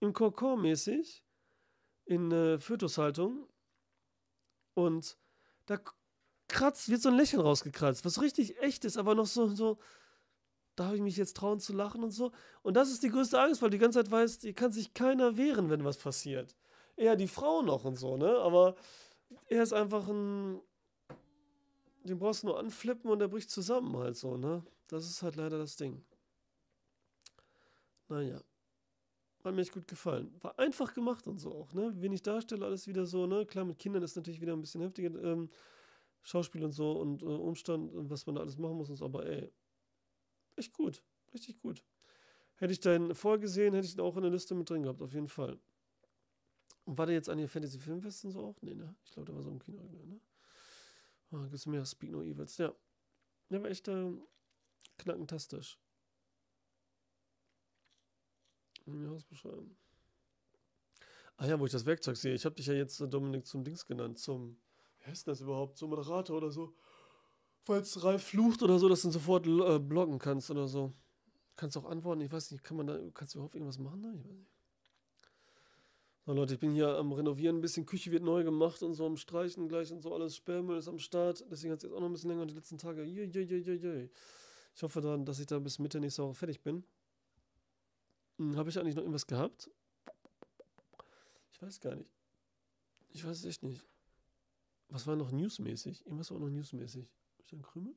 [0.01, 1.23] im Kokon-mäßig,
[2.05, 3.49] in äh, Fötushaltung.
[4.75, 5.17] Und
[5.67, 5.79] da
[6.49, 9.79] kratzt, wird so ein Lächeln rausgekratzt, was richtig echt ist, aber noch so, so,
[10.77, 12.33] darf ich mich jetzt trauen zu lachen und so.
[12.63, 15.37] Und das ist die größte Angst, weil die ganze Zeit weißt, hier kann sich keiner
[15.37, 16.57] wehren, wenn was passiert.
[16.97, 18.39] Eher die Frau noch und so, ne?
[18.39, 18.77] Aber
[19.49, 20.61] er ist einfach ein.
[22.05, 24.65] Den brauchst du nur anflippen und er bricht zusammen halt so, ne?
[24.89, 26.05] Das ist halt leider das Ding.
[28.09, 28.41] Naja.
[29.45, 30.33] Hat mir echt gut gefallen.
[30.41, 31.93] War einfach gemacht und so auch, ne?
[32.01, 33.47] Wenig Darsteller, alles wieder so, ne?
[33.47, 35.49] Klar, mit Kindern ist natürlich wieder ein bisschen heftiger ähm,
[36.23, 39.05] Schauspiel und so und äh, Umstand und was man da alles machen muss und so,
[39.05, 39.51] aber ey,
[40.57, 41.03] echt gut.
[41.33, 41.85] Richtig gut.
[42.57, 45.13] Hätte ich deinen vorgesehen, hätte ich ihn auch in der Liste mit drin gehabt, auf
[45.13, 45.59] jeden Fall.
[46.85, 48.61] Und war der jetzt an den Fantasy Filmfesten so auch?
[48.63, 48.95] Nee, ne?
[49.05, 50.21] Ich glaube, der war so im Kino, ne?
[51.31, 52.59] Oh, gibt's mehr Speak No Evils.
[52.59, 52.75] Ja.
[53.49, 54.13] Der war echt äh,
[54.99, 55.79] knackentastisch.
[58.85, 59.77] Mir Hausbeschreiben.
[61.37, 62.35] Ah ja, wo ich das Werkzeug sehe.
[62.35, 64.19] Ich habe dich ja jetzt, äh, Dominik, zum Dings genannt.
[64.19, 64.61] Zum,
[64.99, 65.79] wie heißt das überhaupt?
[65.79, 66.75] Zum Moderator oder so.
[67.65, 70.93] Falls Ralf flucht oder so, dass du ihn sofort äh, blocken kannst oder so.
[71.55, 72.21] Kannst auch antworten.
[72.23, 74.13] Ich weiß nicht, kann man da, kannst du überhaupt irgendwas machen da?
[74.13, 74.51] Ich weiß nicht.
[76.25, 79.07] So Leute, ich bin hier am Renovieren, ein bisschen Küche wird neu gemacht und so
[79.07, 80.37] am Streichen gleich und so alles.
[80.37, 81.45] Sperrmüll ist am Start.
[81.51, 83.03] Deswegen hat es jetzt auch noch ein bisschen länger die letzten Tage.
[83.05, 84.09] Je, je, je, je, je.
[84.75, 86.85] Ich hoffe dann, dass ich da bis Mitte nächster Woche fertig bin.
[88.39, 89.71] Hm, Habe ich eigentlich noch irgendwas gehabt?
[91.53, 92.11] Ich weiß gar nicht.
[93.11, 93.85] Ich weiß es echt nicht.
[94.89, 96.07] Was war noch newsmäßig?
[96.07, 97.09] Irgendwas war noch newsmäßig.
[97.53, 97.95] Einen Krümel?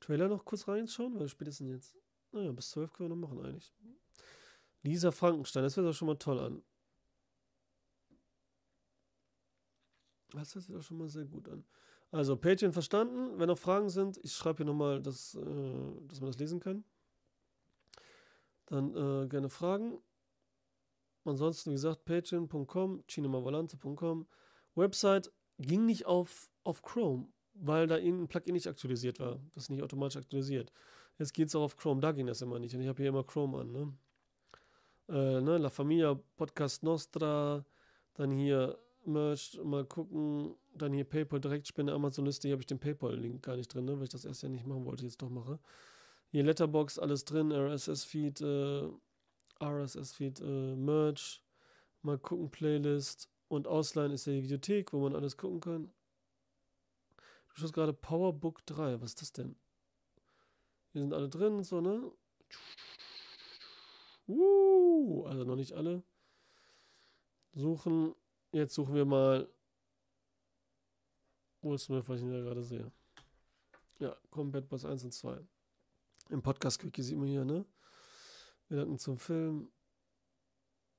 [0.00, 1.18] Trailer noch kurz reinschauen?
[1.18, 1.96] Weil spätestens jetzt.
[2.32, 3.72] Naja, bis 12 können wir noch machen eigentlich.
[4.82, 6.62] Lisa Frankenstein, das hört doch schon mal toll an.
[10.32, 11.64] Das hört sich doch schon mal sehr gut an.
[12.10, 13.38] Also, Patreon verstanden.
[13.38, 16.84] Wenn noch Fragen sind, ich schreibe hier nochmal, dass, äh, dass man das lesen kann
[18.66, 19.98] dann äh, gerne fragen.
[21.24, 24.26] Ansonsten, wie gesagt, patreon.com, cinemavolante.com,
[24.74, 29.40] Website ging nicht auf, auf Chrome, weil da irgendein Plugin nicht aktualisiert war.
[29.54, 30.72] Das ist nicht automatisch aktualisiert.
[31.18, 32.74] Jetzt geht es auch auf Chrome, da ging das immer nicht.
[32.74, 33.72] Und ich habe hier immer Chrome an.
[33.72, 33.92] Ne?
[35.08, 35.58] Äh, ne?
[35.58, 37.64] La Familia, Podcast Nostra,
[38.14, 42.48] dann hier Merch, mal gucken, dann hier PayPal, Direktspende, Amazon-Liste.
[42.48, 43.96] Hier habe ich den PayPal-Link gar nicht drin, ne?
[43.96, 45.58] weil ich das erst ja nicht machen wollte, jetzt doch mache.
[46.30, 48.88] Hier Letterbox, alles drin, RSS-Feed, äh,
[49.62, 51.42] RSS-Feed, äh, Merch,
[52.02, 55.90] mal gucken, Playlist und Ausleihen ist ja die Videothek, wo man alles gucken kann.
[57.54, 59.56] Du schaust gerade Powerbook 3, was ist das denn?
[60.92, 62.10] Hier sind alle drin so, ne?
[64.26, 66.02] Uh, also noch nicht alle.
[67.52, 68.14] Suchen.
[68.50, 69.48] Jetzt suchen wir mal
[71.62, 72.90] Will Smith, was ich da gerade sehe.
[73.98, 75.40] Ja, Combat Boss 1 und 2.
[76.30, 77.64] Im Podcast-Quickie sieht man hier, ne?
[78.68, 79.70] Gedanken zum Film.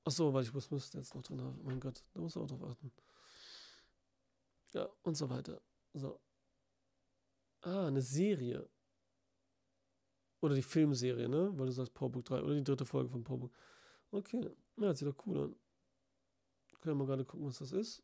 [0.04, 1.58] Achso, weil ich Will Smith jetzt noch drin habe.
[1.62, 2.92] Mein Gott, da muss man auch drauf achten.
[4.72, 5.60] Ja, und so weiter.
[5.92, 6.20] So.
[7.62, 8.68] Ah, eine Serie.
[10.40, 11.50] Oder die Filmserie, ne?
[11.58, 12.42] Weil du sagst Powerbook 3.
[12.42, 13.52] Oder die dritte Folge von Powerbook.
[14.10, 14.50] Okay.
[14.76, 15.56] Ja, sieht doch cool an.
[16.80, 18.02] Können wir mal gerade gucken, was das ist.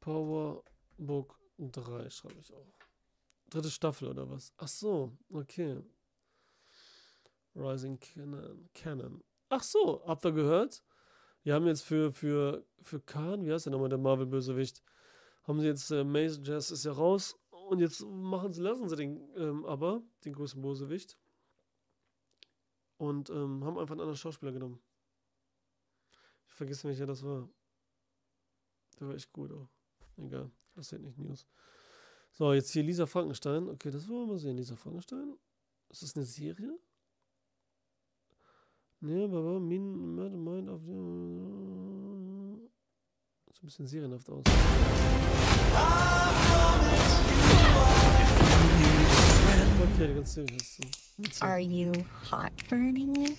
[0.00, 2.72] Powerbook 3 schreibe ich auch.
[3.50, 4.52] Dritte Staffel oder was?
[4.56, 5.82] Ach so, okay.
[7.54, 8.68] Rising Canon.
[8.74, 9.22] Canon.
[9.48, 10.82] Ach so, habt ihr gehört?
[11.42, 14.82] Wir haben jetzt für, für, für Khan, wie heißt der nochmal, der Marvel-Bösewicht,
[15.46, 18.96] haben sie jetzt, äh, Mason Jazz ist ja raus und jetzt machen sie, lassen sie
[18.96, 21.18] den ähm, aber, den größten Bösewicht.
[22.98, 24.80] Und ähm, haben einfach einen anderen Schauspieler genommen.
[26.48, 27.48] Ich vergesse wer das war.
[28.98, 29.68] Der war echt gut auch.
[30.16, 31.46] Egal, das sind nicht News.
[32.32, 33.68] So, jetzt hier Lisa Frankenstein.
[33.68, 34.56] Okay, das wollen wir mal sehen.
[34.56, 35.36] Lisa Frankenstein.
[35.90, 36.78] Ist das eine Serie?
[39.00, 40.80] Nee, aber Min, Mind auf
[43.46, 44.44] Sieht ein bisschen serienhaft aus.
[49.98, 51.42] Okay, ganz seriös.
[51.42, 53.36] Are you hot burning?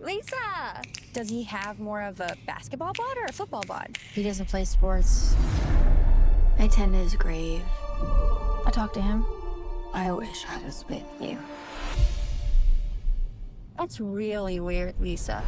[0.00, 0.82] Lisa!
[1.12, 3.96] Does he have more of a basketball bod or a football bod?
[4.12, 5.36] He doesn't play sports.
[6.58, 7.62] I tend to his grave.
[8.66, 9.24] I talk to him.
[9.94, 11.38] I wish I was with you.
[13.78, 15.42] That's really weird, Lisa.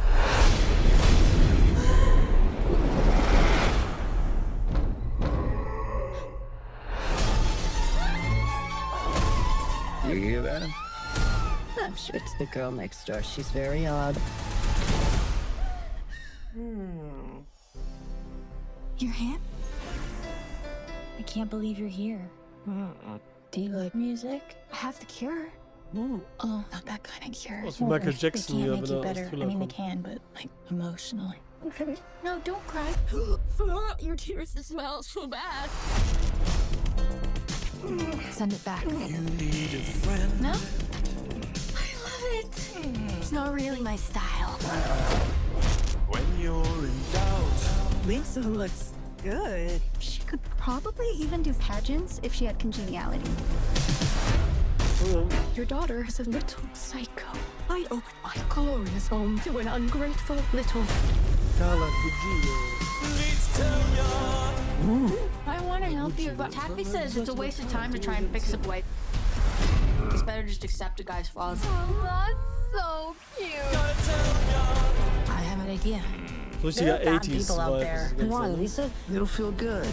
[10.11, 10.63] You hear that?
[11.81, 13.23] I'm sure it's the girl next door.
[13.23, 14.17] She's very odd.
[16.53, 17.39] Hmm.
[18.97, 19.41] Your hand?
[21.17, 22.29] I can't believe you're here.
[22.65, 22.87] Hmm.
[23.51, 24.57] Do you like music?
[24.73, 25.47] I have the cure.
[25.93, 26.21] Hm.
[26.41, 27.63] Oh, not that kind of cure.
[27.65, 29.29] Aus wie Michael Jackson they can't make you er better.
[29.31, 31.37] I mean, they can, but like emotionally.
[31.67, 31.95] Okay.
[32.21, 32.93] No, don't cry.
[34.01, 35.69] Your tears smell so bad.
[38.31, 38.83] Send it back.
[38.83, 40.41] You need a friend.
[40.41, 40.49] No?
[40.49, 42.71] I love it.
[43.17, 44.51] It's not really my style.
[46.07, 48.93] When you're in doubt, Lisa looks
[49.23, 49.81] good.
[49.99, 53.29] She could probably even do pageants if she had congeniality.
[55.55, 57.27] Your daughter is a little psycho.
[57.69, 60.83] I opened my glorious home to an ungrateful little.
[61.57, 62.71] Carla Gugino.
[64.81, 68.15] I want to help you, but Taffy says it's a waste of time to try
[68.15, 68.83] and fix a wife.
[70.11, 71.59] It's better just accept a guy's flaws.
[71.63, 73.53] Oh, that's so cute.
[75.29, 76.01] I have an idea.
[76.61, 78.11] So richtiger There are bad 80s people out there.
[78.17, 78.89] Come on, Lisa.
[79.13, 79.87] It'll feel good.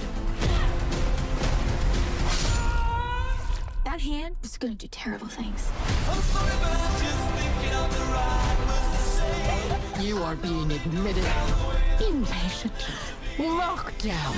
[3.85, 5.70] That hand is gonna do terrible things.
[10.01, 11.24] You are being admitted.
[11.98, 13.17] Inpatient.
[13.39, 14.35] Lockdown.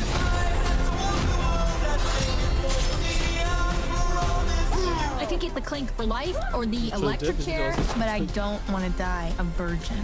[5.17, 8.61] I could get the clink for life or the electric Deputy chair, but I don't
[8.69, 9.97] want to die a virgin.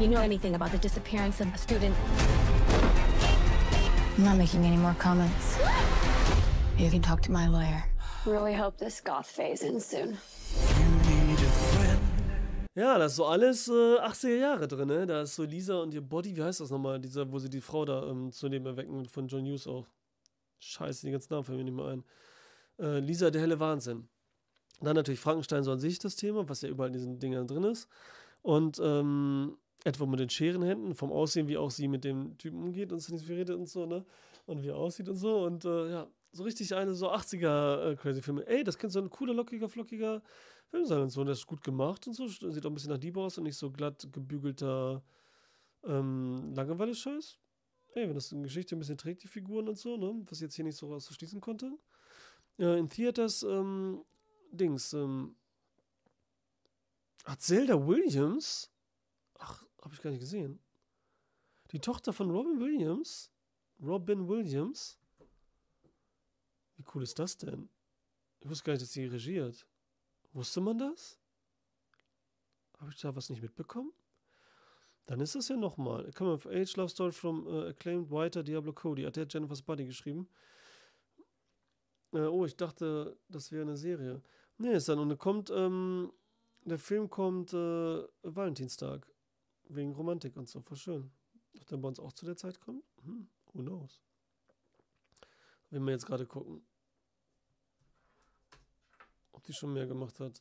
[0.00, 1.94] You know anything about the disappearance of a student?
[4.16, 5.58] I'm not making any more comments.
[6.78, 7.84] You can talk to my lawyer.
[8.24, 10.16] Really hope this goth phase ends soon.
[12.74, 15.06] Ja, das ist so alles äh, 80er Jahre drin, ne?
[15.06, 16.98] Da ist so Lisa und ihr Body, wie heißt das nochmal?
[16.98, 19.86] Dieser, wo sie die Frau da ähm, zu dem erwecken von John Hughes auch.
[20.58, 22.04] Scheiße, die ganzen Namen fallen mir nicht mehr ein.
[22.78, 24.08] Äh, Lisa, der helle Wahnsinn.
[24.80, 27.64] Dann natürlich Frankenstein so an sich das Thema, was ja überall in diesen Dingern drin
[27.64, 27.88] ist.
[28.40, 32.90] Und ähm, etwa mit den Scherenhänden, vom Aussehen, wie auch sie mit dem Typen umgeht
[32.90, 34.04] und sich redet und so, ne?
[34.46, 35.44] Und wie er aussieht und so.
[35.44, 38.46] Und äh, ja, so richtig eine so 80er äh, Crazy-Filme.
[38.46, 40.22] Ey, das könnte so ein cooler, lockiger, flockiger
[40.72, 41.22] Film sein und so.
[41.22, 42.26] Der ist gut gemacht und so.
[42.26, 45.04] Sieht auch ein bisschen nach Dieb aus und nicht so glatt gebügelter
[45.84, 47.38] ähm, Langeweile-Scheiß.
[47.94, 50.24] Ey, wenn das eine Geschichte ein bisschen trägt, die Figuren und so, ne?
[50.30, 51.78] Was ich jetzt hier nicht so rausschließen konnte.
[52.58, 54.02] Äh, in Theaters, ähm,
[54.50, 55.36] Dings, ähm,
[57.26, 58.72] hat Zelda Williams,
[59.38, 60.58] ach, habe ich gar nicht gesehen.
[61.72, 63.30] Die Tochter von Robin Williams,
[63.82, 64.98] Robin Williams.
[66.76, 67.68] Wie cool ist das denn?
[68.40, 69.66] Ich wusste gar nicht, dass sie regiert.
[70.32, 71.18] Wusste man das?
[72.78, 73.92] Habe ich da was nicht mitbekommen?
[75.06, 76.10] Dann ist es ja nochmal.
[76.12, 79.02] Come of Age Love Story from uh, Acclaimed Writer Diablo Cody.
[79.02, 80.28] Hat der Jennifer's Buddy geschrieben.
[82.12, 84.22] Äh, oh, ich dachte, das wäre eine Serie.
[84.58, 84.98] Nee, ist dann.
[84.98, 86.12] Und kommt, ähm,
[86.64, 89.06] der Film kommt äh, Valentinstag.
[89.68, 90.60] Wegen Romantik und so.
[90.60, 91.10] Voll schön.
[91.56, 92.84] Ob der bei uns auch zu der Zeit kommt?
[93.02, 94.02] Hm, who knows?
[95.70, 96.64] Wenn wir jetzt gerade gucken.
[99.42, 100.40] Ob die schon mehr gemacht hat.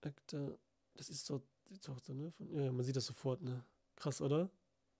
[0.00, 0.58] Actor.
[0.94, 2.30] Das ist doch die Tochter, ne?
[2.30, 3.62] Von, ja, man sieht das sofort, ne?
[3.96, 4.48] Krass, oder?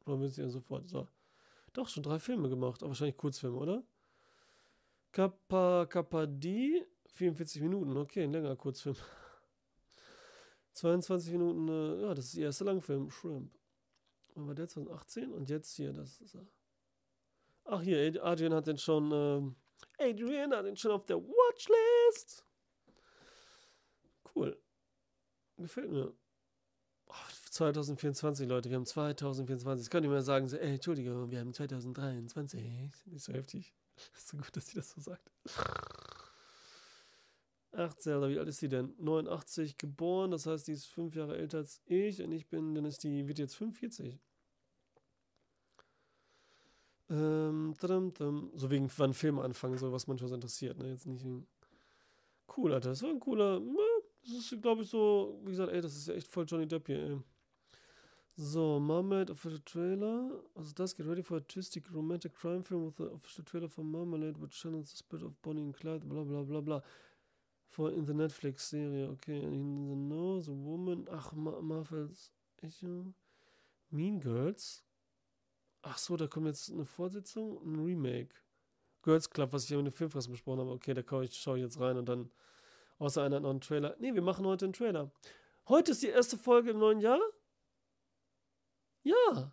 [0.04, 0.86] Man sieht ja sofort.
[0.90, 1.08] So.
[1.72, 2.82] Doch, schon drei Filme gemacht.
[2.82, 3.82] Aber wahrscheinlich Kurzfilme, oder?
[5.10, 6.84] Kappa, Kappa D.
[7.14, 7.96] 44 Minuten.
[7.96, 8.96] Okay, ein längerer Kurzfilm.
[10.72, 11.68] 22 Minuten.
[11.68, 13.08] Äh, ja, das ist ihr erster Langfilm.
[13.10, 13.50] Shrimp.
[14.34, 15.32] Wann war der 2018?
[15.32, 16.46] Und jetzt hier, das ist er.
[17.64, 19.10] Ach, hier, Adrian hat den schon.
[19.12, 19.56] Ähm,
[19.98, 22.44] Adrian hat den schon auf der Watchlist.
[24.34, 24.60] Cool.
[25.56, 26.12] Gefällt mir.
[27.06, 27.14] Oh,
[27.50, 29.84] 2024, Leute, wir haben 2024.
[29.84, 32.62] Das kann ich mal sagen, so, ey, Entschuldigung, wir haben 2023.
[33.06, 33.74] Nicht so heftig.
[34.16, 35.30] ist so gut, dass sie das so sagt.
[37.72, 38.94] Ach, Zelda, wie alt ist sie denn?
[38.98, 42.84] 89 geboren, das heißt, die ist fünf Jahre älter als ich und ich bin, dann
[42.84, 44.18] ist die, wird jetzt 45.
[47.10, 48.50] Ähm, tadam, tadam.
[48.54, 50.90] so wegen wann Filme anfangen soll, was manchmal so interessiert, ne?
[50.90, 51.24] Jetzt nicht
[52.56, 52.90] cool, Alter.
[52.90, 53.60] Das war ein cooler,
[54.22, 56.86] das ist, glaube ich, so, wie gesagt, ey, das ist ja echt voll Johnny Depp
[56.86, 57.18] hier, ey.
[58.36, 60.30] So, Marmalade Official Trailer.
[60.54, 63.82] Also das, get ready for a twisty romantic crime film with the official trailer for
[63.82, 66.82] Marmalade, which channels the spirit of Bonnie and Clyde, bla bla bla bla.
[67.68, 69.42] For in the Netflix-Serie, okay.
[69.42, 72.30] And in the know, the woman, ach, Ma Marvel's
[72.62, 73.12] Echo.
[73.90, 74.82] Mean Girls.
[75.90, 78.34] Ach so, da kommt jetzt eine Fortsetzung, ein Remake.
[79.02, 80.72] Girls Club, was ich ja mit dem Filmfressen besprochen habe.
[80.72, 82.30] Okay, da schaue ich, jetzt rein und dann
[82.98, 83.96] außer einer noch einen Trailer.
[83.98, 85.10] Nee, wir machen heute einen Trailer.
[85.66, 87.20] Heute ist die erste Folge im neuen Jahr.
[89.02, 89.52] Ja.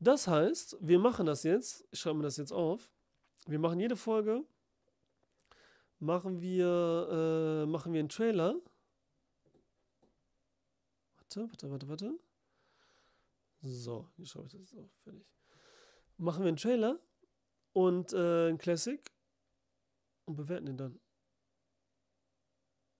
[0.00, 1.86] Das heißt, wir machen das jetzt.
[1.92, 2.90] Ich schreibe mir das jetzt auf.
[3.46, 4.44] Wir machen jede Folge.
[5.98, 8.54] Machen wir, äh, machen wir einen Trailer.
[11.16, 12.18] Warte, warte, warte, warte.
[13.62, 14.90] So, hier schreibe ich das jetzt auf.
[15.02, 15.37] Fertig.
[16.18, 16.98] Machen wir einen Trailer
[17.72, 19.00] und äh, einen Classic
[20.24, 21.00] und bewerten den dann.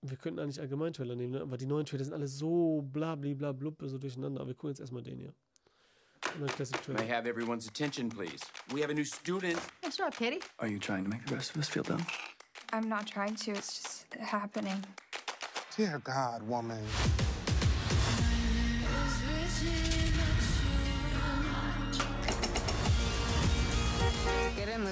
[0.03, 1.41] Wir könnten eigentlich allgemein Trailer nehmen, ne?
[1.41, 4.41] aber die neuen Trailer sind alle so blablabla blub, so durcheinander.
[4.41, 5.35] Aber wir gucken jetzt erstmal den hier.
[6.35, 7.01] Und dann Classic Trailer.
[7.01, 8.45] May I have everyone's attention, please?
[8.73, 9.59] We have a new student.
[9.83, 10.39] What's up, Kitty?
[10.59, 12.07] Are you trying to make the rest of us feel dumb?
[12.73, 14.85] I'm not trying to, it's just happening.
[15.77, 16.85] Dear God, woman.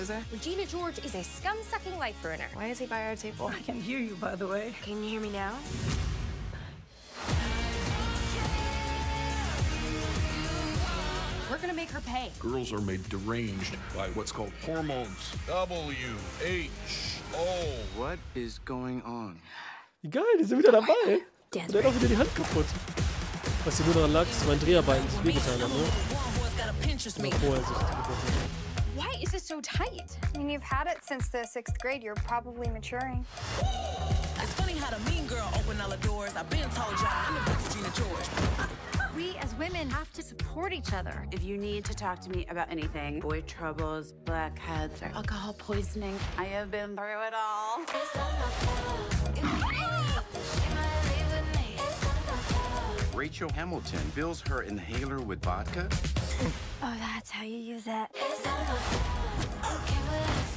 [0.07, 0.25] Get in, loser.
[0.33, 2.49] Regina George is a scum-sucking life ruiner.
[2.55, 3.49] Why is he by our table?
[3.49, 4.75] I can hear you, by the way.
[4.83, 5.53] Can you hear me now?
[11.51, 12.31] We're gonna make her pay.
[12.39, 15.35] Girls are made deranged by what's called hormones.
[15.47, 15.95] W
[16.43, 16.71] H
[17.35, 17.47] O.
[17.97, 19.41] What is going on?
[20.03, 21.21] Wie geil, die sind wieder dabei.
[21.55, 22.67] Und der hat auch wieder die Hand kaputt.
[23.65, 25.85] Was hier nur daran lag, dass mein Dreharbeiten sich wehgetan haben, ne?
[26.41, 28.46] Oder vorher sich gebrochen hat.
[29.07, 30.19] Why is this so tight?
[30.35, 32.03] I mean, you've had it since the sixth grade.
[32.03, 33.25] You're probably maturing.
[33.61, 36.35] It's funny how the mean girl opened all the doors.
[36.35, 38.27] I've been told y'all I'm the best Regina George.
[39.15, 41.25] We as women have to support each other.
[41.31, 46.19] If you need to talk to me about anything, boy troubles, blackheads, or alcohol poisoning,
[46.37, 47.85] I have been through it all.
[53.17, 55.89] Rachel Hamilton fills her inhaler with vodka.
[56.83, 58.09] Oh, that's how you use it.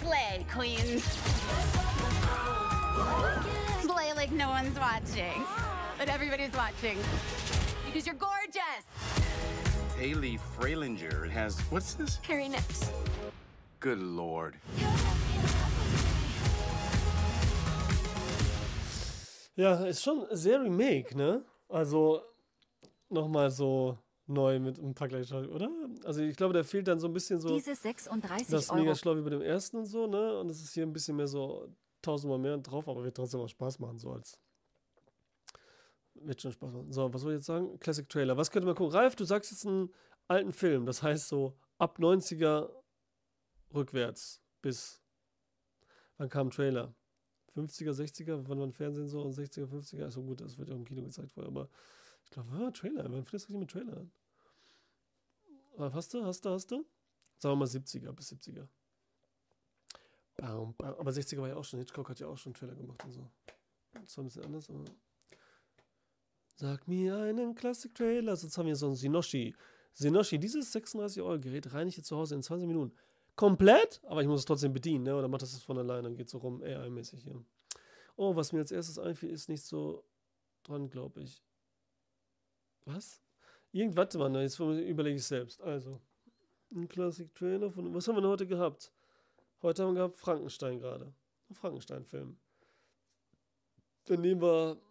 [0.01, 1.03] Slay, queens.
[3.81, 5.45] Slay like no one's watching.
[5.97, 6.97] But everybody's watching.
[7.85, 8.83] Because you're gorgeous.
[9.97, 12.19] Haley Freilinger has what's this?
[12.23, 12.91] Hairy nips.
[13.79, 14.55] Good lord.
[19.55, 21.41] Ja, ist schon sehr Remake, ne?
[21.69, 22.23] Also
[23.09, 25.69] nochmal so neu mit ein paar Gleichschaltung, oder?
[26.03, 28.79] Also ich glaube, da fehlt dann so ein bisschen so Diese 36 das Euro.
[28.81, 30.39] mega schlau wie bei dem ersten und so, ne?
[30.39, 31.67] Und es ist hier ein bisschen mehr so
[32.01, 34.39] tausendmal mehr drauf, aber wird trotzdem auch Spaß machen, so als
[36.13, 36.91] wird schon Spaß machen.
[36.91, 37.79] So, was soll ich jetzt sagen?
[37.79, 38.37] Classic Trailer.
[38.37, 38.93] Was könnte man gucken?
[38.93, 39.89] Ralf, du sagst jetzt einen
[40.27, 40.85] alten Film.
[40.85, 42.69] Das heißt so ab 90er
[43.73, 45.01] rückwärts bis.
[46.17, 46.93] Wann kam ein Trailer?
[47.55, 48.43] 50er, 60er?
[48.47, 49.21] Wann war ein Fernsehen so?
[49.21, 50.03] 60er, 50er?
[50.03, 51.69] Also gut, das wird ja im Kino gezeigt vorher, aber
[52.29, 53.05] ich glaube, ah, Trailer.
[53.05, 54.11] Wann findest du mit Trailer an?
[55.77, 56.23] Ralf, hast du?
[56.23, 56.49] Hast du?
[56.51, 56.85] Hast du?
[57.39, 58.67] Sagen wir mal 70er bis 70er.
[60.35, 60.95] Baum, baum.
[60.99, 61.79] Aber 60er war ja auch schon.
[61.79, 63.31] Hitchcock hat ja auch schon einen Trailer gemacht und so.
[63.93, 64.85] Das war ein bisschen anders, aber.
[66.55, 68.35] Sag mir einen Classic-Trailer.
[68.35, 69.55] Sonst haben wir so einen Sinoshi.
[69.93, 72.95] Sinoshi, dieses 36-Euro-Gerät reinigt ihr zu Hause in 20 Minuten.
[73.35, 75.15] Komplett, aber ich muss es trotzdem bedienen, ne?
[75.15, 77.33] Oder macht das von alleine und geht so rum, AI-mäßig, ja.
[78.17, 80.03] Oh, was mir als erstes einfiel, ist nicht so
[80.63, 81.41] dran, glaube ich.
[82.85, 83.21] Was?
[83.71, 85.61] Irgendwas, Mann, jetzt überlege ich selbst.
[85.61, 86.01] Also,
[86.71, 87.93] ein Classic-Trailer von.
[87.93, 88.91] Was haben wir denn heute gehabt?
[89.61, 91.13] Heute haben wir gehabt Frankenstein gerade.
[91.49, 92.37] Ein Frankenstein-Film.
[94.05, 94.81] Dann nehmen wir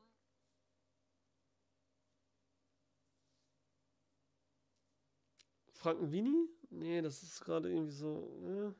[5.72, 6.48] Frankenvini?
[6.70, 8.36] Nee, das ist gerade irgendwie so.
[8.40, 8.74] Ne?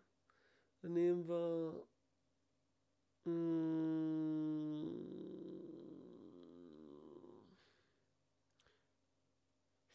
[0.83, 1.87] Dann nehmen wir.
[3.25, 5.08] Mh,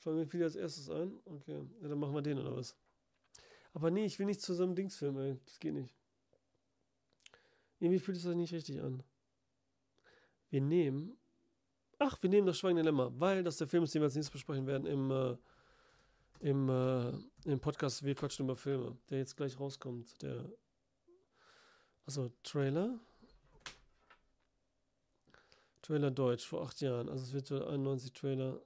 [0.04, 1.14] Fangen wir viel als erstes ein?
[1.26, 1.64] Okay.
[1.82, 2.76] Ja, dann machen wir den oder was?
[3.74, 5.40] Aber nee, ich will nicht zu so einem Dingsfilm, ey.
[5.46, 5.94] Das geht nicht.
[7.80, 9.02] Irgendwie fühlt es sich nicht richtig an.
[10.50, 11.18] Wir nehmen.
[12.00, 14.34] Ach, wir nehmen das Schweigende Lämmer, weil das der Film ist, den wir als nächstes
[14.34, 15.10] besprechen werden im.
[15.12, 15.38] Äh,
[16.44, 17.14] im, äh,
[17.46, 20.22] im Podcast Wir quatschen über Filme, der jetzt gleich rauskommt.
[20.22, 20.44] Der,
[22.06, 23.00] also Trailer.
[25.82, 27.08] Trailer Deutsch vor acht Jahren.
[27.08, 28.60] Also es wird so 91 Trailer.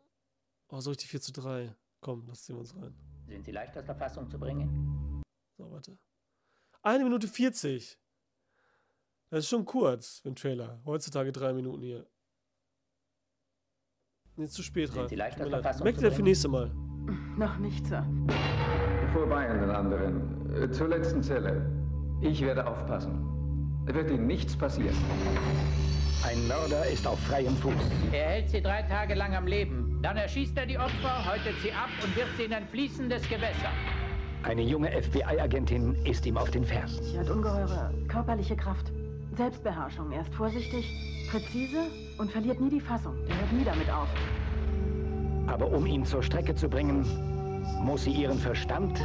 [0.70, 1.74] Oh, so richtig 4 zu 3.
[2.02, 2.94] Komm, das ziehen wir uns rein.
[3.28, 5.24] Sind Sie leicht aus der Fassung zu bringen?
[5.58, 5.98] So, warte.
[6.82, 7.98] Eine Minute 40.
[9.30, 10.82] Das ist schon kurz für einen Trailer.
[10.86, 12.08] Heutzutage drei Minuten hier.
[14.38, 14.96] Jetzt zu spät rein.
[15.00, 16.70] Sind Sie leicht aus der Fassung Merkt ihr für nächste Mal.
[17.38, 18.06] Noch nicht, Sir.
[19.14, 20.54] Vorbei an den anderen.
[20.54, 21.66] Äh, Zur letzten Zelle.
[22.22, 23.24] Ich werde aufpassen.
[23.86, 24.96] Wird Ihnen nichts passieren.
[26.24, 27.74] Ein Mörder ist auf freiem Fuß.
[28.12, 29.87] Er hält sie drei Tage lang am Leben.
[30.02, 33.72] Dann erschießt er die Opfer, häutet sie ab und wirft sie in ein fließendes Gewässer.
[34.44, 37.04] Eine junge FBI-Agentin ist ihm auf den Fersen.
[37.04, 38.92] Sie hat ungeheure körperliche Kraft.
[39.36, 40.12] Selbstbeherrschung.
[40.12, 41.88] Er ist vorsichtig, präzise
[42.18, 43.16] und verliert nie die Fassung.
[43.28, 44.08] Er hört nie damit auf.
[45.48, 47.06] Aber um ihn zur Strecke zu bringen,
[47.82, 49.00] muss sie ihren Verstand.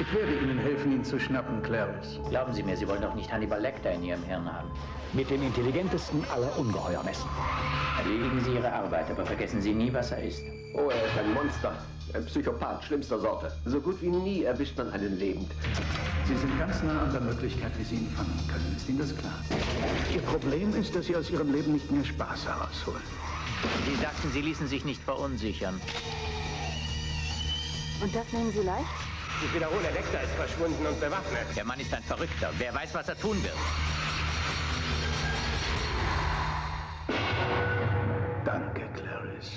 [0.00, 2.20] Ich werde Ihnen helfen, ihn zu schnappen, Clarice.
[2.28, 4.68] Glauben Sie mir, Sie wollen doch nicht Hannibal Lecter in Ihrem Hirn haben.
[5.12, 7.28] Mit den intelligentesten aller Ungeheuer messen.
[7.98, 10.42] Erledigen Sie Ihre Arbeit, aber vergessen Sie nie, was er ist.
[10.74, 11.72] Oh, er ist ein Monster.
[12.12, 13.52] Ein Psychopath schlimmster Sorte.
[13.64, 15.50] So gut wie nie erwischt man einen lebend.
[16.26, 18.74] Sie sind ganz nah an der Möglichkeit, wie Sie ihn fangen können.
[18.76, 19.34] Ist Ihnen das klar?
[20.12, 23.02] Ihr Problem ist, dass Sie aus Ihrem Leben nicht mehr Spaß herausholen.
[23.86, 25.80] Sie sagten, Sie ließen sich nicht verunsichern.
[28.04, 28.84] Und das nehmen Sie leicht?
[29.42, 31.46] Ich wiederhole, Lecter ist verschwunden und bewaffnet.
[31.56, 32.50] Der Mann ist ein Verrückter.
[32.58, 33.54] Wer weiß, was er tun wird.
[38.44, 39.52] Danke, Clarice.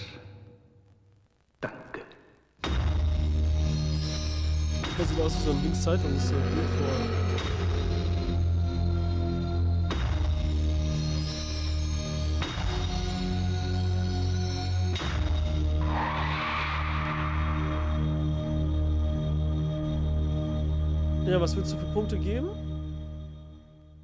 [1.60, 2.04] Danke.
[4.98, 7.57] Das sieht aus wie so ein Linkszeitungs-Bild vor.
[21.38, 22.50] Ja, was würdest du für Punkte geben?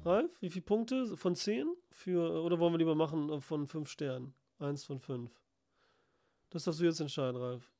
[0.04, 1.66] Ralf, wie viele Punkte von 10?
[1.90, 4.34] Für, oder wollen wir lieber machen äh, von 5 Sternen?
[4.60, 5.32] 1 von 5.
[6.50, 7.72] Das darfst du jetzt entscheiden, Ralf.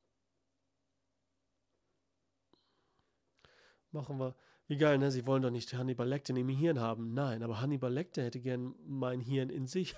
[3.93, 4.35] Machen wir.
[4.67, 5.09] Wie geil, ne?
[5.09, 7.13] Sie wollen doch nicht Hannibal Lecter in ihrem Hirn haben.
[7.13, 9.95] Nein, aber Hannibal Lecter hätte gern mein Hirn in sich.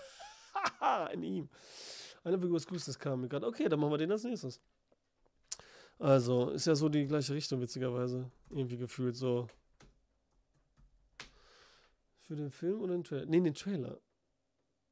[1.13, 1.49] in ihm.
[2.23, 3.47] Eine Figur was Gutes kam mir gerade.
[3.47, 4.61] Okay, dann machen wir den als nächstes.
[5.99, 8.31] Also, ist ja so die gleiche Richtung, witzigerweise.
[8.49, 9.47] Irgendwie gefühlt so.
[12.19, 13.25] Für den Film oder den Trailer?
[13.25, 13.99] Nee, den Trailer.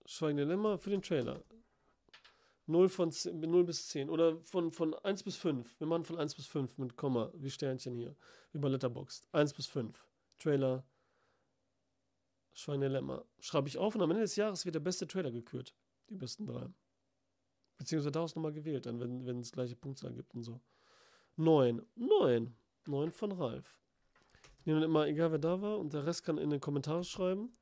[0.06, 1.44] Schweigende Lämmer für den Trailer.
[2.68, 4.10] 0, von 10, 0 bis 10.
[4.10, 5.80] Oder von, von 1 bis 5.
[5.80, 8.16] Wir machen von 1 bis 5 mit Komma, wie Sternchen hier.
[8.52, 9.28] Wie bei Letterboxd.
[9.34, 10.04] 1 bis 5.
[10.40, 10.84] Trailer.
[12.54, 13.26] Schweigende Lämmer.
[13.40, 15.76] Schreibe ich auf und am Ende des Jahres wird der beste Trailer gekürt.
[16.10, 16.68] Die besten drei.
[17.78, 20.62] Beziehungsweise daraus nochmal gewählt, dann, wenn, wenn es gleiche Punktzahl gibt und so.
[21.38, 21.82] 9.
[21.96, 22.56] 9.
[22.88, 23.80] 9 von Ralf.
[24.60, 27.56] Ich nehme immer, egal wer da war, und der Rest kann in den Kommentaren schreiben.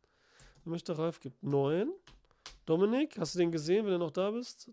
[0.64, 1.92] Wer möchte Ralf gibt 9.
[2.66, 4.72] Dominik, hast du den gesehen, wenn du noch da bist?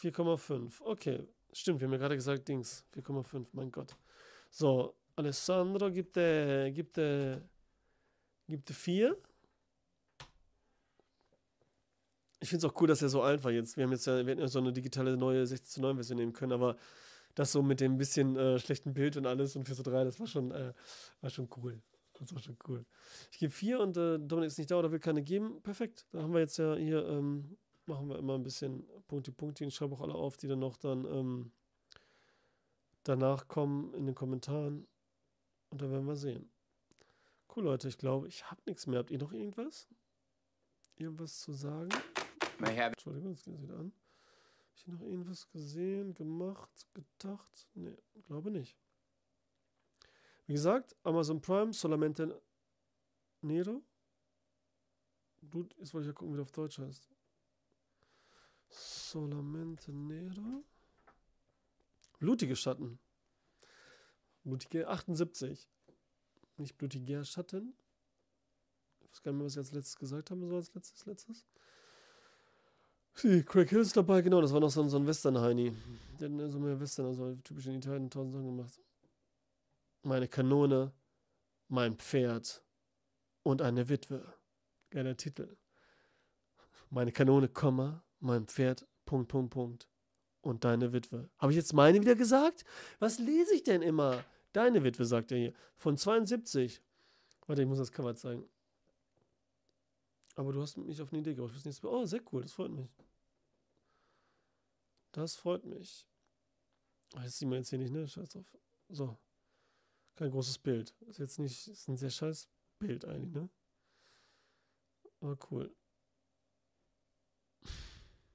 [0.00, 0.80] 4,5.
[0.80, 2.84] Okay, stimmt, wir haben ja gerade gesagt, Dings.
[2.94, 3.96] 4,5, mein Gott.
[4.50, 7.42] So, Alessandro gibt der, gibt der,
[8.46, 9.16] gibt der 4.
[12.40, 13.76] Ich finde es auch cool, dass er so alt war jetzt.
[13.76, 16.18] Wir haben jetzt ja, wir hätten ja so eine digitale neue 16 zu 9 Version
[16.18, 16.76] nehmen können, aber
[17.38, 20.18] das so mit dem bisschen äh, schlechten Bild und alles und für so drei, das
[20.18, 20.72] war schon, äh,
[21.20, 21.80] war schon cool.
[22.14, 22.84] Das war schon cool.
[23.30, 25.62] Ich gebe vier und äh, Dominik ist nicht da oder will keine geben.
[25.62, 26.08] Perfekt.
[26.10, 27.56] Da haben wir jetzt ja hier, ähm,
[27.86, 29.64] machen wir immer ein bisschen Punkte, Punkte.
[29.64, 31.52] Ich schreibe auch alle auf, die dann noch dann ähm,
[33.04, 34.88] danach kommen in den Kommentaren.
[35.70, 36.50] Und dann werden wir sehen.
[37.54, 37.86] Cool, Leute.
[37.86, 38.98] Ich glaube, ich habe nichts mehr.
[38.98, 39.86] Habt ihr noch irgendwas?
[40.96, 41.90] Irgendwas zu sagen?
[42.90, 43.92] Entschuldigung, jetzt geht es wieder an.
[44.78, 47.68] Ich noch irgendwas gesehen, gemacht, gedacht?
[47.74, 47.96] Nee,
[48.26, 48.78] glaube nicht.
[50.46, 52.40] Wie gesagt, Amazon Prime, solamente
[53.40, 53.82] Nero.
[55.40, 57.08] Blut, jetzt wollte ich ja gucken, wie das auf Deutsch heißt.
[58.68, 60.64] Solamente Nero.
[62.20, 63.00] Blutige Schatten.
[64.44, 65.68] Blutige 78.
[66.56, 67.74] Nicht blutiger Schatten.
[69.00, 71.46] Ich weiß gar nicht mehr, was ich als letztes gesagt haben, so als letztes, letztes.
[73.20, 75.72] Craig Hill ist dabei, genau, das war noch so, ein, so ein Western-Heini.
[76.20, 78.78] Der hat so mehr Western, also typisch in Italien tausend Sachen gemacht
[80.02, 80.92] meine Kanone,
[81.68, 82.64] mein Pferd
[83.42, 84.34] und eine Witwe.
[84.90, 85.56] Geiler Titel.
[86.90, 89.88] Meine Kanone, Komma, mein Pferd, Punkt, Punkt, Punkt.
[90.40, 91.28] Und deine Witwe.
[91.38, 92.64] Habe ich jetzt meine wieder gesagt?
[93.00, 94.24] Was lese ich denn immer?
[94.52, 95.52] Deine Witwe, sagt er hier.
[95.76, 96.80] Von 72.
[97.46, 98.48] Warte, ich muss das Cover zeigen.
[100.38, 101.82] Aber du hast mich auf eine Idee gebracht.
[101.82, 102.88] Oh, sehr cool, das freut mich.
[105.10, 106.06] Das freut mich.
[107.10, 108.06] Das sieht man jetzt hier nicht, ne?
[108.06, 108.56] Scheiß drauf.
[108.88, 109.18] So.
[110.14, 110.94] Kein großes Bild.
[111.08, 112.48] Ist jetzt nicht, ist ein sehr scheiß
[112.78, 113.50] Bild eigentlich, ne?
[115.20, 115.74] Aber cool.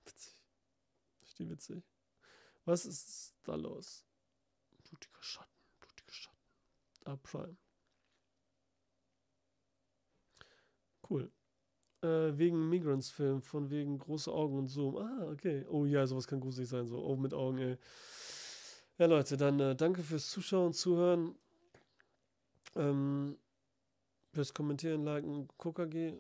[0.04, 0.36] Witzig.
[1.22, 1.84] Richtig witzig.
[2.66, 4.06] Was ist da los?
[4.90, 6.50] Blutiger Schatten, blutiger Schatten.
[7.06, 7.56] Da Prime.
[11.10, 11.32] Cool.
[12.04, 14.98] Äh, wegen Migrants-Film, von wegen große Augen und Zoom.
[14.98, 15.66] Ah, okay.
[15.70, 17.78] Oh ja, sowas kann gruselig sein, so Augen mit Augen, ey.
[18.98, 21.36] Ja, Leute, dann äh, danke fürs Zuschauen, Zuhören.
[22.76, 23.38] Ähm,
[24.34, 26.20] fürs Kommentieren, Liken, KKG.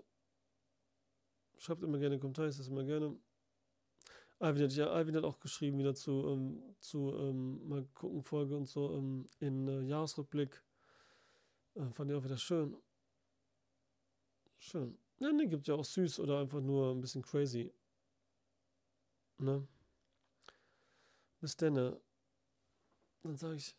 [1.57, 3.17] Schreibt immer gerne Kommentare, ist das immer gerne.
[4.39, 8.55] Alvin hat, ja, Alvin hat auch geschrieben wieder zu, ähm, zu ähm, mal gucken, Folge
[8.55, 10.63] und so ähm, in äh, Jahresrückblick.
[11.75, 12.77] Äh, fand ich auch wieder schön.
[14.57, 15.02] Schön.
[15.23, 17.71] Ja, ne, gibt ja auch süß oder einfach nur ein bisschen crazy.
[19.39, 19.65] Ne?
[21.39, 21.75] Bis denn.
[23.23, 23.77] Dann sage ich